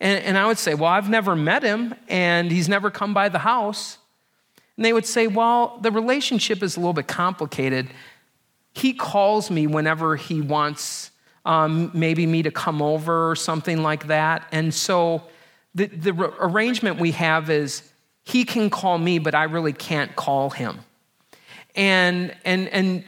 And, 0.00 0.22
and 0.24 0.38
I 0.38 0.46
would 0.46 0.58
say, 0.58 0.74
Well, 0.74 0.90
I've 0.90 1.08
never 1.08 1.36
met 1.36 1.62
him, 1.62 1.94
and 2.08 2.50
he's 2.50 2.68
never 2.68 2.90
come 2.90 3.14
by 3.14 3.28
the 3.28 3.38
house. 3.38 3.98
And 4.76 4.84
they 4.84 4.92
would 4.92 5.06
say, 5.06 5.28
Well, 5.28 5.78
the 5.80 5.90
relationship 5.90 6.62
is 6.62 6.76
a 6.76 6.80
little 6.80 6.92
bit 6.92 7.06
complicated. 7.06 7.88
He 8.74 8.92
calls 8.92 9.50
me 9.50 9.66
whenever 9.66 10.16
he 10.16 10.40
wants 10.40 11.12
um, 11.44 11.90
maybe 11.94 12.26
me 12.26 12.42
to 12.42 12.50
come 12.50 12.82
over 12.82 13.30
or 13.30 13.36
something 13.36 13.82
like 13.82 14.08
that. 14.08 14.46
And 14.52 14.74
so 14.74 15.22
the, 15.78 15.86
the 15.86 16.34
arrangement 16.40 16.98
we 16.98 17.12
have 17.12 17.48
is 17.48 17.82
he 18.24 18.44
can 18.44 18.68
call 18.68 18.98
me, 18.98 19.18
but 19.18 19.34
I 19.34 19.44
really 19.44 19.72
can't 19.72 20.14
call 20.16 20.50
him. 20.50 20.80
And, 21.74 22.34
and, 22.44 22.68
and 22.68 23.04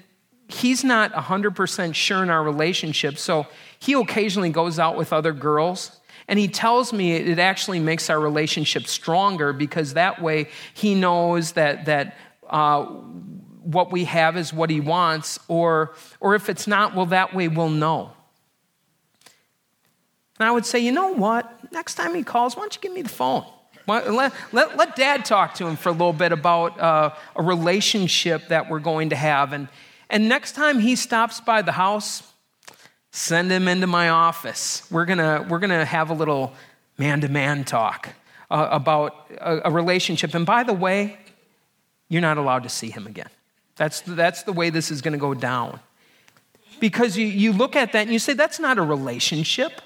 he's 0.49 0.85
not 0.85 1.13
100% 1.13 1.95
sure 1.95 2.23
in 2.23 2.31
our 2.31 2.43
relationship, 2.43 3.19
so 3.19 3.47
he 3.79 3.95
occasionally 3.95 4.51
goes 4.51 4.79
out 4.79 4.97
with 4.97 5.13
other 5.13 5.33
girls. 5.33 6.01
And 6.29 6.39
he 6.39 6.47
tells 6.47 6.93
me 6.93 7.13
it 7.13 7.41
actually 7.41 7.81
makes 7.81 8.09
our 8.09 8.21
relationship 8.21 8.87
stronger 8.87 9.53
because 9.53 9.95
that 9.95 10.23
way 10.23 10.49
he 10.75 10.95
knows 10.95 11.53
that, 11.53 11.87
that 11.87 12.17
uh, 12.49 12.85
what 12.85 13.91
we 13.91 14.05
have 14.05 14.37
is 14.37 14.53
what 14.53 14.71
he 14.71 14.81
wants, 14.81 15.41
or, 15.49 15.95
or 16.21 16.37
if 16.37 16.49
it's 16.49 16.69
not, 16.69 16.95
well, 16.95 17.07
that 17.07 17.35
way 17.35 17.49
we'll 17.49 17.69
know. 17.69 18.13
And 20.41 20.49
I 20.49 20.53
would 20.53 20.65
say, 20.65 20.79
you 20.79 20.91
know 20.91 21.13
what? 21.13 21.71
Next 21.71 21.97
time 21.97 22.15
he 22.15 22.23
calls, 22.23 22.57
why 22.57 22.63
don't 22.63 22.75
you 22.75 22.81
give 22.81 22.93
me 22.93 23.03
the 23.03 23.11
phone? 23.11 23.45
Let, 23.87 24.35
let, 24.53 24.77
let 24.77 24.97
dad 24.97 25.25
talk 25.27 25.55
to 25.55 25.67
him 25.67 25.77
for 25.77 25.91
a 25.91 25.93
little 25.93 26.15
bit 26.15 26.33
about 26.33 26.81
uh, 26.81 27.15
a 27.37 27.43
relationship 27.43 28.49
that 28.49 28.71
we're 28.71 28.79
going 28.81 29.11
to 29.11 29.17
have. 29.17 29.53
And, 29.53 29.69
and 30.09 30.31
next 30.31 30.53
time 30.53 30.79
he 30.79 30.97
stops 30.97 31.41
by 31.41 31.61
the 31.61 31.73
house, 31.73 32.33
send 33.11 33.51
him 33.51 33.69
into 33.69 33.87
my 33.87 34.09
office. 34.09 34.91
We're 34.91 35.05
going 35.05 35.49
we're 35.49 35.59
gonna 35.59 35.85
have 35.85 36.09
a 36.09 36.15
little 36.15 36.55
man 36.97 37.21
to 37.21 37.29
man 37.29 37.65
talk 37.65 38.09
uh, 38.51 38.69
about 38.71 39.31
a, 39.41 39.69
a 39.69 39.71
relationship. 39.71 40.35
And 40.35 40.47
by 40.47 40.63
the 40.63 40.73
way, 40.73 41.19
you're 42.09 42.23
not 42.23 42.39
allowed 42.39 42.63
to 42.63 42.71
see 42.71 42.91
him 42.91 43.07
again. 43.07 43.29
That's, 43.77 44.01
that's 44.03 44.45
the 44.45 44.53
way 44.53 44.71
this 44.71 44.91
is 44.91 45.03
going 45.03 45.13
to 45.13 45.19
go 45.19 45.35
down. 45.35 45.81
Because 46.79 47.17
you, 47.19 47.27
you 47.27 47.53
look 47.53 47.77
at 47.77 47.93
that 47.93 48.03
and 48.03 48.13
you 48.13 48.19
say, 48.19 48.33
that's 48.33 48.59
not 48.59 48.79
a 48.79 48.83
relationship. 48.83 49.83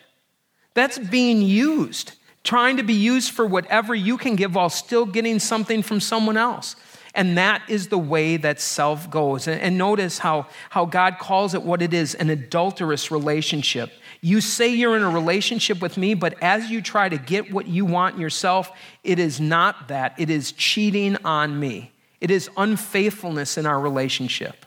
That's 0.74 0.98
being 0.98 1.40
used, 1.40 2.12
trying 2.42 2.76
to 2.76 2.82
be 2.82 2.94
used 2.94 3.30
for 3.30 3.46
whatever 3.46 3.94
you 3.94 4.18
can 4.18 4.36
give 4.36 4.54
while 4.54 4.68
still 4.68 5.06
getting 5.06 5.38
something 5.38 5.82
from 5.82 6.00
someone 6.00 6.36
else. 6.36 6.76
And 7.14 7.38
that 7.38 7.62
is 7.68 7.88
the 7.88 7.98
way 7.98 8.36
that 8.38 8.60
self 8.60 9.08
goes. 9.08 9.46
And, 9.46 9.78
notice 9.78 10.18
how, 10.18 10.48
how 10.70 10.84
God 10.84 11.18
calls 11.20 11.54
it 11.54 11.62
what 11.62 11.80
it 11.80 11.94
is 11.94 12.14
an 12.16 12.28
adulterous 12.28 13.12
relationship. 13.12 13.92
You 14.20 14.40
say 14.40 14.74
you're 14.74 14.96
in 14.96 15.02
a 15.02 15.10
relationship 15.10 15.80
with 15.80 15.96
me, 15.96 16.14
but 16.14 16.34
as 16.42 16.70
you 16.70 16.82
try 16.82 17.08
to 17.08 17.16
get 17.16 17.52
what 17.52 17.68
you 17.68 17.84
want 17.84 18.18
yourself, 18.18 18.72
it 19.04 19.20
is 19.20 19.40
not 19.40 19.88
that. 19.88 20.14
It 20.18 20.28
is 20.28 20.50
cheating 20.52 21.16
on 21.24 21.58
me, 21.60 21.92
it 22.20 22.30
is 22.32 22.50
unfaithfulness 22.56 23.56
in 23.56 23.66
our 23.66 23.78
relationship. 23.78 24.66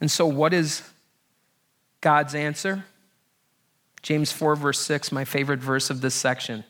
And 0.00 0.10
so, 0.10 0.26
what 0.26 0.54
is 0.54 0.82
God's 2.00 2.34
answer? 2.34 2.84
James 4.04 4.30
4, 4.30 4.54
verse 4.54 4.80
6, 4.80 5.12
my 5.12 5.24
favorite 5.24 5.60
verse 5.60 5.88
of 5.88 6.02
this 6.02 6.14
section. 6.14 6.62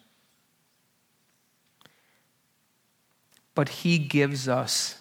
But 3.56 3.68
he 3.68 3.98
gives 3.98 4.46
us 4.48 5.00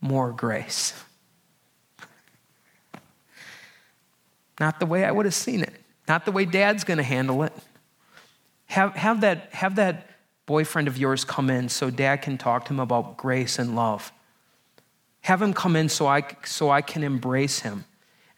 more 0.00 0.30
grace. 0.30 0.94
Not 4.60 4.78
the 4.78 4.86
way 4.86 5.04
I 5.04 5.10
would 5.10 5.26
have 5.26 5.34
seen 5.34 5.62
it, 5.62 5.74
not 6.06 6.24
the 6.24 6.30
way 6.30 6.44
dad's 6.44 6.84
going 6.84 6.98
to 6.98 7.02
handle 7.02 7.42
it. 7.42 7.52
Have, 8.66 8.94
have, 8.94 9.22
that, 9.22 9.52
have 9.52 9.74
that 9.74 10.08
boyfriend 10.46 10.86
of 10.86 10.98
yours 10.98 11.24
come 11.24 11.50
in 11.50 11.68
so 11.68 11.90
dad 11.90 12.18
can 12.18 12.38
talk 12.38 12.66
to 12.66 12.74
him 12.74 12.78
about 12.78 13.16
grace 13.16 13.58
and 13.58 13.74
love. 13.74 14.12
Have 15.22 15.42
him 15.42 15.52
come 15.52 15.74
in 15.74 15.88
so 15.88 16.06
I, 16.06 16.22
so 16.44 16.70
I 16.70 16.80
can 16.80 17.02
embrace 17.02 17.58
him 17.58 17.86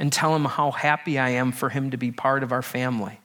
and 0.03 0.12
tell 0.12 0.35
him 0.35 0.47
how 0.47 0.73
happy 0.73 1.17
I 1.17 1.29
am 1.29 1.53
for 1.53 1.69
him 1.69 1.93
to 1.93 1.97
be 1.97 2.11
part 2.11 2.43
of 2.43 2.51
our 2.51 2.61
family. 2.61 3.21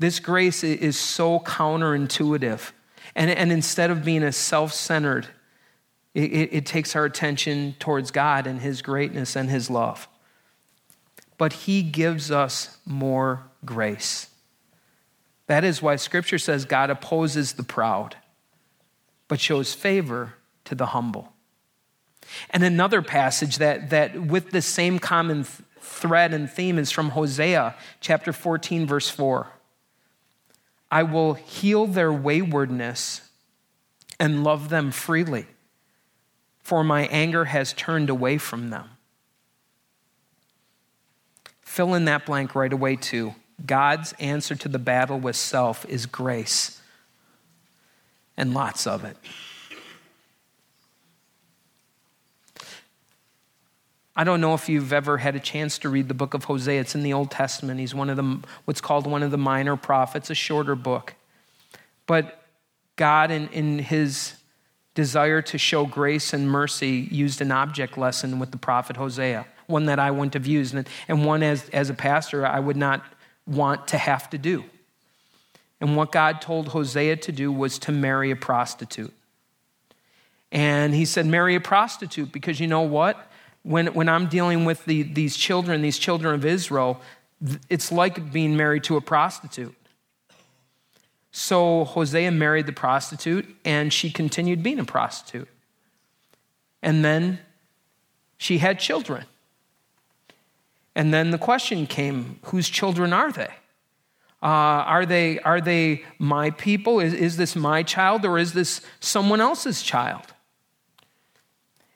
This 0.00 0.18
grace 0.18 0.64
is 0.64 0.98
so 0.98 1.38
counterintuitive. 1.38 2.72
And, 3.14 3.30
and 3.30 3.52
instead 3.52 3.92
of 3.92 4.04
being 4.04 4.24
a 4.24 4.32
self 4.32 4.72
centered, 4.72 5.28
it, 6.12 6.32
it, 6.32 6.48
it 6.52 6.66
takes 6.66 6.96
our 6.96 7.04
attention 7.04 7.76
towards 7.78 8.10
God 8.10 8.48
and 8.48 8.60
His 8.60 8.82
greatness 8.82 9.36
and 9.36 9.48
His 9.48 9.70
love. 9.70 10.08
But 11.36 11.52
He 11.52 11.82
gives 11.82 12.32
us 12.32 12.78
more 12.84 13.44
grace. 13.64 14.28
That 15.46 15.62
is 15.62 15.80
why 15.80 15.94
Scripture 15.94 16.38
says 16.38 16.64
God 16.64 16.90
opposes 16.90 17.52
the 17.52 17.62
proud, 17.62 18.16
but 19.28 19.38
shows 19.38 19.72
favor 19.72 20.34
to 20.64 20.74
the 20.74 20.86
humble. 20.86 21.32
And 22.50 22.62
another 22.62 23.02
passage 23.02 23.58
that, 23.58 23.90
that 23.90 24.20
with 24.20 24.50
the 24.50 24.62
same 24.62 24.98
common 24.98 25.44
th- 25.44 25.60
thread 25.80 26.34
and 26.34 26.50
theme 26.50 26.78
is 26.78 26.90
from 26.90 27.10
Hosea 27.10 27.74
chapter 28.00 28.32
14, 28.32 28.86
verse 28.86 29.08
4. 29.08 29.48
I 30.90 31.02
will 31.02 31.34
heal 31.34 31.86
their 31.86 32.12
waywardness 32.12 33.22
and 34.18 34.42
love 34.42 34.68
them 34.68 34.90
freely, 34.90 35.46
for 36.60 36.82
my 36.82 37.06
anger 37.06 37.46
has 37.46 37.72
turned 37.72 38.10
away 38.10 38.38
from 38.38 38.70
them. 38.70 38.90
Fill 41.60 41.94
in 41.94 42.06
that 42.06 42.26
blank 42.26 42.54
right 42.54 42.72
away, 42.72 42.96
too. 42.96 43.34
God's 43.64 44.12
answer 44.14 44.54
to 44.56 44.68
the 44.68 44.78
battle 44.78 45.18
with 45.18 45.36
self 45.36 45.84
is 45.86 46.06
grace, 46.06 46.80
and 48.36 48.54
lots 48.54 48.86
of 48.86 49.04
it. 49.04 49.16
I 54.18 54.24
don't 54.24 54.40
know 54.40 54.52
if 54.54 54.68
you've 54.68 54.92
ever 54.92 55.18
had 55.18 55.36
a 55.36 55.40
chance 55.40 55.78
to 55.78 55.88
read 55.88 56.08
the 56.08 56.14
book 56.14 56.34
of 56.34 56.42
Hosea. 56.42 56.80
It's 56.80 56.96
in 56.96 57.04
the 57.04 57.12
Old 57.12 57.30
Testament. 57.30 57.78
He's 57.78 57.94
one 57.94 58.10
of 58.10 58.16
the, 58.16 58.40
what's 58.64 58.80
called 58.80 59.06
one 59.06 59.22
of 59.22 59.30
the 59.30 59.38
minor 59.38 59.76
prophets, 59.76 60.28
a 60.28 60.34
shorter 60.34 60.74
book. 60.74 61.14
But 62.04 62.42
God, 62.96 63.30
in, 63.30 63.46
in 63.50 63.78
his 63.78 64.34
desire 64.96 65.40
to 65.42 65.56
show 65.56 65.86
grace 65.86 66.32
and 66.32 66.50
mercy, 66.50 67.06
used 67.12 67.40
an 67.40 67.52
object 67.52 67.96
lesson 67.96 68.40
with 68.40 68.50
the 68.50 68.56
prophet 68.56 68.96
Hosea, 68.96 69.46
one 69.68 69.84
that 69.84 70.00
I 70.00 70.10
wouldn't 70.10 70.34
have 70.34 70.48
used, 70.48 70.74
and, 70.74 70.88
and 71.06 71.24
one 71.24 71.44
as, 71.44 71.68
as 71.68 71.88
a 71.88 71.94
pastor 71.94 72.44
I 72.44 72.58
would 72.58 72.76
not 72.76 73.04
want 73.46 73.86
to 73.88 73.98
have 73.98 74.28
to 74.30 74.38
do. 74.38 74.64
And 75.80 75.96
what 75.96 76.10
God 76.10 76.40
told 76.40 76.70
Hosea 76.70 77.18
to 77.18 77.30
do 77.30 77.52
was 77.52 77.78
to 77.78 77.92
marry 77.92 78.32
a 78.32 78.36
prostitute. 78.36 79.14
And 80.50 80.92
he 80.92 81.04
said, 81.04 81.24
Marry 81.24 81.54
a 81.54 81.60
prostitute 81.60 82.32
because 82.32 82.58
you 82.58 82.66
know 82.66 82.80
what? 82.80 83.27
When, 83.68 83.88
when 83.88 84.08
I'm 84.08 84.28
dealing 84.28 84.64
with 84.64 84.86
the, 84.86 85.02
these 85.02 85.36
children, 85.36 85.82
these 85.82 85.98
children 85.98 86.34
of 86.34 86.46
Israel, 86.46 87.02
it's 87.68 87.92
like 87.92 88.32
being 88.32 88.56
married 88.56 88.82
to 88.84 88.96
a 88.96 89.02
prostitute. 89.02 89.74
So 91.32 91.84
Hosea 91.84 92.30
married 92.30 92.64
the 92.64 92.72
prostitute, 92.72 93.46
and 93.66 93.92
she 93.92 94.10
continued 94.10 94.62
being 94.62 94.78
a 94.78 94.86
prostitute. 94.86 95.48
And 96.82 97.04
then 97.04 97.40
she 98.38 98.56
had 98.56 98.78
children. 98.78 99.26
And 100.94 101.12
then 101.12 101.30
the 101.30 101.38
question 101.38 101.86
came 101.86 102.38
whose 102.44 102.70
children 102.70 103.12
are 103.12 103.30
they? 103.30 103.52
Uh, 104.42 104.46
are, 104.46 105.04
they 105.04 105.40
are 105.40 105.60
they 105.60 106.04
my 106.18 106.52
people? 106.52 107.00
Is, 107.00 107.12
is 107.12 107.36
this 107.36 107.54
my 107.54 107.82
child 107.82 108.24
or 108.24 108.38
is 108.38 108.54
this 108.54 108.80
someone 108.98 109.42
else's 109.42 109.82
child? 109.82 110.32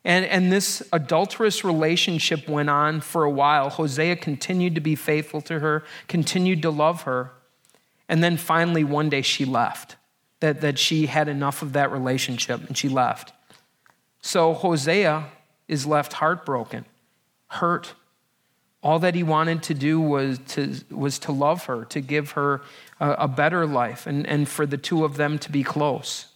And, 0.04 0.24
and 0.24 0.50
this 0.50 0.82
adulterous 0.92 1.64
relationship 1.64 2.48
went 2.48 2.68
on 2.68 3.00
for 3.00 3.22
a 3.24 3.30
while. 3.30 3.70
Hosea 3.70 4.16
continued 4.16 4.74
to 4.74 4.80
be 4.80 4.96
faithful 4.96 5.40
to 5.42 5.60
her, 5.60 5.84
continued 6.08 6.62
to 6.62 6.70
love 6.70 7.02
her. 7.02 7.30
And 8.08 8.22
then 8.22 8.36
finally, 8.36 8.82
one 8.82 9.08
day 9.08 9.22
she 9.22 9.44
left, 9.44 9.96
that, 10.40 10.60
that 10.60 10.78
she 10.78 11.06
had 11.06 11.28
enough 11.28 11.62
of 11.62 11.72
that 11.74 11.92
relationship 11.92 12.66
and 12.66 12.76
she 12.76 12.88
left. 12.88 13.32
So 14.20 14.54
Hosea 14.54 15.26
is 15.68 15.86
left 15.86 16.14
heartbroken, 16.14 16.84
hurt. 17.48 17.94
All 18.82 18.98
that 18.98 19.14
he 19.14 19.22
wanted 19.22 19.62
to 19.64 19.74
do 19.74 20.00
was 20.00 20.40
to, 20.48 20.74
was 20.90 21.20
to 21.20 21.32
love 21.32 21.66
her, 21.66 21.84
to 21.86 22.00
give 22.00 22.32
her 22.32 22.62
a, 22.98 23.10
a 23.12 23.28
better 23.28 23.64
life, 23.64 24.08
and, 24.08 24.26
and 24.26 24.48
for 24.48 24.66
the 24.66 24.76
two 24.76 25.04
of 25.04 25.16
them 25.16 25.38
to 25.38 25.52
be 25.52 25.62
close. 25.62 26.26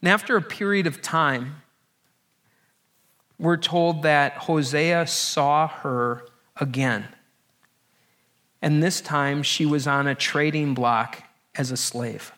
And 0.00 0.08
after 0.08 0.36
a 0.36 0.42
period 0.42 0.86
of 0.86 1.02
time, 1.02 1.62
we're 3.42 3.56
told 3.56 4.02
that 4.02 4.34
Hosea 4.34 5.08
saw 5.08 5.66
her 5.66 6.24
again. 6.56 7.08
And 8.62 8.80
this 8.80 9.00
time 9.00 9.42
she 9.42 9.66
was 9.66 9.88
on 9.88 10.06
a 10.06 10.14
trading 10.14 10.74
block 10.74 11.24
as 11.56 11.72
a 11.72 11.76
slave. 11.76 12.32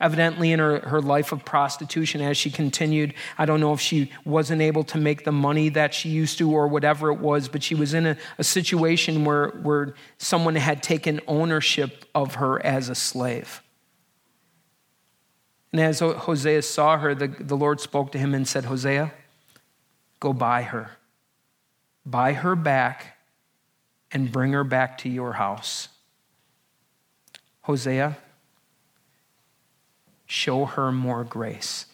Evidently, 0.00 0.52
in 0.52 0.60
her, 0.60 0.78
her 0.78 1.02
life 1.02 1.32
of 1.32 1.44
prostitution, 1.44 2.20
as 2.20 2.36
she 2.36 2.48
continued, 2.48 3.12
I 3.36 3.44
don't 3.44 3.58
know 3.58 3.72
if 3.72 3.80
she 3.80 4.12
wasn't 4.24 4.62
able 4.62 4.84
to 4.84 4.98
make 4.98 5.24
the 5.24 5.32
money 5.32 5.68
that 5.70 5.92
she 5.92 6.10
used 6.10 6.38
to 6.38 6.48
or 6.52 6.68
whatever 6.68 7.10
it 7.10 7.18
was, 7.18 7.48
but 7.48 7.64
she 7.64 7.74
was 7.74 7.92
in 7.92 8.06
a, 8.06 8.16
a 8.38 8.44
situation 8.44 9.24
where, 9.24 9.48
where 9.48 9.94
someone 10.18 10.54
had 10.54 10.80
taken 10.80 11.20
ownership 11.26 12.04
of 12.14 12.36
her 12.36 12.64
as 12.64 12.88
a 12.88 12.94
slave. 12.94 13.64
And 15.72 15.80
as 15.80 15.98
Hosea 15.98 16.62
saw 16.62 16.98
her, 16.98 17.16
the, 17.16 17.26
the 17.26 17.56
Lord 17.56 17.80
spoke 17.80 18.12
to 18.12 18.18
him 18.18 18.32
and 18.32 18.46
said, 18.46 18.66
Hosea, 18.66 19.12
Go 20.20 20.32
buy 20.32 20.62
her. 20.62 20.92
Buy 22.04 22.32
her 22.32 22.56
back 22.56 23.18
and 24.10 24.32
bring 24.32 24.52
her 24.52 24.64
back 24.64 24.98
to 24.98 25.08
your 25.08 25.34
house. 25.34 25.88
Hosea, 27.62 28.16
show 30.26 30.64
her 30.64 30.90
more 30.90 31.24
grace. 31.24 31.86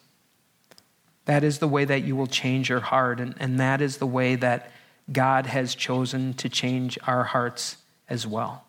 That 1.25 1.43
is 1.43 1.59
the 1.59 1.69
way 1.69 1.85
that 1.85 2.05
you 2.05 2.15
will 2.15 2.27
change 2.27 2.69
your 2.69 2.81
heart, 2.81 3.19
and, 3.19 3.35
and 3.41 3.59
that 3.59 3.81
is 3.81 3.97
the 3.97 4.07
way 4.07 4.37
that 4.37 4.71
God 5.11 5.47
has 5.47 5.75
chosen 5.75 6.35
to 6.35 6.49
change 6.49 6.99
our 7.07 7.25
hearts 7.25 7.79
as 8.09 8.27
well. 8.27 8.64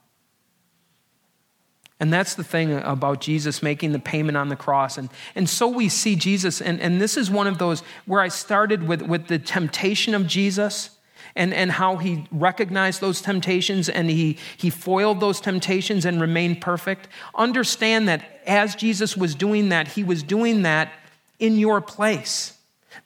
And 1.99 2.11
that's 2.11 2.35
the 2.35 2.43
thing 2.43 2.73
about 2.73 3.21
Jesus 3.21 3.63
making 3.63 3.93
the 3.93 3.99
payment 3.99 4.37
on 4.37 4.49
the 4.49 4.55
cross. 4.55 4.97
And, 4.97 5.09
and 5.33 5.49
so 5.49 5.67
we 5.67 5.87
see 5.87 6.15
Jesus, 6.15 6.61
and, 6.61 6.81
and 6.81 6.99
this 6.99 7.15
is 7.15 7.31
one 7.31 7.47
of 7.47 7.57
those 7.57 7.83
where 8.05 8.21
I 8.21 8.27
started 8.27 8.85
with, 8.85 9.01
with 9.01 9.27
the 9.27 9.39
temptation 9.39 10.13
of 10.13 10.27
Jesus 10.27 10.89
and, 11.37 11.53
and 11.53 11.71
how 11.71 11.97
he 11.97 12.27
recognized 12.31 12.99
those 12.99 13.21
temptations 13.21 13.87
and 13.87 14.09
he, 14.09 14.37
he 14.57 14.69
foiled 14.69 15.21
those 15.21 15.39
temptations 15.39 16.05
and 16.05 16.19
remained 16.19 16.61
perfect. 16.61 17.07
Understand 17.33 18.09
that 18.09 18.41
as 18.45 18.75
Jesus 18.75 19.15
was 19.15 19.33
doing 19.33 19.69
that, 19.69 19.89
he 19.89 20.03
was 20.03 20.21
doing 20.21 20.63
that 20.63 20.91
in 21.39 21.57
your 21.57 21.79
place. 21.79 22.57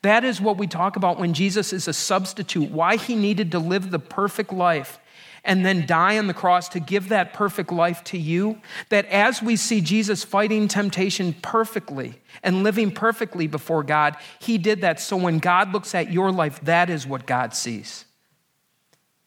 That 0.02 0.24
is 0.24 0.40
what 0.40 0.58
we 0.58 0.68
talk 0.68 0.96
about 0.96 1.20
when 1.20 1.34
Jesus 1.34 1.74
is 1.74 1.88
a 1.88 1.94
substitute, 1.94 2.72
why 2.72 2.96
he 2.96 3.16
needed 3.16 3.52
to 3.52 3.60
live 3.60 3.92
the 3.92 4.00
perfect 4.00 4.54
life 4.54 5.00
and 5.44 5.66
then 5.66 5.86
die 5.86 6.18
on 6.18 6.28
the 6.28 6.34
cross 6.34 6.70
to 6.70 6.80
give 6.80 7.10
that 7.10 7.34
perfect 7.34 7.72
life 7.72 8.04
to 8.06 8.18
you, 8.18 8.62
that 8.90 9.06
as 9.06 9.42
we 9.42 9.56
see 9.56 9.82
Jesus 9.82 10.24
fighting 10.24 10.68
temptation 10.68 11.34
perfectly 11.42 12.22
and 12.44 12.64
living 12.64 12.92
perfectly 12.92 13.48
before 13.48 13.84
God, 13.84 14.16
he 14.40 14.58
did 14.58 14.82
that. 14.82 15.00
So 15.00 15.18
when 15.18 15.40
God 15.40 15.72
looks 15.72 15.96
at 15.96 16.12
your 16.12 16.32
life, 16.32 16.60
that 16.62 16.90
is 16.90 17.08
what 17.08 17.26
God 17.26 17.54
sees. 17.54 18.06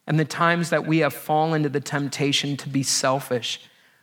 And 0.06 0.18
the 0.18 0.24
times 0.24 0.70
that 0.70 0.86
we 0.86 0.98
have 0.98 1.14
fallen 1.14 1.62
to 1.62 1.68
the 1.68 1.80
temptation 1.80 2.56
to 2.58 2.68
be 2.68 2.82
selfish, 2.82 3.60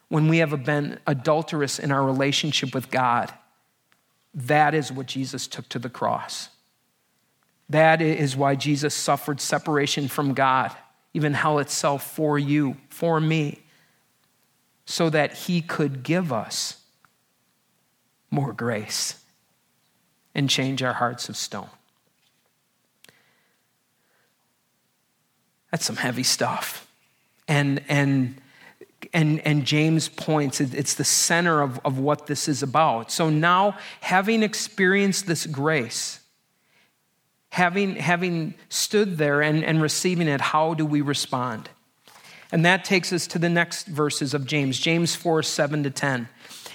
when 0.07 0.27
we 0.27 0.39
have 0.39 0.63
been 0.63 0.99
adulterous 1.05 1.77
in 1.77 1.91
our 1.91 2.03
relationship 2.03 2.73
with 2.73 2.89
God, 2.89 3.31
that 4.33 4.73
is 4.73 4.91
what 4.91 5.05
Jesus 5.05 5.47
took 5.47 5.69
to 5.69 5.79
the 5.79 5.89
cross. 5.89 6.49
That 7.69 8.01
is 8.01 8.35
why 8.35 8.55
Jesus 8.55 8.95
suffered 8.95 9.39
separation 9.39 10.07
from 10.07 10.33
God 10.33 10.75
even 11.19 11.33
hell 11.33 11.59
itself 11.59 12.09
for 12.15 12.39
you, 12.39 12.77
for 12.87 13.19
me, 13.19 13.59
so 14.85 15.09
that 15.09 15.33
He 15.33 15.61
could 15.61 16.01
give 16.01 16.31
us 16.31 16.77
more 18.31 18.53
grace 18.53 19.21
and 20.33 20.49
change 20.49 20.81
our 20.81 20.93
hearts 20.93 21.27
of 21.27 21.35
stone. 21.35 21.67
That's 25.71 25.85
some 25.85 25.97
heavy 25.97 26.23
stuff. 26.23 26.87
And, 27.49 27.83
and, 27.89 28.39
and, 29.11 29.45
and 29.45 29.65
James 29.65 30.07
points, 30.07 30.61
it's 30.61 30.93
the 30.93 31.03
center 31.03 31.61
of, 31.61 31.81
of 31.83 31.99
what 31.99 32.27
this 32.27 32.47
is 32.47 32.63
about. 32.63 33.11
So 33.11 33.29
now, 33.29 33.77
having 33.99 34.41
experienced 34.41 35.27
this 35.27 35.45
grace, 35.45 36.18
having, 37.49 37.95
having 37.95 38.53
stood 38.69 39.17
there 39.17 39.41
and, 39.41 39.63
and 39.63 39.81
receiving 39.81 40.27
it, 40.27 40.41
how 40.41 40.73
do 40.73 40.85
we 40.85 41.01
respond? 41.01 41.69
And 42.51 42.65
that 42.65 42.83
takes 42.83 43.13
us 43.13 43.27
to 43.27 43.39
the 43.39 43.49
next 43.49 43.87
verses 43.87 44.33
of 44.33 44.45
James, 44.45 44.79
James 44.79 45.15
4 45.15 45.43
7 45.43 45.83
to 45.83 45.89
10. 45.89 46.27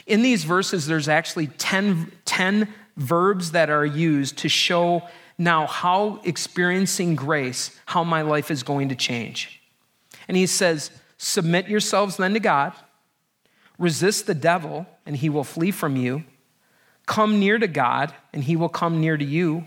In 0.07 0.23
these 0.23 0.45
verses, 0.45 0.87
there's 0.87 1.09
actually 1.09 1.49
10, 1.49 2.13
10 2.25 2.73
verbs 2.97 3.53
that 3.53 3.71
are 3.71 3.87
used 3.87 4.39
to 4.39 4.49
show 4.49 5.03
now 5.37 5.67
how 5.67 6.21
experiencing 6.25 7.17
grace, 7.17 7.77
how 7.87 8.05
my 8.05 8.23
life 8.23 8.51
is 8.51 8.63
going 8.63 8.89
to 8.91 8.95
change. 8.95 9.61
And 10.29 10.37
he 10.37 10.47
says, 10.47 10.91
Submit 11.17 11.69
yourselves 11.69 12.17
then 12.17 12.35
to 12.35 12.41
God, 12.41 12.73
resist 13.79 14.27
the 14.27 14.35
devil, 14.35 14.87
and 15.07 15.17
he 15.17 15.29
will 15.29 15.45
flee 15.45 15.71
from 15.71 15.97
you. 15.97 16.25
Come 17.07 17.41
near 17.41 17.59
to 17.59 17.67
God, 17.67 18.15
and 18.33 18.45
he 18.45 18.57
will 18.57 18.69
come 18.69 19.01
near 19.01 19.17
to 19.17 19.25
you. 19.25 19.65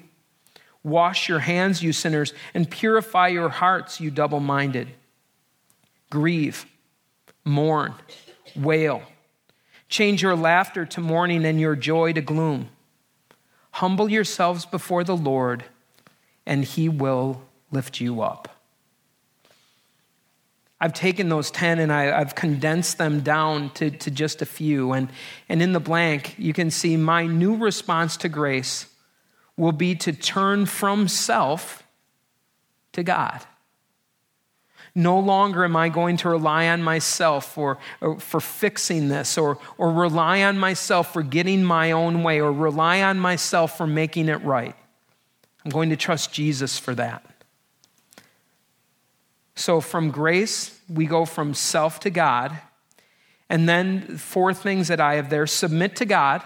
Wash 0.84 1.28
your 1.28 1.40
hands, 1.40 1.84
you 1.84 1.94
sinners, 1.94 2.34
and 2.54 2.70
purify 2.70 3.28
your 3.28 3.50
hearts, 3.50 4.00
you 4.00 4.12
double 4.12 4.40
minded. 4.40 4.88
Grieve, 6.10 6.66
mourn, 7.44 7.94
wail. 8.56 9.02
Change 9.90 10.22
your 10.22 10.36
laughter 10.36 10.86
to 10.86 11.02
mourning 11.02 11.46
and 11.46 11.60
your 11.60 11.76
joy 11.76 12.14
to 12.14 12.22
gloom. 12.22 12.70
Humble 13.72 14.10
yourselves 14.10 14.66
before 14.66 15.04
the 15.04 15.16
Lord, 15.16 15.66
and 16.46 16.64
he 16.64 16.90
will 16.90 17.44
lift 17.72 18.00
you 18.00 18.22
up. 18.22 18.50
I've 20.80 20.94
taken 20.94 21.30
those 21.30 21.50
10 21.52 21.80
and 21.80 21.92
I, 21.92 22.04
have 22.04 22.36
condensed 22.36 23.00
them 23.00 23.22
down 23.22 23.72
to, 23.72 23.90
to 23.90 24.12
just 24.12 24.44
a 24.44 24.46
few. 24.46 24.94
And, 24.94 25.10
and 25.50 25.62
in 25.62 25.74
the 25.74 25.80
blank, 25.80 26.36
you 26.38 26.54
can 26.54 26.70
see 26.70 26.98
my 26.98 27.26
new 27.26 27.56
response 27.56 28.16
to 28.18 28.30
grace 28.30 28.86
will 29.58 29.72
be 29.72 29.96
to 29.96 30.14
turn 30.14 30.66
from 30.66 31.08
self 31.08 31.84
to 32.94 33.04
God. 33.04 33.44
No 34.94 35.20
longer 35.20 35.64
am 35.64 35.76
I 35.76 35.90
going 35.90 36.18
to 36.18 36.30
rely 36.30 36.68
on 36.70 36.82
myself 36.82 37.54
for, 37.54 37.78
for 38.20 38.40
fixing 38.40 39.10
this 39.10 39.38
or, 39.38 39.60
or 39.78 39.92
rely 39.92 40.42
on 40.42 40.58
myself 40.58 41.14
for 41.14 41.22
getting 41.22 41.64
my 41.64 41.92
own 41.92 42.24
way 42.24 42.42
or 42.42 42.52
rely 42.52 43.02
on 43.02 43.20
myself 43.20 43.78
for 43.78 43.86
making 43.86 44.30
it 44.30 44.44
right. 44.44 44.76
I'm 45.64 45.72
going 45.72 45.90
to 45.90 45.96
trust 45.96 46.34
Jesus 46.34 46.80
for 46.80 46.96
that. 46.96 47.24
So, 49.54 49.82
from 49.82 50.12
grace, 50.12 50.80
we 50.88 51.06
go 51.06 51.26
from 51.26 51.54
self 51.54 52.00
to 52.02 52.10
God. 52.10 52.58
And 53.50 53.68
then, 53.68 54.18
four 54.18 54.54
things 54.54 54.88
that 54.88 55.02
I 55.02 55.16
have 55.16 55.30
there 55.30 55.46
submit 55.46 55.96
to 55.98 56.06
God, 56.06 56.42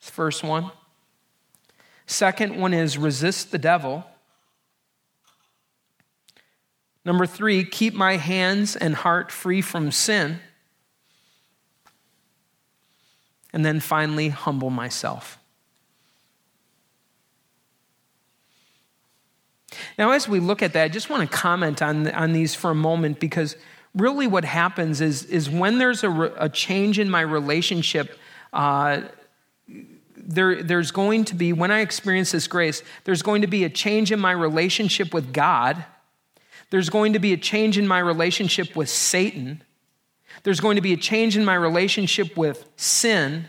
first 0.00 0.42
one. 0.44 0.70
Second 2.06 2.60
one 2.60 2.74
is 2.74 2.98
resist 2.98 3.50
the 3.50 3.58
devil. 3.58 4.04
Number 7.04 7.26
three, 7.26 7.64
keep 7.64 7.94
my 7.94 8.16
hands 8.16 8.76
and 8.76 8.94
heart 8.94 9.32
free 9.32 9.60
from 9.60 9.90
sin. 9.90 10.38
And 13.52 13.64
then 13.64 13.80
finally, 13.80 14.28
humble 14.28 14.70
myself. 14.70 15.38
Now, 19.98 20.12
as 20.12 20.28
we 20.28 20.40
look 20.40 20.62
at 20.62 20.72
that, 20.74 20.84
I 20.84 20.88
just 20.88 21.10
want 21.10 21.28
to 21.28 21.36
comment 21.36 21.82
on, 21.82 22.10
on 22.12 22.32
these 22.32 22.54
for 22.54 22.70
a 22.70 22.74
moment 22.74 23.20
because 23.20 23.56
really 23.94 24.26
what 24.26 24.44
happens 24.44 25.00
is, 25.00 25.24
is 25.24 25.50
when 25.50 25.78
there's 25.78 26.02
a, 26.04 26.10
a 26.36 26.48
change 26.48 26.98
in 26.98 27.10
my 27.10 27.20
relationship, 27.20 28.18
uh, 28.52 29.02
there, 30.22 30.62
there's 30.62 30.90
going 30.90 31.24
to 31.26 31.34
be, 31.34 31.52
when 31.52 31.70
I 31.70 31.80
experience 31.80 32.32
this 32.32 32.46
grace, 32.46 32.82
there's 33.04 33.22
going 33.22 33.42
to 33.42 33.48
be 33.48 33.64
a 33.64 33.68
change 33.68 34.12
in 34.12 34.20
my 34.20 34.32
relationship 34.32 35.12
with 35.12 35.32
God. 35.32 35.84
There's 36.70 36.88
going 36.88 37.12
to 37.12 37.18
be 37.18 37.32
a 37.32 37.36
change 37.36 37.76
in 37.76 37.86
my 37.86 37.98
relationship 37.98 38.74
with 38.76 38.88
Satan. 38.88 39.62
There's 40.42 40.60
going 40.60 40.76
to 40.76 40.82
be 40.82 40.92
a 40.92 40.96
change 40.96 41.36
in 41.36 41.44
my 41.44 41.54
relationship 41.54 42.36
with 42.36 42.66
sin. 42.76 43.46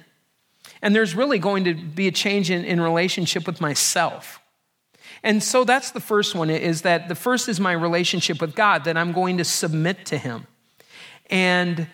And 0.81 0.93
there's 0.93 1.15
really 1.15 1.39
going 1.39 1.63
to 1.63 1.73
be 1.73 2.07
a 2.07 2.12
change 2.12 2.51
in, 2.51 2.65
in 2.65 2.81
relationship 2.81 3.47
with 3.47 3.62
myself. 3.62 4.39
And 5.23 5.41
so 5.41 5.63
that's 5.63 5.91
the 5.91 6.01
first 6.01 6.36
one 6.36 6.49
is 6.49 6.81
that 6.81 7.07
the 7.07 7.15
first 7.15 7.47
is 7.47 7.59
my 7.59 7.71
relationship 7.71 8.41
with 8.41 8.55
God, 8.55 8.83
that 8.83 8.97
I'm 8.97 9.13
going 9.13 9.38
to 9.38 9.45
submit 9.45 10.05
to 10.07 10.17
Him. 10.17 10.47
And 11.29 11.88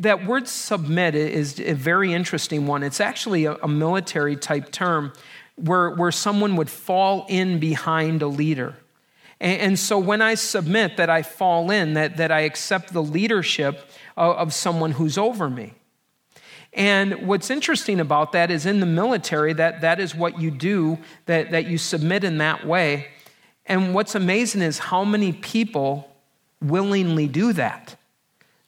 that 0.00 0.26
word 0.26 0.48
submit 0.48 1.14
is 1.14 1.60
a 1.60 1.74
very 1.74 2.12
interesting 2.12 2.66
one. 2.66 2.82
It's 2.82 3.00
actually 3.00 3.44
a, 3.44 3.54
a 3.56 3.68
military 3.68 4.36
type 4.36 4.70
term 4.70 5.12
where, 5.56 5.90
where 5.90 6.12
someone 6.12 6.56
would 6.56 6.70
fall 6.70 7.26
in 7.28 7.58
behind 7.58 8.22
a 8.22 8.26
leader. 8.26 8.74
And, 9.40 9.60
and, 9.60 9.78
so 9.78 9.98
when 9.98 10.22
I 10.22 10.34
submit, 10.34 10.96
that 10.96 11.10
I 11.10 11.22
fall 11.22 11.70
in, 11.70 11.94
that, 11.94 12.16
that 12.16 12.32
I 12.32 12.40
accept 12.40 12.92
the 12.92 13.02
leadership 13.02 13.88
of, 14.16 14.36
of 14.36 14.54
someone 14.54 14.92
who's 14.92 15.18
over 15.18 15.48
me. 15.48 15.74
And 16.72 17.28
what's 17.28 17.50
interesting 17.50 18.00
about 18.00 18.32
that 18.32 18.50
is 18.50 18.66
in 18.66 18.80
the 18.80 18.86
military, 18.86 19.52
that, 19.52 19.80
that 19.82 20.00
is 20.00 20.14
what 20.14 20.40
you 20.40 20.50
do, 20.50 20.98
that, 21.26 21.52
that 21.52 21.66
you 21.66 21.78
submit 21.78 22.24
in 22.24 22.38
that 22.38 22.66
way. 22.66 23.08
And 23.66 23.94
what's 23.94 24.14
amazing 24.14 24.60
is 24.60 24.78
how 24.78 25.04
many 25.04 25.32
people 25.32 26.10
willingly 26.60 27.28
do 27.28 27.52
that. 27.52 27.96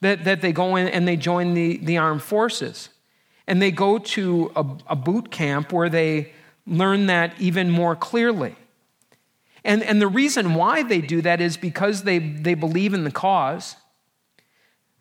That, 0.01 0.25
that 0.25 0.41
they 0.41 0.51
go 0.51 0.75
in 0.75 0.87
and 0.87 1.07
they 1.07 1.15
join 1.15 1.53
the, 1.53 1.77
the 1.77 1.97
armed 1.97 2.21
forces. 2.21 2.89
And 3.47 3.61
they 3.61 3.71
go 3.71 3.97
to 3.97 4.51
a, 4.55 4.65
a 4.87 4.95
boot 4.95 5.31
camp 5.31 5.71
where 5.71 5.89
they 5.89 6.33
learn 6.67 7.07
that 7.07 7.33
even 7.39 7.71
more 7.71 7.95
clearly. 7.95 8.55
And, 9.63 9.81
and 9.83 10.01
the 10.01 10.07
reason 10.07 10.53
why 10.53 10.83
they 10.83 11.01
do 11.01 11.21
that 11.21 11.41
is 11.41 11.57
because 11.57 12.03
they, 12.03 12.19
they 12.19 12.53
believe 12.53 12.93
in 12.93 13.03
the 13.03 13.11
cause 13.11 13.75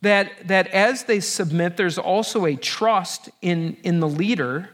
that, 0.02 0.48
that 0.48 0.68
as 0.68 1.04
they 1.04 1.20
submit, 1.20 1.76
there's 1.76 1.98
also 1.98 2.46
a 2.46 2.56
trust 2.56 3.28
in, 3.42 3.76
in 3.82 4.00
the 4.00 4.08
leader. 4.08 4.70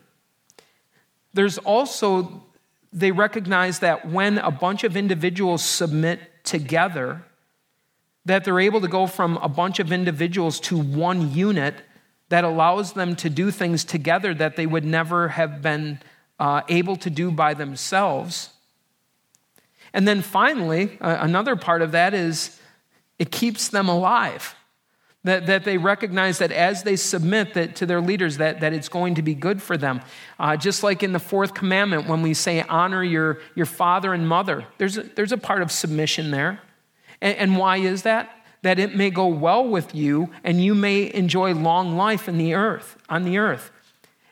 There's 1.32 1.58
also, 1.58 2.42
they 2.92 3.12
recognize 3.12 3.78
that 3.78 4.08
when 4.08 4.38
a 4.38 4.50
bunch 4.50 4.84
of 4.84 4.96
individuals 4.96 5.64
submit 5.64 6.20
together, 6.44 7.24
that 8.24 8.44
they're 8.44 8.60
able 8.60 8.80
to 8.80 8.88
go 8.88 9.06
from 9.06 9.36
a 9.38 9.48
bunch 9.48 9.80
of 9.80 9.90
individuals 9.92 10.60
to 10.60 10.78
one 10.78 11.32
unit 11.32 11.74
that 12.28 12.44
allows 12.44 12.92
them 12.92 13.14
to 13.16 13.28
do 13.28 13.50
things 13.50 13.84
together 13.84 14.32
that 14.32 14.56
they 14.56 14.66
would 14.66 14.84
never 14.84 15.28
have 15.28 15.60
been 15.60 15.98
uh, 16.38 16.62
able 16.68 16.96
to 16.96 17.10
do 17.10 17.30
by 17.30 17.52
themselves. 17.54 18.50
And 19.92 20.08
then 20.08 20.22
finally, 20.22 20.98
uh, 21.00 21.18
another 21.20 21.56
part 21.56 21.82
of 21.82 21.92
that 21.92 22.14
is 22.14 22.58
it 23.18 23.30
keeps 23.30 23.68
them 23.68 23.88
alive. 23.88 24.54
That, 25.24 25.46
that 25.46 25.62
they 25.62 25.78
recognize 25.78 26.38
that 26.38 26.50
as 26.50 26.82
they 26.82 26.96
submit 26.96 27.54
that, 27.54 27.76
to 27.76 27.86
their 27.86 28.00
leaders, 28.00 28.38
that, 28.38 28.58
that 28.58 28.72
it's 28.72 28.88
going 28.88 29.14
to 29.14 29.22
be 29.22 29.34
good 29.34 29.62
for 29.62 29.76
them. 29.76 30.00
Uh, 30.36 30.56
just 30.56 30.82
like 30.82 31.04
in 31.04 31.12
the 31.12 31.20
fourth 31.20 31.54
commandment, 31.54 32.08
when 32.08 32.22
we 32.22 32.34
say 32.34 32.62
honor 32.62 33.04
your, 33.04 33.38
your 33.54 33.66
father 33.66 34.12
and 34.12 34.26
mother, 34.26 34.66
there's 34.78 34.98
a, 34.98 35.02
there's 35.02 35.30
a 35.30 35.36
part 35.38 35.62
of 35.62 35.70
submission 35.70 36.32
there. 36.32 36.60
And, 37.22 37.38
and 37.38 37.56
why 37.56 37.78
is 37.78 38.02
that? 38.02 38.30
That 38.60 38.78
it 38.78 38.94
may 38.94 39.08
go 39.08 39.26
well 39.28 39.66
with 39.66 39.94
you 39.94 40.28
and 40.44 40.62
you 40.62 40.74
may 40.74 41.12
enjoy 41.14 41.54
long 41.54 41.96
life 41.96 42.28
in 42.28 42.36
the 42.36 42.52
earth, 42.52 42.98
on 43.08 43.24
the 43.24 43.38
earth. 43.38 43.70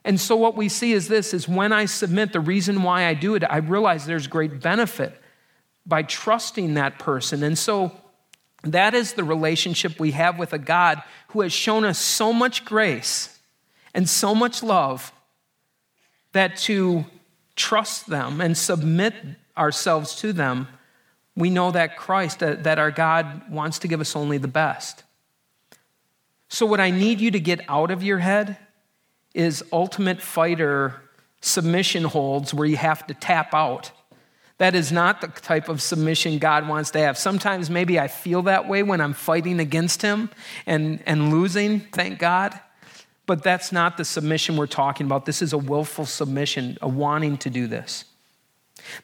And 0.04 0.20
so 0.20 0.36
what 0.36 0.56
we 0.56 0.68
see 0.68 0.92
is 0.92 1.08
this 1.08 1.32
is 1.32 1.48
when 1.48 1.72
I 1.72 1.86
submit, 1.86 2.32
the 2.32 2.40
reason 2.40 2.82
why 2.82 3.06
I 3.06 3.14
do 3.14 3.34
it, 3.34 3.44
I 3.44 3.58
realize 3.58 4.04
there's 4.04 4.26
great 4.26 4.60
benefit 4.60 5.18
by 5.86 6.02
trusting 6.02 6.74
that 6.74 6.98
person. 6.98 7.42
And 7.42 7.58
so 7.58 7.92
that 8.62 8.94
is 8.94 9.14
the 9.14 9.24
relationship 9.24 9.98
we 9.98 10.12
have 10.12 10.38
with 10.38 10.52
a 10.52 10.58
God 10.58 11.02
who 11.28 11.40
has 11.40 11.52
shown 11.52 11.84
us 11.84 11.98
so 11.98 12.32
much 12.32 12.64
grace 12.64 13.38
and 13.94 14.08
so 14.08 14.34
much 14.34 14.62
love 14.62 15.12
that 16.32 16.56
to 16.56 17.04
trust 17.56 18.08
them 18.08 18.40
and 18.40 18.56
submit 18.56 19.14
ourselves 19.56 20.14
to 20.16 20.32
them, 20.32 20.68
we 21.36 21.50
know 21.50 21.70
that 21.70 21.96
Christ, 21.96 22.40
that, 22.40 22.64
that 22.64 22.78
our 22.78 22.90
God 22.90 23.50
wants 23.50 23.78
to 23.80 23.88
give 23.88 24.00
us 24.00 24.16
only 24.16 24.38
the 24.38 24.48
best. 24.48 25.04
So, 26.48 26.66
what 26.66 26.80
I 26.80 26.90
need 26.90 27.20
you 27.20 27.30
to 27.30 27.40
get 27.40 27.60
out 27.68 27.90
of 27.90 28.02
your 28.02 28.18
head 28.18 28.56
is 29.34 29.64
ultimate 29.72 30.20
fighter 30.20 31.00
submission 31.40 32.04
holds 32.04 32.52
where 32.52 32.66
you 32.66 32.76
have 32.76 33.06
to 33.06 33.14
tap 33.14 33.54
out 33.54 33.92
that 34.60 34.74
is 34.74 34.92
not 34.92 35.22
the 35.22 35.28
type 35.28 35.70
of 35.70 35.80
submission 35.80 36.38
God 36.38 36.68
wants 36.68 36.90
to 36.90 36.98
have. 36.98 37.16
Sometimes 37.16 37.70
maybe 37.70 37.98
I 37.98 38.08
feel 38.08 38.42
that 38.42 38.68
way 38.68 38.82
when 38.82 39.00
I'm 39.00 39.14
fighting 39.14 39.58
against 39.58 40.02
Him 40.02 40.28
and, 40.66 41.02
and 41.06 41.32
losing, 41.32 41.80
thank 41.80 42.18
God. 42.18 42.60
But 43.24 43.42
that's 43.42 43.72
not 43.72 43.96
the 43.96 44.04
submission 44.04 44.58
we're 44.58 44.66
talking 44.66 45.06
about. 45.06 45.24
This 45.24 45.40
is 45.40 45.54
a 45.54 45.58
willful 45.58 46.04
submission, 46.04 46.76
a 46.82 46.88
wanting 46.88 47.38
to 47.38 47.48
do 47.48 47.68
this. 47.68 48.04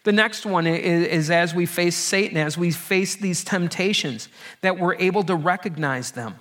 The 0.03 0.11
next 0.11 0.45
one 0.45 0.67
is, 0.67 1.07
is, 1.07 1.31
as 1.31 1.53
we 1.53 1.65
face 1.65 1.95
Satan, 1.95 2.37
as 2.37 2.57
we 2.57 2.71
face 2.71 3.15
these 3.15 3.43
temptations, 3.43 4.29
that 4.61 4.79
we're 4.79 4.95
able 4.95 5.23
to 5.23 5.35
recognize 5.35 6.11
them. 6.11 6.35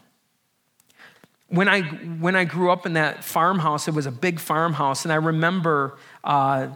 When 1.48 1.68
I, 1.68 1.82
when 1.82 2.34
I 2.34 2.44
grew 2.44 2.70
up 2.70 2.86
in 2.86 2.94
that 2.94 3.22
farmhouse, 3.22 3.88
it 3.88 3.94
was 3.94 4.06
a 4.06 4.10
big 4.10 4.40
farmhouse, 4.40 5.04
and 5.04 5.12
I 5.12 5.16
remember 5.16 5.96
uh, 6.24 6.68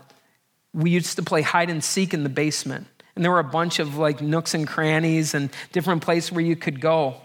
we 0.72 0.90
used 0.90 1.16
to 1.16 1.22
play 1.22 1.42
hide 1.42 1.70
and 1.70 1.82
seek 1.82 2.14
in 2.14 2.22
the 2.22 2.28
basement. 2.28 2.86
And 3.16 3.24
there 3.24 3.32
were 3.32 3.40
a 3.40 3.44
bunch 3.44 3.80
of 3.80 3.96
like 3.96 4.22
nooks 4.22 4.54
and 4.54 4.66
crannies 4.66 5.34
and 5.34 5.50
different 5.72 6.02
places 6.02 6.32
where 6.32 6.44
you 6.44 6.56
could 6.56 6.80
go. 6.80 7.16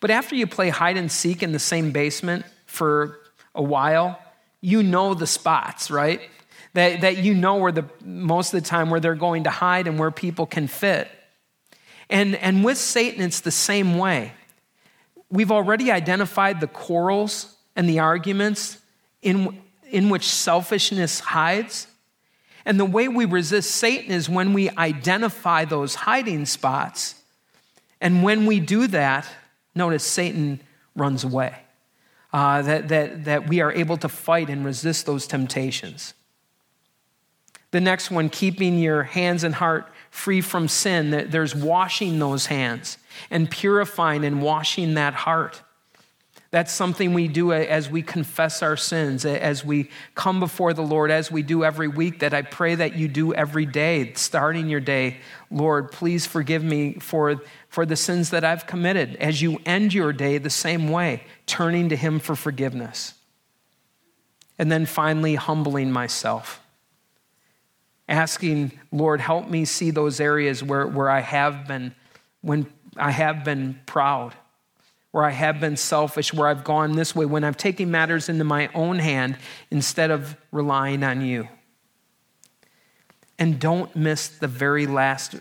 But 0.00 0.10
after 0.10 0.34
you 0.34 0.46
play 0.46 0.68
hide 0.68 0.96
and 0.96 1.10
seek 1.10 1.42
in 1.42 1.52
the 1.52 1.58
same 1.58 1.92
basement 1.92 2.44
for 2.66 3.20
a 3.54 3.62
while, 3.62 4.18
you 4.60 4.82
know 4.82 5.14
the 5.14 5.26
spots, 5.26 5.90
right? 5.90 6.20
That, 6.74 7.00
that 7.00 7.18
you 7.18 7.34
know 7.34 7.56
where 7.56 7.72
the 7.72 7.84
most 8.04 8.52
of 8.52 8.62
the 8.62 8.68
time 8.68 8.90
where 8.90 9.00
they're 9.00 9.14
going 9.14 9.44
to 9.44 9.50
hide 9.50 9.86
and 9.86 9.98
where 9.98 10.10
people 10.10 10.44
can 10.44 10.66
fit. 10.66 11.08
And, 12.10 12.36
and 12.36 12.64
with 12.64 12.78
Satan, 12.78 13.22
it's 13.22 13.40
the 13.40 13.50
same 13.50 13.96
way. 13.96 14.32
We've 15.30 15.52
already 15.52 15.90
identified 15.90 16.60
the 16.60 16.66
quarrels 16.66 17.56
and 17.76 17.88
the 17.88 18.00
arguments 18.00 18.78
in, 19.22 19.60
in 19.90 20.10
which 20.10 20.24
selfishness 20.24 21.20
hides. 21.20 21.86
And 22.64 22.78
the 22.78 22.84
way 22.84 23.08
we 23.08 23.24
resist 23.24 23.70
Satan 23.72 24.12
is 24.12 24.28
when 24.28 24.52
we 24.52 24.70
identify 24.70 25.64
those 25.64 25.94
hiding 25.94 26.46
spots. 26.46 27.14
And 28.00 28.22
when 28.22 28.46
we 28.46 28.60
do 28.60 28.86
that, 28.88 29.26
notice 29.74 30.04
Satan 30.04 30.60
runs 30.94 31.24
away. 31.24 31.54
Uh, 32.32 32.62
that, 32.62 32.88
that, 32.88 33.24
that 33.24 33.48
we 33.48 33.60
are 33.60 33.70
able 33.72 33.96
to 33.96 34.08
fight 34.08 34.50
and 34.50 34.64
resist 34.64 35.06
those 35.06 35.26
temptations. 35.26 36.14
The 37.74 37.80
next 37.80 38.08
one, 38.08 38.28
keeping 38.28 38.78
your 38.78 39.02
hands 39.02 39.42
and 39.42 39.52
heart 39.52 39.92
free 40.12 40.40
from 40.42 40.68
sin, 40.68 41.10
there's 41.28 41.56
washing 41.56 42.20
those 42.20 42.46
hands 42.46 42.98
and 43.32 43.50
purifying 43.50 44.24
and 44.24 44.40
washing 44.40 44.94
that 44.94 45.12
heart. 45.12 45.60
That's 46.52 46.72
something 46.72 47.14
we 47.14 47.26
do 47.26 47.52
as 47.52 47.90
we 47.90 48.00
confess 48.00 48.62
our 48.62 48.76
sins, 48.76 49.24
as 49.24 49.64
we 49.64 49.90
come 50.14 50.38
before 50.38 50.72
the 50.72 50.84
Lord, 50.84 51.10
as 51.10 51.32
we 51.32 51.42
do 51.42 51.64
every 51.64 51.88
week, 51.88 52.20
that 52.20 52.32
I 52.32 52.42
pray 52.42 52.76
that 52.76 52.94
you 52.94 53.08
do 53.08 53.34
every 53.34 53.66
day, 53.66 54.12
starting 54.14 54.68
your 54.68 54.78
day. 54.78 55.16
Lord, 55.50 55.90
please 55.90 56.26
forgive 56.26 56.62
me 56.62 57.00
for, 57.00 57.40
for 57.68 57.84
the 57.84 57.96
sins 57.96 58.30
that 58.30 58.44
I've 58.44 58.68
committed. 58.68 59.16
As 59.16 59.42
you 59.42 59.58
end 59.66 59.92
your 59.92 60.12
day 60.12 60.38
the 60.38 60.48
same 60.48 60.90
way, 60.90 61.24
turning 61.46 61.88
to 61.88 61.96
Him 61.96 62.20
for 62.20 62.36
forgiveness. 62.36 63.14
And 64.60 64.70
then 64.70 64.86
finally, 64.86 65.34
humbling 65.34 65.90
myself. 65.90 66.63
Asking, 68.08 68.72
Lord, 68.92 69.20
help 69.20 69.48
me 69.48 69.64
see 69.64 69.90
those 69.90 70.20
areas 70.20 70.62
where, 70.62 70.86
where 70.86 71.10
I 71.10 71.20
have 71.20 71.66
been, 71.66 71.94
when 72.42 72.66
I 72.96 73.10
have 73.10 73.44
been 73.44 73.80
proud 73.86 74.34
where 75.14 75.22
I 75.22 75.30
have 75.30 75.60
been 75.60 75.76
selfish, 75.76 76.34
where 76.34 76.48
I've 76.48 76.64
gone 76.64 76.96
this 76.96 77.14
way, 77.14 77.24
when 77.24 77.44
I've 77.44 77.56
taken 77.56 77.88
matters 77.88 78.28
into 78.28 78.42
my 78.42 78.68
own 78.74 78.98
hand 78.98 79.38
instead 79.70 80.10
of 80.10 80.36
relying 80.50 81.04
on 81.04 81.20
you. 81.20 81.46
And 83.38 83.60
don't 83.60 83.94
miss 83.94 84.26
the 84.26 84.48
very 84.48 84.88
last 84.88 85.36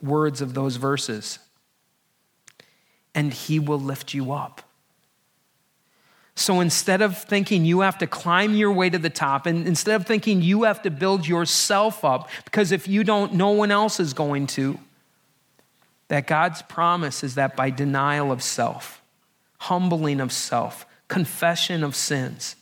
words 0.00 0.40
of 0.40 0.54
those 0.54 0.76
verses. 0.76 1.40
And 3.12 3.32
he 3.32 3.58
will 3.58 3.80
lift 3.80 4.14
you 4.14 4.30
up. 4.30 4.62
So 6.40 6.60
instead 6.60 7.02
of 7.02 7.18
thinking 7.18 7.66
you 7.66 7.80
have 7.80 7.98
to 7.98 8.06
climb 8.06 8.54
your 8.54 8.72
way 8.72 8.88
to 8.88 8.96
the 8.96 9.10
top, 9.10 9.44
and 9.44 9.66
instead 9.68 10.00
of 10.00 10.06
thinking 10.06 10.40
you 10.40 10.62
have 10.62 10.80
to 10.82 10.90
build 10.90 11.28
yourself 11.28 12.02
up, 12.02 12.30
because 12.46 12.72
if 12.72 12.88
you 12.88 13.04
don't, 13.04 13.34
no 13.34 13.50
one 13.50 13.70
else 13.70 14.00
is 14.00 14.14
going 14.14 14.46
to, 14.46 14.78
that 16.08 16.26
God's 16.26 16.62
promise 16.62 17.22
is 17.22 17.34
that 17.34 17.56
by 17.56 17.68
denial 17.68 18.32
of 18.32 18.42
self, 18.42 19.02
humbling 19.58 20.18
of 20.18 20.32
self, 20.32 20.86
confession 21.08 21.84
of 21.84 21.94
sins, 21.94 22.56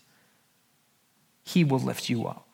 He 1.44 1.62
will 1.62 1.78
lift 1.78 2.08
you 2.08 2.26
up. 2.26 2.48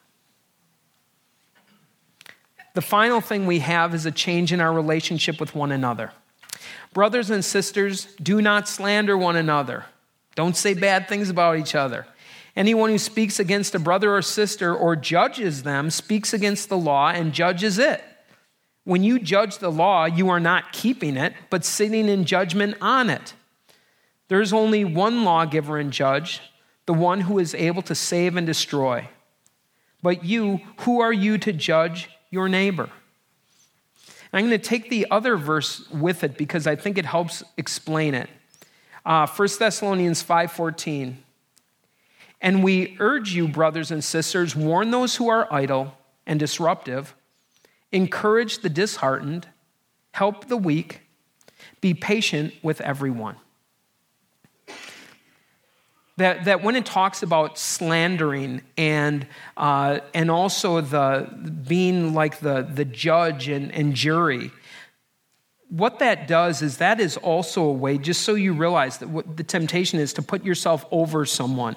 The 2.75 2.83
final 2.83 3.23
thing 3.23 3.47
we 3.47 3.61
have 3.61 3.95
is 3.95 4.05
a 4.05 4.13
change 4.13 4.53
in 4.53 4.61
our 4.61 4.75
relationship 4.75 5.41
with 5.41 5.55
one 5.55 5.73
another. 5.73 6.13
Brothers 6.93 7.31
and 7.31 7.43
sisters, 7.43 8.09
do 8.23 8.43
not 8.43 8.69
slander 8.69 9.17
one 9.17 9.37
another. 9.37 9.87
Don't 10.35 10.57
say 10.57 10.75
bad 10.75 11.09
things 11.09 11.31
about 11.31 11.59
each 11.59 11.75
other. 11.75 12.07
Anyone 12.57 12.91
who 12.91 12.99
speaks 12.99 13.41
against 13.41 13.75
a 13.75 13.79
brother 13.79 14.15
or 14.15 14.23
sister 14.23 14.75
or 14.75 14.95
judges 14.95 15.65
them 15.65 15.91
speaks 15.91 16.33
against 16.33 16.69
the 16.69 16.79
law 16.79 17.09
and 17.09 17.33
judges 17.33 17.79
it. 17.79 18.03
When 18.85 19.03
you 19.03 19.19
judge 19.19 19.59
the 19.59 19.73
law, 19.73 20.05
you 20.05 20.29
are 20.29 20.41
not 20.41 20.73
keeping 20.73 21.17
it, 21.17 21.35
but 21.51 21.65
sitting 21.65 22.09
in 22.09 22.25
judgment 22.25 22.77
on 22.81 23.11
it. 23.11 23.35
There 24.29 24.41
is 24.41 24.53
only 24.53 24.85
one 24.85 25.25
lawgiver 25.25 25.79
and 25.79 25.93
judge, 25.93 26.41
the 26.87 26.95
one 26.95 27.23
who 27.23 27.39
is 27.39 27.55
able 27.55 27.83
to 27.83 27.95
save 27.95 28.37
and 28.37 28.47
destroy. 28.47 29.09
But 30.03 30.25
you, 30.25 30.61
who 30.81 31.01
are 31.01 31.13
you 31.13 31.39
to 31.39 31.53
judge 31.53 32.11
your 32.31 32.49
neighbor? 32.49 32.91
I'm 34.33 34.49
going 34.49 34.51
to 34.51 34.59
take 34.59 34.91
the 34.91 35.07
other 35.11 35.37
verse 35.37 35.89
with 35.91 36.25
it 36.25 36.37
because 36.37 36.67
I 36.67 36.77
think 36.77 36.99
it 36.99 37.07
helps 37.07 37.43
explain 37.57 38.15
it. 38.15 38.29
Uh, 39.05 39.27
1 39.27 39.59
Thessalonians 39.59 40.23
5:14. 40.23 41.19
And 42.41 42.63
we 42.63 42.97
urge 43.01 43.35
you, 43.35 43.49
brothers 43.49 43.91
and 43.91 44.05
sisters, 44.05 44.55
warn 44.55 44.91
those 44.91 45.17
who 45.17 45.29
are 45.29 45.51
idle 45.53 45.97
and 46.27 46.39
disruptive, 46.39 47.15
encourage 47.91 48.59
the 48.59 48.69
disheartened, 48.69 49.49
help 50.13 50.49
the 50.49 50.57
weak, 50.57 51.01
be 51.81 51.95
patient 51.95 52.53
with 52.63 52.81
everyone. 52.81 53.37
That, 56.17 56.45
that 56.45 56.63
when 56.63 56.77
it 56.77 56.87
talks 56.87 57.23
about 57.23 57.59
slandering 57.59 58.63
and, 58.77 59.27
uh, 59.57 60.01
and 60.13 60.31
also 60.31 60.81
the 60.81 61.29
being 61.67 62.15
like 62.15 62.39
the, 62.39 62.63
the 62.63 62.85
judge 62.85 63.49
and, 63.49 63.73
and 63.73 63.95
jury, 63.95 64.53
what 65.77 65.99
that 65.99 66.29
does 66.29 66.63
is 66.63 66.79
that 66.79 67.01
is 67.01 67.17
also 67.17 67.63
a 67.65 67.73
way, 67.73 67.99
just 67.99 68.23
so 68.23 68.35
you 68.35 68.53
realize 68.53 68.99
that 68.99 69.09
what 69.09 69.37
the 69.37 69.43
temptation 69.43 69.99
is 69.99 70.13
to 70.15 70.23
put 70.23 70.45
yourself 70.45 70.85
over 70.91 71.25
someone 71.27 71.77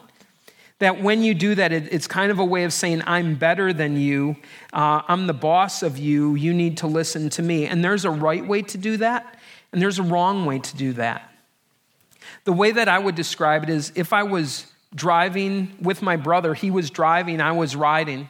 that 0.79 1.01
when 1.01 1.23
you 1.23 1.33
do 1.33 1.55
that, 1.55 1.71
it, 1.71 1.91
it's 1.91 2.07
kind 2.07 2.31
of 2.31 2.39
a 2.39 2.45
way 2.45 2.63
of 2.63 2.71
saying, 2.71 3.01
I'm 3.07 3.35
better 3.35 3.73
than 3.73 3.97
you. 3.97 4.35
Uh, 4.71 5.01
I'm 5.07 5.25
the 5.25 5.33
boss 5.33 5.81
of 5.81 5.97
you. 5.97 6.35
You 6.35 6.53
need 6.53 6.77
to 6.77 6.87
listen 6.87 7.29
to 7.31 7.41
me. 7.41 7.65
And 7.65 7.83
there's 7.83 8.05
a 8.05 8.11
right 8.11 8.45
way 8.45 8.61
to 8.63 8.77
do 8.77 8.97
that, 8.97 9.39
and 9.71 9.81
there's 9.81 9.99
a 9.99 10.03
wrong 10.03 10.45
way 10.45 10.59
to 10.59 10.77
do 10.77 10.93
that. 10.93 11.31
The 12.43 12.53
way 12.53 12.71
that 12.71 12.87
I 12.87 12.99
would 12.99 13.15
describe 13.15 13.63
it 13.63 13.69
is 13.69 13.91
if 13.95 14.13
I 14.13 14.23
was 14.23 14.71
driving 14.93 15.75
with 15.81 16.01
my 16.01 16.15
brother, 16.15 16.53
he 16.53 16.71
was 16.71 16.89
driving, 16.89 17.41
I 17.41 17.53
was 17.53 17.75
riding, 17.75 18.29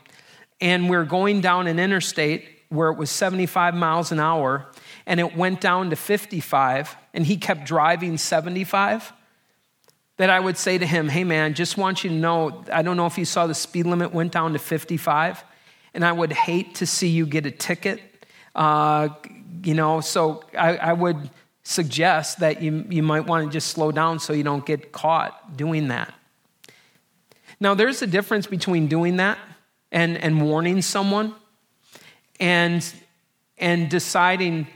and 0.61 0.85
we 0.85 0.91
we're 0.91 1.05
going 1.05 1.41
down 1.41 1.67
an 1.67 1.79
interstate 1.79 2.45
where 2.69 2.89
it 2.89 2.97
was 2.97 3.09
75 3.09 3.75
miles 3.75 4.11
an 4.11 4.19
hour, 4.19 4.65
and 5.07 5.21
it 5.21 5.35
went 5.35 5.61
down 5.61 5.89
to 5.89 5.95
55, 5.95 6.95
and 7.13 7.25
he 7.25 7.37
kept 7.37 7.65
driving 7.65 8.17
75 8.17 9.13
that 10.17 10.29
I 10.29 10.39
would 10.39 10.57
say 10.57 10.77
to 10.77 10.85
him, 10.85 11.07
hey 11.07 11.23
man, 11.23 11.53
just 11.53 11.77
want 11.77 12.03
you 12.03 12.09
to 12.09 12.15
know, 12.15 12.65
I 12.71 12.81
don't 12.81 12.97
know 12.97 13.05
if 13.05 13.17
you 13.17 13.25
saw 13.25 13.47
the 13.47 13.55
speed 13.55 13.85
limit 13.85 14.13
went 14.13 14.33
down 14.33 14.53
to 14.53 14.59
55, 14.59 15.43
and 15.93 16.03
I 16.03 16.11
would 16.11 16.33
hate 16.33 16.75
to 16.75 16.85
see 16.85 17.07
you 17.07 17.25
get 17.25 17.45
a 17.45 17.51
ticket. 17.51 18.01
Uh, 18.53 19.09
you 19.63 19.73
know, 19.73 20.01
so 20.01 20.43
I, 20.57 20.75
I 20.77 20.93
would 20.93 21.29
suggest 21.63 22.39
that 22.39 22.61
you, 22.61 22.85
you 22.89 23.01
might 23.01 23.27
want 23.27 23.45
to 23.45 23.51
just 23.51 23.69
slow 23.69 23.91
down 23.91 24.19
so 24.19 24.33
you 24.33 24.43
don't 24.43 24.65
get 24.65 24.91
caught 24.91 25.55
doing 25.55 25.87
that. 25.87 26.13
Now, 27.59 27.75
there's 27.75 28.01
a 28.01 28.07
difference 28.07 28.45
between 28.45 28.87
doing 28.87 29.17
that 29.17 29.37
and, 29.91 30.17
and 30.17 30.41
warning 30.41 30.81
someone 30.81 31.33
and, 32.39 32.85
and 33.57 33.89
deciding 33.89 34.67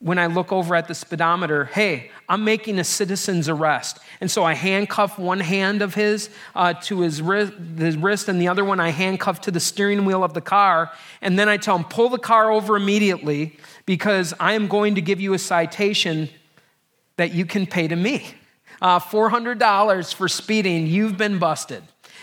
when 0.00 0.18
I 0.18 0.26
look 0.26 0.50
over 0.50 0.74
at 0.74 0.88
the 0.88 0.94
speedometer, 0.94 1.66
hey, 1.66 2.10
I'm 2.26 2.42
making 2.42 2.78
a 2.78 2.84
citizen's 2.84 3.50
arrest. 3.50 3.98
And 4.22 4.30
so 4.30 4.44
I 4.44 4.54
handcuff 4.54 5.18
one 5.18 5.40
hand 5.40 5.82
of 5.82 5.94
his 5.94 6.30
uh, 6.54 6.72
to 6.84 7.00
his 7.00 7.20
wrist, 7.20 7.52
his 7.76 7.98
wrist, 7.98 8.28
and 8.28 8.40
the 8.40 8.48
other 8.48 8.64
one 8.64 8.80
I 8.80 8.90
handcuff 8.90 9.42
to 9.42 9.50
the 9.50 9.60
steering 9.60 10.06
wheel 10.06 10.24
of 10.24 10.32
the 10.32 10.40
car. 10.40 10.90
And 11.20 11.38
then 11.38 11.50
I 11.50 11.58
tell 11.58 11.76
him, 11.76 11.84
pull 11.84 12.08
the 12.08 12.18
car 12.18 12.50
over 12.50 12.76
immediately 12.76 13.58
because 13.84 14.32
I 14.40 14.54
am 14.54 14.68
going 14.68 14.94
to 14.94 15.02
give 15.02 15.20
you 15.20 15.34
a 15.34 15.38
citation 15.38 16.30
that 17.16 17.34
you 17.34 17.44
can 17.44 17.66
pay 17.66 17.86
to 17.86 17.96
me. 17.96 18.34
Uh, 18.80 18.98
$400 18.98 20.14
for 20.14 20.28
speeding, 20.28 20.86
you've 20.86 21.18
been 21.18 21.38
busted. 21.38 21.82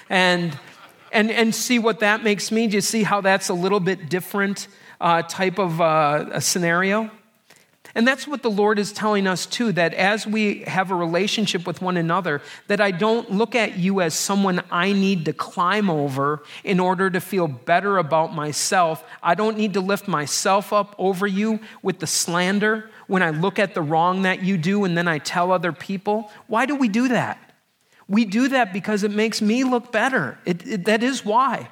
And, 0.10 0.58
and, 1.12 1.30
and 1.30 1.54
see 1.54 1.78
what 1.78 2.00
that 2.00 2.24
makes 2.24 2.52
me. 2.52 2.66
Do 2.66 2.78
you 2.78 2.82
see 2.82 3.04
how 3.04 3.22
that's 3.22 3.50
a 3.50 3.54
little 3.54 3.80
bit 3.80 4.10
different 4.10 4.68
uh, 5.00 5.22
type 5.22 5.60
of 5.60 5.80
uh, 5.80 6.26
a 6.32 6.42
scenario? 6.42 7.12
And 7.98 8.08
that's 8.08 8.28
what 8.28 8.44
the 8.44 8.52
Lord 8.52 8.78
is 8.78 8.94
telling 8.94 9.26
us 9.26 9.48
too 9.48 9.72
that 9.72 9.96
as 9.96 10.28
we 10.28 10.60
have 10.66 10.92
a 10.92 10.96
relationship 10.96 11.66
with 11.66 11.82
one 11.82 11.98
another, 11.98 12.44
that 12.68 12.80
I 12.80 12.92
don't 12.92 13.32
look 13.32 13.56
at 13.56 13.80
you 13.80 14.02
as 14.02 14.14
someone 14.14 14.62
I 14.70 14.92
need 14.92 15.26
to 15.26 15.34
climb 15.34 15.90
over 15.90 16.44
in 16.64 16.80
order 16.80 17.10
to 17.10 17.20
feel 17.20 17.48
better 17.48 17.98
about 17.98 18.36
myself. 18.36 19.04
I 19.24 19.34
don't 19.34 19.58
need 19.58 19.74
to 19.74 19.82
lift 19.82 20.08
myself 20.08 20.72
up 20.72 20.94
over 21.00 21.26
you 21.26 21.60
with 21.82 21.98
the 21.98 22.06
slander 22.06 22.88
when 23.08 23.24
I 23.24 23.32
look 23.32 23.58
at 23.58 23.74
the 23.74 23.82
wrong 23.82 24.22
that 24.22 24.44
you 24.44 24.60
do 24.60 24.84
and 24.84 24.96
then 24.96 25.08
I 25.08 25.18
tell 25.18 25.52
other 25.52 25.72
people. 25.72 26.32
Why 26.46 26.68
do 26.68 26.76
we 26.76 26.90
do 26.90 27.08
that? 27.08 27.56
We 28.08 28.26
do 28.26 28.50
that 28.50 28.74
because 28.74 29.02
it 29.02 29.12
makes 29.12 29.42
me 29.42 29.64
look 29.64 29.92
better. 29.92 30.38
It, 30.46 30.68
it, 30.68 30.86
that 30.86 31.02
is 31.02 31.26
why. 31.26 31.72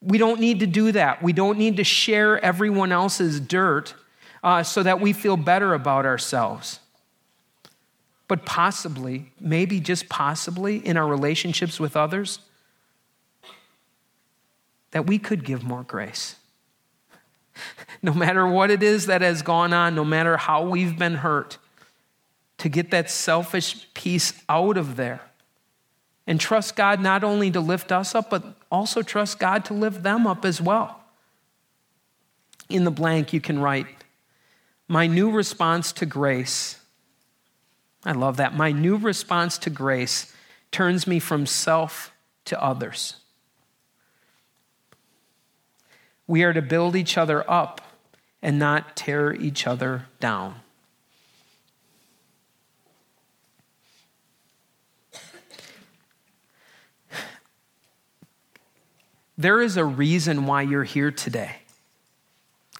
We 0.00 0.18
don't 0.18 0.40
need 0.40 0.58
to 0.58 0.66
do 0.66 0.90
that. 0.90 1.22
We 1.22 1.32
don't 1.32 1.56
need 1.56 1.76
to 1.76 1.84
share 1.84 2.44
everyone 2.44 2.90
else's 2.90 3.38
dirt 3.38 3.94
uh, 4.44 4.62
so 4.62 4.82
that 4.82 5.00
we 5.00 5.14
feel 5.14 5.38
better 5.38 5.72
about 5.72 6.04
ourselves. 6.04 6.78
But 8.28 8.44
possibly, 8.44 9.32
maybe 9.40 9.80
just 9.80 10.08
possibly, 10.08 10.76
in 10.76 10.98
our 10.98 11.06
relationships 11.06 11.80
with 11.80 11.96
others, 11.96 12.38
that 14.90 15.06
we 15.06 15.18
could 15.18 15.44
give 15.44 15.64
more 15.64 15.82
grace. 15.82 16.36
no 18.02 18.12
matter 18.12 18.46
what 18.46 18.70
it 18.70 18.82
is 18.82 19.06
that 19.06 19.22
has 19.22 19.40
gone 19.40 19.72
on, 19.72 19.94
no 19.94 20.04
matter 20.04 20.36
how 20.36 20.68
we've 20.68 20.98
been 20.98 21.16
hurt, 21.16 21.56
to 22.58 22.68
get 22.68 22.90
that 22.90 23.10
selfish 23.10 23.92
piece 23.94 24.34
out 24.48 24.76
of 24.76 24.96
there 24.96 25.22
and 26.26 26.38
trust 26.38 26.76
God 26.76 27.00
not 27.00 27.24
only 27.24 27.50
to 27.50 27.60
lift 27.60 27.90
us 27.92 28.14
up, 28.14 28.30
but 28.30 28.44
also 28.70 29.02
trust 29.02 29.38
God 29.38 29.64
to 29.66 29.74
lift 29.74 30.02
them 30.02 30.26
up 30.26 30.44
as 30.44 30.60
well. 30.60 31.00
In 32.68 32.84
the 32.84 32.90
blank, 32.90 33.32
you 33.32 33.40
can 33.40 33.58
write, 33.58 33.86
my 34.88 35.06
new 35.06 35.30
response 35.30 35.92
to 35.92 36.06
grace, 36.06 36.78
I 38.04 38.12
love 38.12 38.36
that. 38.36 38.54
My 38.54 38.70
new 38.72 38.96
response 38.96 39.56
to 39.58 39.70
grace 39.70 40.32
turns 40.70 41.06
me 41.06 41.18
from 41.18 41.46
self 41.46 42.12
to 42.46 42.62
others. 42.62 43.16
We 46.26 46.42
are 46.42 46.52
to 46.52 46.62
build 46.62 46.96
each 46.96 47.16
other 47.16 47.48
up 47.50 47.80
and 48.42 48.58
not 48.58 48.96
tear 48.96 49.34
each 49.34 49.66
other 49.66 50.06
down. 50.20 50.56
There 59.36 59.60
is 59.60 59.76
a 59.76 59.84
reason 59.84 60.46
why 60.46 60.62
you're 60.62 60.84
here 60.84 61.10
today. 61.10 61.56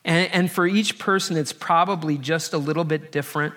And, 0.04 0.30
and 0.32 0.50
for 0.50 0.66
each 0.66 0.98
person, 0.98 1.36
it's 1.36 1.52
probably 1.52 2.18
just 2.18 2.52
a 2.52 2.58
little 2.58 2.84
bit 2.84 3.10
different 3.10 3.54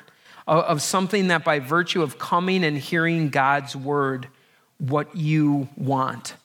of, 0.47 0.63
of 0.63 0.81
something 0.81 1.27
that 1.27 1.43
by 1.43 1.59
virtue 1.59 2.01
of 2.01 2.17
coming 2.17 2.63
and 2.63 2.77
hearing 2.77 3.29
God's 3.29 3.75
word, 3.75 4.27
what 4.77 5.15
you 5.15 5.67
want. 5.75 6.35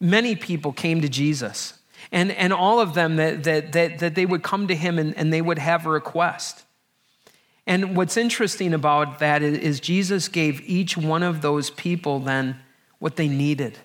Many 0.00 0.36
people 0.36 0.72
came 0.72 1.00
to 1.00 1.08
Jesus, 1.08 1.74
and, 2.12 2.30
and 2.32 2.52
all 2.52 2.80
of 2.80 2.94
them 2.94 3.16
that, 3.16 3.44
that, 3.44 3.72
that, 3.72 3.98
that 3.98 4.14
they 4.14 4.24
would 4.24 4.42
come 4.42 4.68
to 4.68 4.74
him 4.74 4.98
and, 4.98 5.16
and 5.16 5.32
they 5.32 5.42
would 5.42 5.58
have 5.58 5.84
a 5.84 5.90
request. 5.90 6.64
And 7.66 7.96
what's 7.96 8.16
interesting 8.16 8.72
about 8.72 9.18
that 9.18 9.42
is, 9.42 9.58
is 9.58 9.80
Jesus 9.80 10.28
gave 10.28 10.60
each 10.62 10.96
one 10.96 11.22
of 11.22 11.42
those 11.42 11.68
people 11.68 12.20
then 12.20 12.58
what 12.98 13.16
they 13.16 13.28
needed 13.28 13.78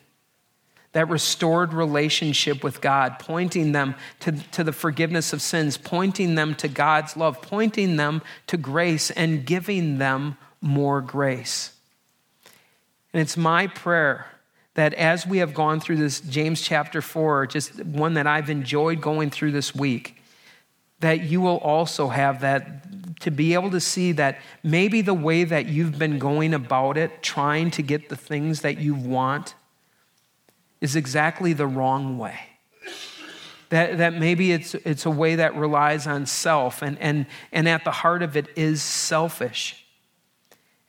that 0.94 1.10
restored 1.10 1.74
relationship 1.74 2.64
with 2.64 2.80
God, 2.80 3.20
pointing 3.20 3.72
them 3.72 3.96
to, 4.22 4.32
to 4.32 4.64
the 4.64 4.72
forgiveness 4.72 5.34
of 5.34 5.42
sins, 5.42 5.78
pointing 5.78 6.36
them 6.36 6.56
to 6.56 6.68
God's 6.68 7.18
love, 7.18 7.42
pointing 7.42 7.98
them 7.98 8.22
to 8.48 8.58
grace, 8.58 9.12
and 9.12 9.46
giving 9.46 9.98
them 9.98 10.38
more 10.62 11.02
grace. 11.02 11.74
And 13.12 13.22
it's 13.22 13.36
my 13.36 13.68
prayer 13.68 14.28
that 14.76 14.94
as 14.94 15.28
we 15.28 15.40
have 15.40 15.54
gone 15.54 15.80
through 15.80 15.98
this 15.98 16.20
James 16.22 16.62
chapter 16.62 17.02
4, 17.02 17.48
just 17.48 17.84
one 17.86 18.14
that 18.16 18.26
I've 18.26 18.50
enjoyed 18.50 19.02
going 19.02 19.30
through 19.30 19.52
this 19.52 19.76
week, 19.76 20.22
that 21.00 21.22
you 21.22 21.42
will 21.42 21.58
also 21.58 22.08
have 22.08 22.42
that 22.42 23.20
to 23.22 23.32
be 23.32 23.54
able 23.54 23.72
to 23.72 23.80
see 23.80 24.12
that 24.14 24.40
maybe 24.64 25.02
the 25.02 25.14
way 25.14 25.44
that 25.44 25.68
you've 25.68 25.98
been 25.98 26.18
going 26.18 26.54
about 26.54 26.98
it, 26.98 27.22
trying 27.22 27.72
to 27.72 27.82
get 27.82 28.10
the 28.10 28.16
things 28.16 28.62
that 28.62 28.78
you 28.78 28.96
want, 28.96 29.54
is 30.84 30.98
exactly 30.98 31.54
the 31.54 31.66
wrong 31.66 32.18
way. 32.18 32.38
That, 33.70 34.00
that 34.00 34.14
maybe 34.14 34.52
it's, 34.52 34.76
it's 34.76 35.06
a 35.06 35.10
way 35.10 35.36
that 35.36 35.56
relies 35.56 36.06
on 36.06 36.26
self, 36.26 36.82
and, 36.82 37.00
and, 37.00 37.26
and 37.54 37.70
at 37.70 37.86
the 37.86 37.92
heart 37.92 38.22
of 38.22 38.36
it 38.36 38.48
is 38.58 38.84
selfish. 38.84 39.86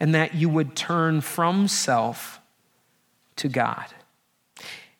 And 0.00 0.12
that 0.16 0.34
you 0.34 0.48
would 0.48 0.74
turn 0.74 1.20
from 1.20 1.68
self 1.68 2.40
to 3.36 3.48
God. 3.48 3.86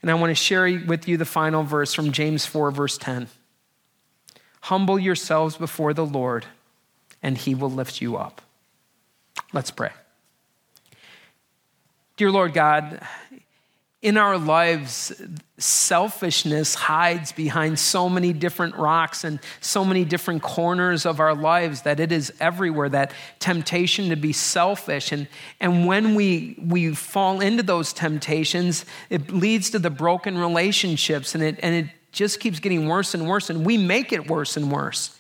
And 0.01 0.12
I 0.12 0.14
want 0.14 0.30
to 0.30 0.34
share 0.36 0.80
with 0.86 1.09
you 1.09 1.16
the 1.16 1.24
final 1.24 1.64
verse 1.64 1.92
from 1.92 2.12
James 2.12 2.47
4, 2.47 2.70
verse 2.70 2.97
10. 2.97 3.26
Humble 4.61 4.99
yourselves 4.99 5.57
before 5.57 5.92
the 5.92 6.07
Lord, 6.07 6.47
and 7.20 7.36
he 7.36 7.57
will 7.57 7.70
lift 7.70 8.01
you 8.01 8.16
up. 8.16 8.42
Let's 9.53 9.72
pray. 9.72 9.90
Dear 12.16 12.30
Lord 12.30 12.55
God, 12.55 13.01
in 14.05 14.17
our 14.17 14.39
lives, 14.39 15.21
selfishness 15.59 16.75
hides 16.75 17.33
behind 17.33 17.79
so 17.79 18.09
many 18.09 18.33
different 18.33 18.77
rocks 18.77 19.25
and 19.25 19.41
so 19.61 19.85
many 19.85 20.05
different 20.05 20.43
corners 20.43 21.07
of 21.07 21.19
our 21.19 21.35
lives 21.35 21.83
that 21.83 21.99
it 21.99 22.13
is 22.13 22.33
everywhere 22.39 22.89
that 22.89 23.13
temptation 23.39 24.11
to 24.11 24.17
be 24.17 24.33
selfish 24.33 25.11
and, 25.11 25.27
and 25.61 25.87
when 25.87 26.15
we 26.15 26.57
we 26.61 26.95
fall 26.95 27.41
into 27.41 27.63
those 27.63 27.93
temptations 27.93 28.85
it 29.11 29.33
leads 29.33 29.71
to 29.71 29.79
the 29.79 29.91
broken 29.91 30.37
relationships 30.37 31.35
and 31.35 31.43
it 31.43 31.59
and 31.63 31.75
it 31.75 31.87
just 32.15 32.41
keeps 32.41 32.61
getting 32.61 32.89
worse 32.89 33.13
and 33.13 33.29
worse, 33.29 33.51
and 33.51 33.67
we 33.67 33.77
make 33.77 34.13
it 34.13 34.31
worse 34.31 34.57
and 34.57 34.73
worse. 34.73 35.19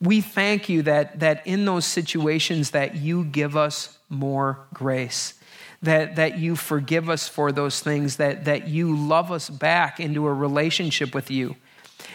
We 0.00 0.20
thank 0.20 0.68
you 0.68 0.82
that, 0.82 1.20
that 1.20 1.46
in 1.46 1.64
those 1.64 1.84
situations 1.84 2.72
that 2.72 2.96
you 2.96 3.24
give 3.24 3.56
us 3.56 3.98
more 4.08 4.66
grace, 4.74 5.34
that, 5.82 6.16
that 6.16 6.38
you 6.38 6.56
forgive 6.56 7.08
us 7.08 7.28
for 7.28 7.52
those 7.52 7.80
things, 7.80 8.16
that, 8.16 8.44
that 8.46 8.68
you 8.68 8.96
love 8.96 9.30
us 9.30 9.48
back 9.48 10.00
into 10.00 10.26
a 10.26 10.32
relationship 10.32 11.14
with 11.14 11.30
you. 11.30 11.56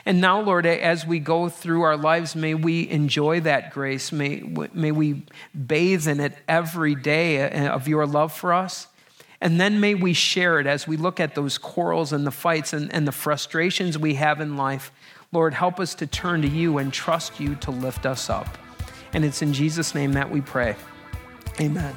And 0.06 0.20
now, 0.20 0.42
Lord, 0.42 0.66
as 0.66 1.06
we 1.06 1.20
go 1.20 1.50
through 1.50 1.82
our 1.84 1.96
lives, 1.96 2.36
may 2.36 2.54
we 2.56 2.90
enjoy 2.90 3.42
that 3.42 3.72
grace. 3.72 4.12
May, 4.12 4.42
may 4.74 4.92
we 4.92 5.24
bathe 5.54 6.08
in 6.08 6.20
it 6.20 6.34
every 6.48 6.96
day 6.96 7.44
uh, 7.44 7.74
of 7.74 7.88
your 7.88 8.06
love 8.06 8.34
for 8.34 8.54
us. 8.54 8.88
And 9.40 9.60
then 9.60 9.80
may 9.80 9.94
we 9.94 10.14
share 10.14 10.60
it 10.60 10.68
as 10.68 10.88
we 10.88 10.96
look 10.96 11.20
at 11.20 11.36
those 11.36 11.58
quarrels 11.58 12.14
and 12.14 12.26
the 12.26 12.32
fights 12.32 12.74
and, 12.74 12.94
and 12.94 13.08
the 13.08 13.12
frustrations 13.12 13.98
we 13.98 14.16
have 14.16 14.40
in 14.40 14.56
life. 14.56 14.92
Lord, 15.32 15.54
help 15.54 15.80
us 15.80 15.96
to 15.96 16.08
turn 16.08 16.42
to 16.44 16.48
you 16.48 16.78
and 16.78 16.94
trust 16.94 17.40
you 17.40 17.56
to 17.56 17.72
lift 17.72 18.06
us 18.06 18.30
up. 18.30 18.58
And 19.14 19.26
it's 19.26 19.42
in 19.42 19.54
Jesus' 19.54 19.94
name 19.94 20.14
that 20.14 20.30
we 20.30 20.42
pray. 20.42 20.76
Amen. 21.60 21.94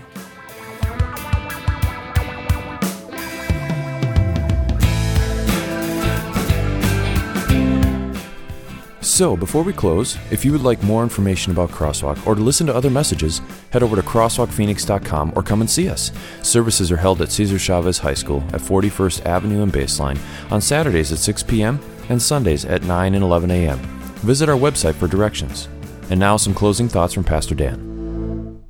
So, 9.07 9.37
before 9.37 9.63
we 9.63 9.73
close, 9.73 10.19
if 10.33 10.45
you 10.45 10.51
would 10.51 10.65
like 10.65 10.83
more 10.83 11.05
information 11.05 11.53
about 11.53 11.71
Crosswalk 11.71 12.27
or 12.27 12.35
to 12.35 12.41
listen 12.41 12.67
to 12.67 12.75
other 12.75 12.91
messages, 12.91 13.41
head 13.71 13.85
over 13.85 13.95
to 13.95 14.03
crosswalkphoenix.com 14.03 15.33
or 15.37 15.45
come 15.45 15.61
and 15.61 15.71
see 15.71 15.89
us. 15.89 16.11
Services 16.43 16.91
are 16.91 16.97
held 16.97 17.23
at 17.23 17.31
Cesar 17.31 17.57
Chavez 17.57 17.99
High 17.99 18.15
School 18.15 18.43
at 18.49 18.61
41st 18.61 19.25
Avenue 19.25 19.63
and 19.63 19.73
Baseline 19.73 20.19
on 20.51 20.61
Saturdays 20.61 21.13
at 21.13 21.19
6 21.19 21.45
p.m. 21.45 21.79
and 22.09 22.21
Sundays 22.21 22.65
at 22.65 22.83
9 22.83 23.15
and 23.15 23.23
11 23.23 23.53
a.m. 23.53 23.79
Visit 24.25 24.49
our 24.49 24.59
website 24.59 24.97
for 24.97 25.07
directions. 25.07 25.69
And 26.11 26.19
now, 26.19 26.37
some 26.37 26.53
closing 26.53 26.89
thoughts 26.89 27.15
from 27.15 27.23
Pastor 27.23 27.55
Dan. 27.55 28.61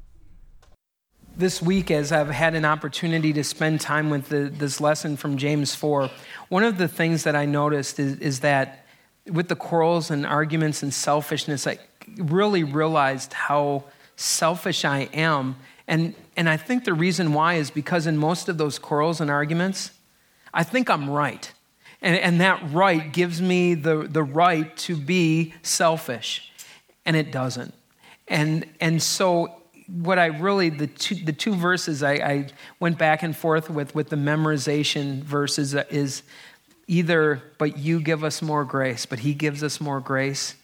This 1.34 1.62
week, 1.62 1.90
as 1.90 2.12
I've 2.12 2.28
had 2.28 2.54
an 2.54 2.66
opportunity 2.66 3.32
to 3.32 3.42
spend 3.42 3.80
time 3.80 4.10
with 4.10 4.28
the, 4.28 4.50
this 4.50 4.82
lesson 4.82 5.16
from 5.16 5.38
James 5.38 5.74
4, 5.74 6.10
one 6.50 6.62
of 6.62 6.76
the 6.76 6.88
things 6.88 7.24
that 7.24 7.34
I 7.34 7.46
noticed 7.46 7.98
is, 7.98 8.18
is 8.18 8.40
that 8.40 8.85
with 9.30 9.48
the 9.48 9.56
quarrels 9.56 10.10
and 10.10 10.26
arguments 10.26 10.82
and 10.82 10.92
selfishness, 10.92 11.66
I 11.66 11.78
really 12.16 12.64
realized 12.64 13.32
how 13.32 13.84
selfish 14.16 14.84
I 14.84 15.08
am. 15.12 15.56
And, 15.88 16.14
and 16.36 16.48
I 16.48 16.56
think 16.56 16.84
the 16.84 16.94
reason 16.94 17.32
why 17.32 17.54
is 17.54 17.70
because 17.70 18.06
in 18.06 18.16
most 18.16 18.48
of 18.48 18.58
those 18.58 18.78
quarrels 18.78 19.20
and 19.20 19.30
arguments, 19.30 19.92
I 20.52 20.62
think 20.62 20.88
I'm 20.88 21.10
right. 21.10 21.52
And, 22.02 22.16
and 22.16 22.40
that 22.40 22.62
right 22.72 23.12
gives 23.12 23.40
me 23.40 23.74
the, 23.74 24.08
the 24.08 24.22
right 24.22 24.76
to 24.78 24.96
be 24.96 25.54
selfish. 25.62 26.52
And 27.04 27.16
it 27.16 27.30
doesn't. 27.30 27.74
And, 28.28 28.66
and 28.80 29.02
so, 29.02 29.62
what 29.86 30.18
I 30.18 30.26
really, 30.26 30.68
the 30.68 30.88
two, 30.88 31.14
the 31.14 31.32
two 31.32 31.54
verses 31.54 32.02
I, 32.02 32.14
I 32.14 32.46
went 32.80 32.98
back 32.98 33.22
and 33.22 33.36
forth 33.36 33.70
with, 33.70 33.94
with 33.94 34.08
the 34.08 34.16
memorization 34.16 35.22
verses 35.22 35.74
is 35.74 36.24
either, 36.86 37.42
but 37.58 37.78
you 37.78 38.00
give 38.00 38.24
us 38.24 38.42
more 38.42 38.64
grace, 38.64 39.06
but 39.06 39.20
He 39.20 39.34
gives 39.34 39.62
us 39.62 39.80
more 39.80 40.00
grace, 40.00 40.54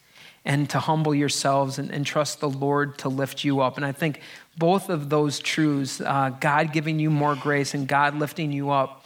and 0.45 0.69
to 0.69 0.79
humble 0.79 1.15
yourselves 1.15 1.79
and, 1.79 1.89
and 1.91 2.05
trust 2.05 2.39
the 2.39 2.49
Lord 2.49 2.97
to 2.99 3.09
lift 3.09 3.43
you 3.43 3.61
up. 3.61 3.77
And 3.77 3.85
I 3.85 3.91
think 3.91 4.19
both 4.57 4.89
of 4.89 5.09
those 5.09 5.39
truths, 5.39 6.01
uh, 6.01 6.31
God 6.39 6.73
giving 6.73 6.99
you 6.99 7.09
more 7.09 7.35
grace 7.35 7.73
and 7.73 7.87
God 7.87 8.15
lifting 8.15 8.51
you 8.51 8.69
up, 8.69 9.05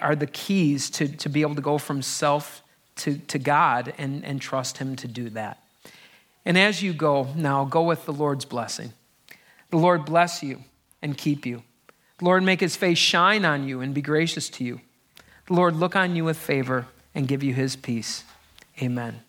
are 0.00 0.14
the 0.14 0.26
keys 0.26 0.90
to, 0.90 1.08
to 1.08 1.28
be 1.28 1.40
able 1.40 1.54
to 1.54 1.62
go 1.62 1.78
from 1.78 2.02
self 2.02 2.62
to, 2.96 3.16
to 3.16 3.38
God 3.38 3.94
and, 3.96 4.24
and 4.24 4.40
trust 4.40 4.78
Him 4.78 4.94
to 4.96 5.08
do 5.08 5.30
that. 5.30 5.62
And 6.44 6.56
as 6.56 6.82
you 6.82 6.92
go 6.92 7.28
now, 7.36 7.64
go 7.64 7.82
with 7.82 8.04
the 8.04 8.12
Lord's 8.12 8.44
blessing. 8.44 8.92
The 9.70 9.76
Lord 9.76 10.04
bless 10.04 10.42
you 10.42 10.64
and 11.02 11.16
keep 11.16 11.44
you. 11.44 11.62
The 12.18 12.24
Lord 12.24 12.42
make 12.42 12.60
his 12.60 12.74
face 12.74 12.98
shine 12.98 13.44
on 13.44 13.68
you 13.68 13.80
and 13.80 13.94
be 13.94 14.02
gracious 14.02 14.48
to 14.50 14.64
you. 14.64 14.80
Lord 15.50 15.76
look 15.76 15.96
on 15.96 16.16
you 16.16 16.24
with 16.24 16.36
favor 16.36 16.86
and 17.14 17.26
give 17.26 17.42
you 17.42 17.54
his 17.54 17.76
peace. 17.76 18.24
Amen. 18.80 19.22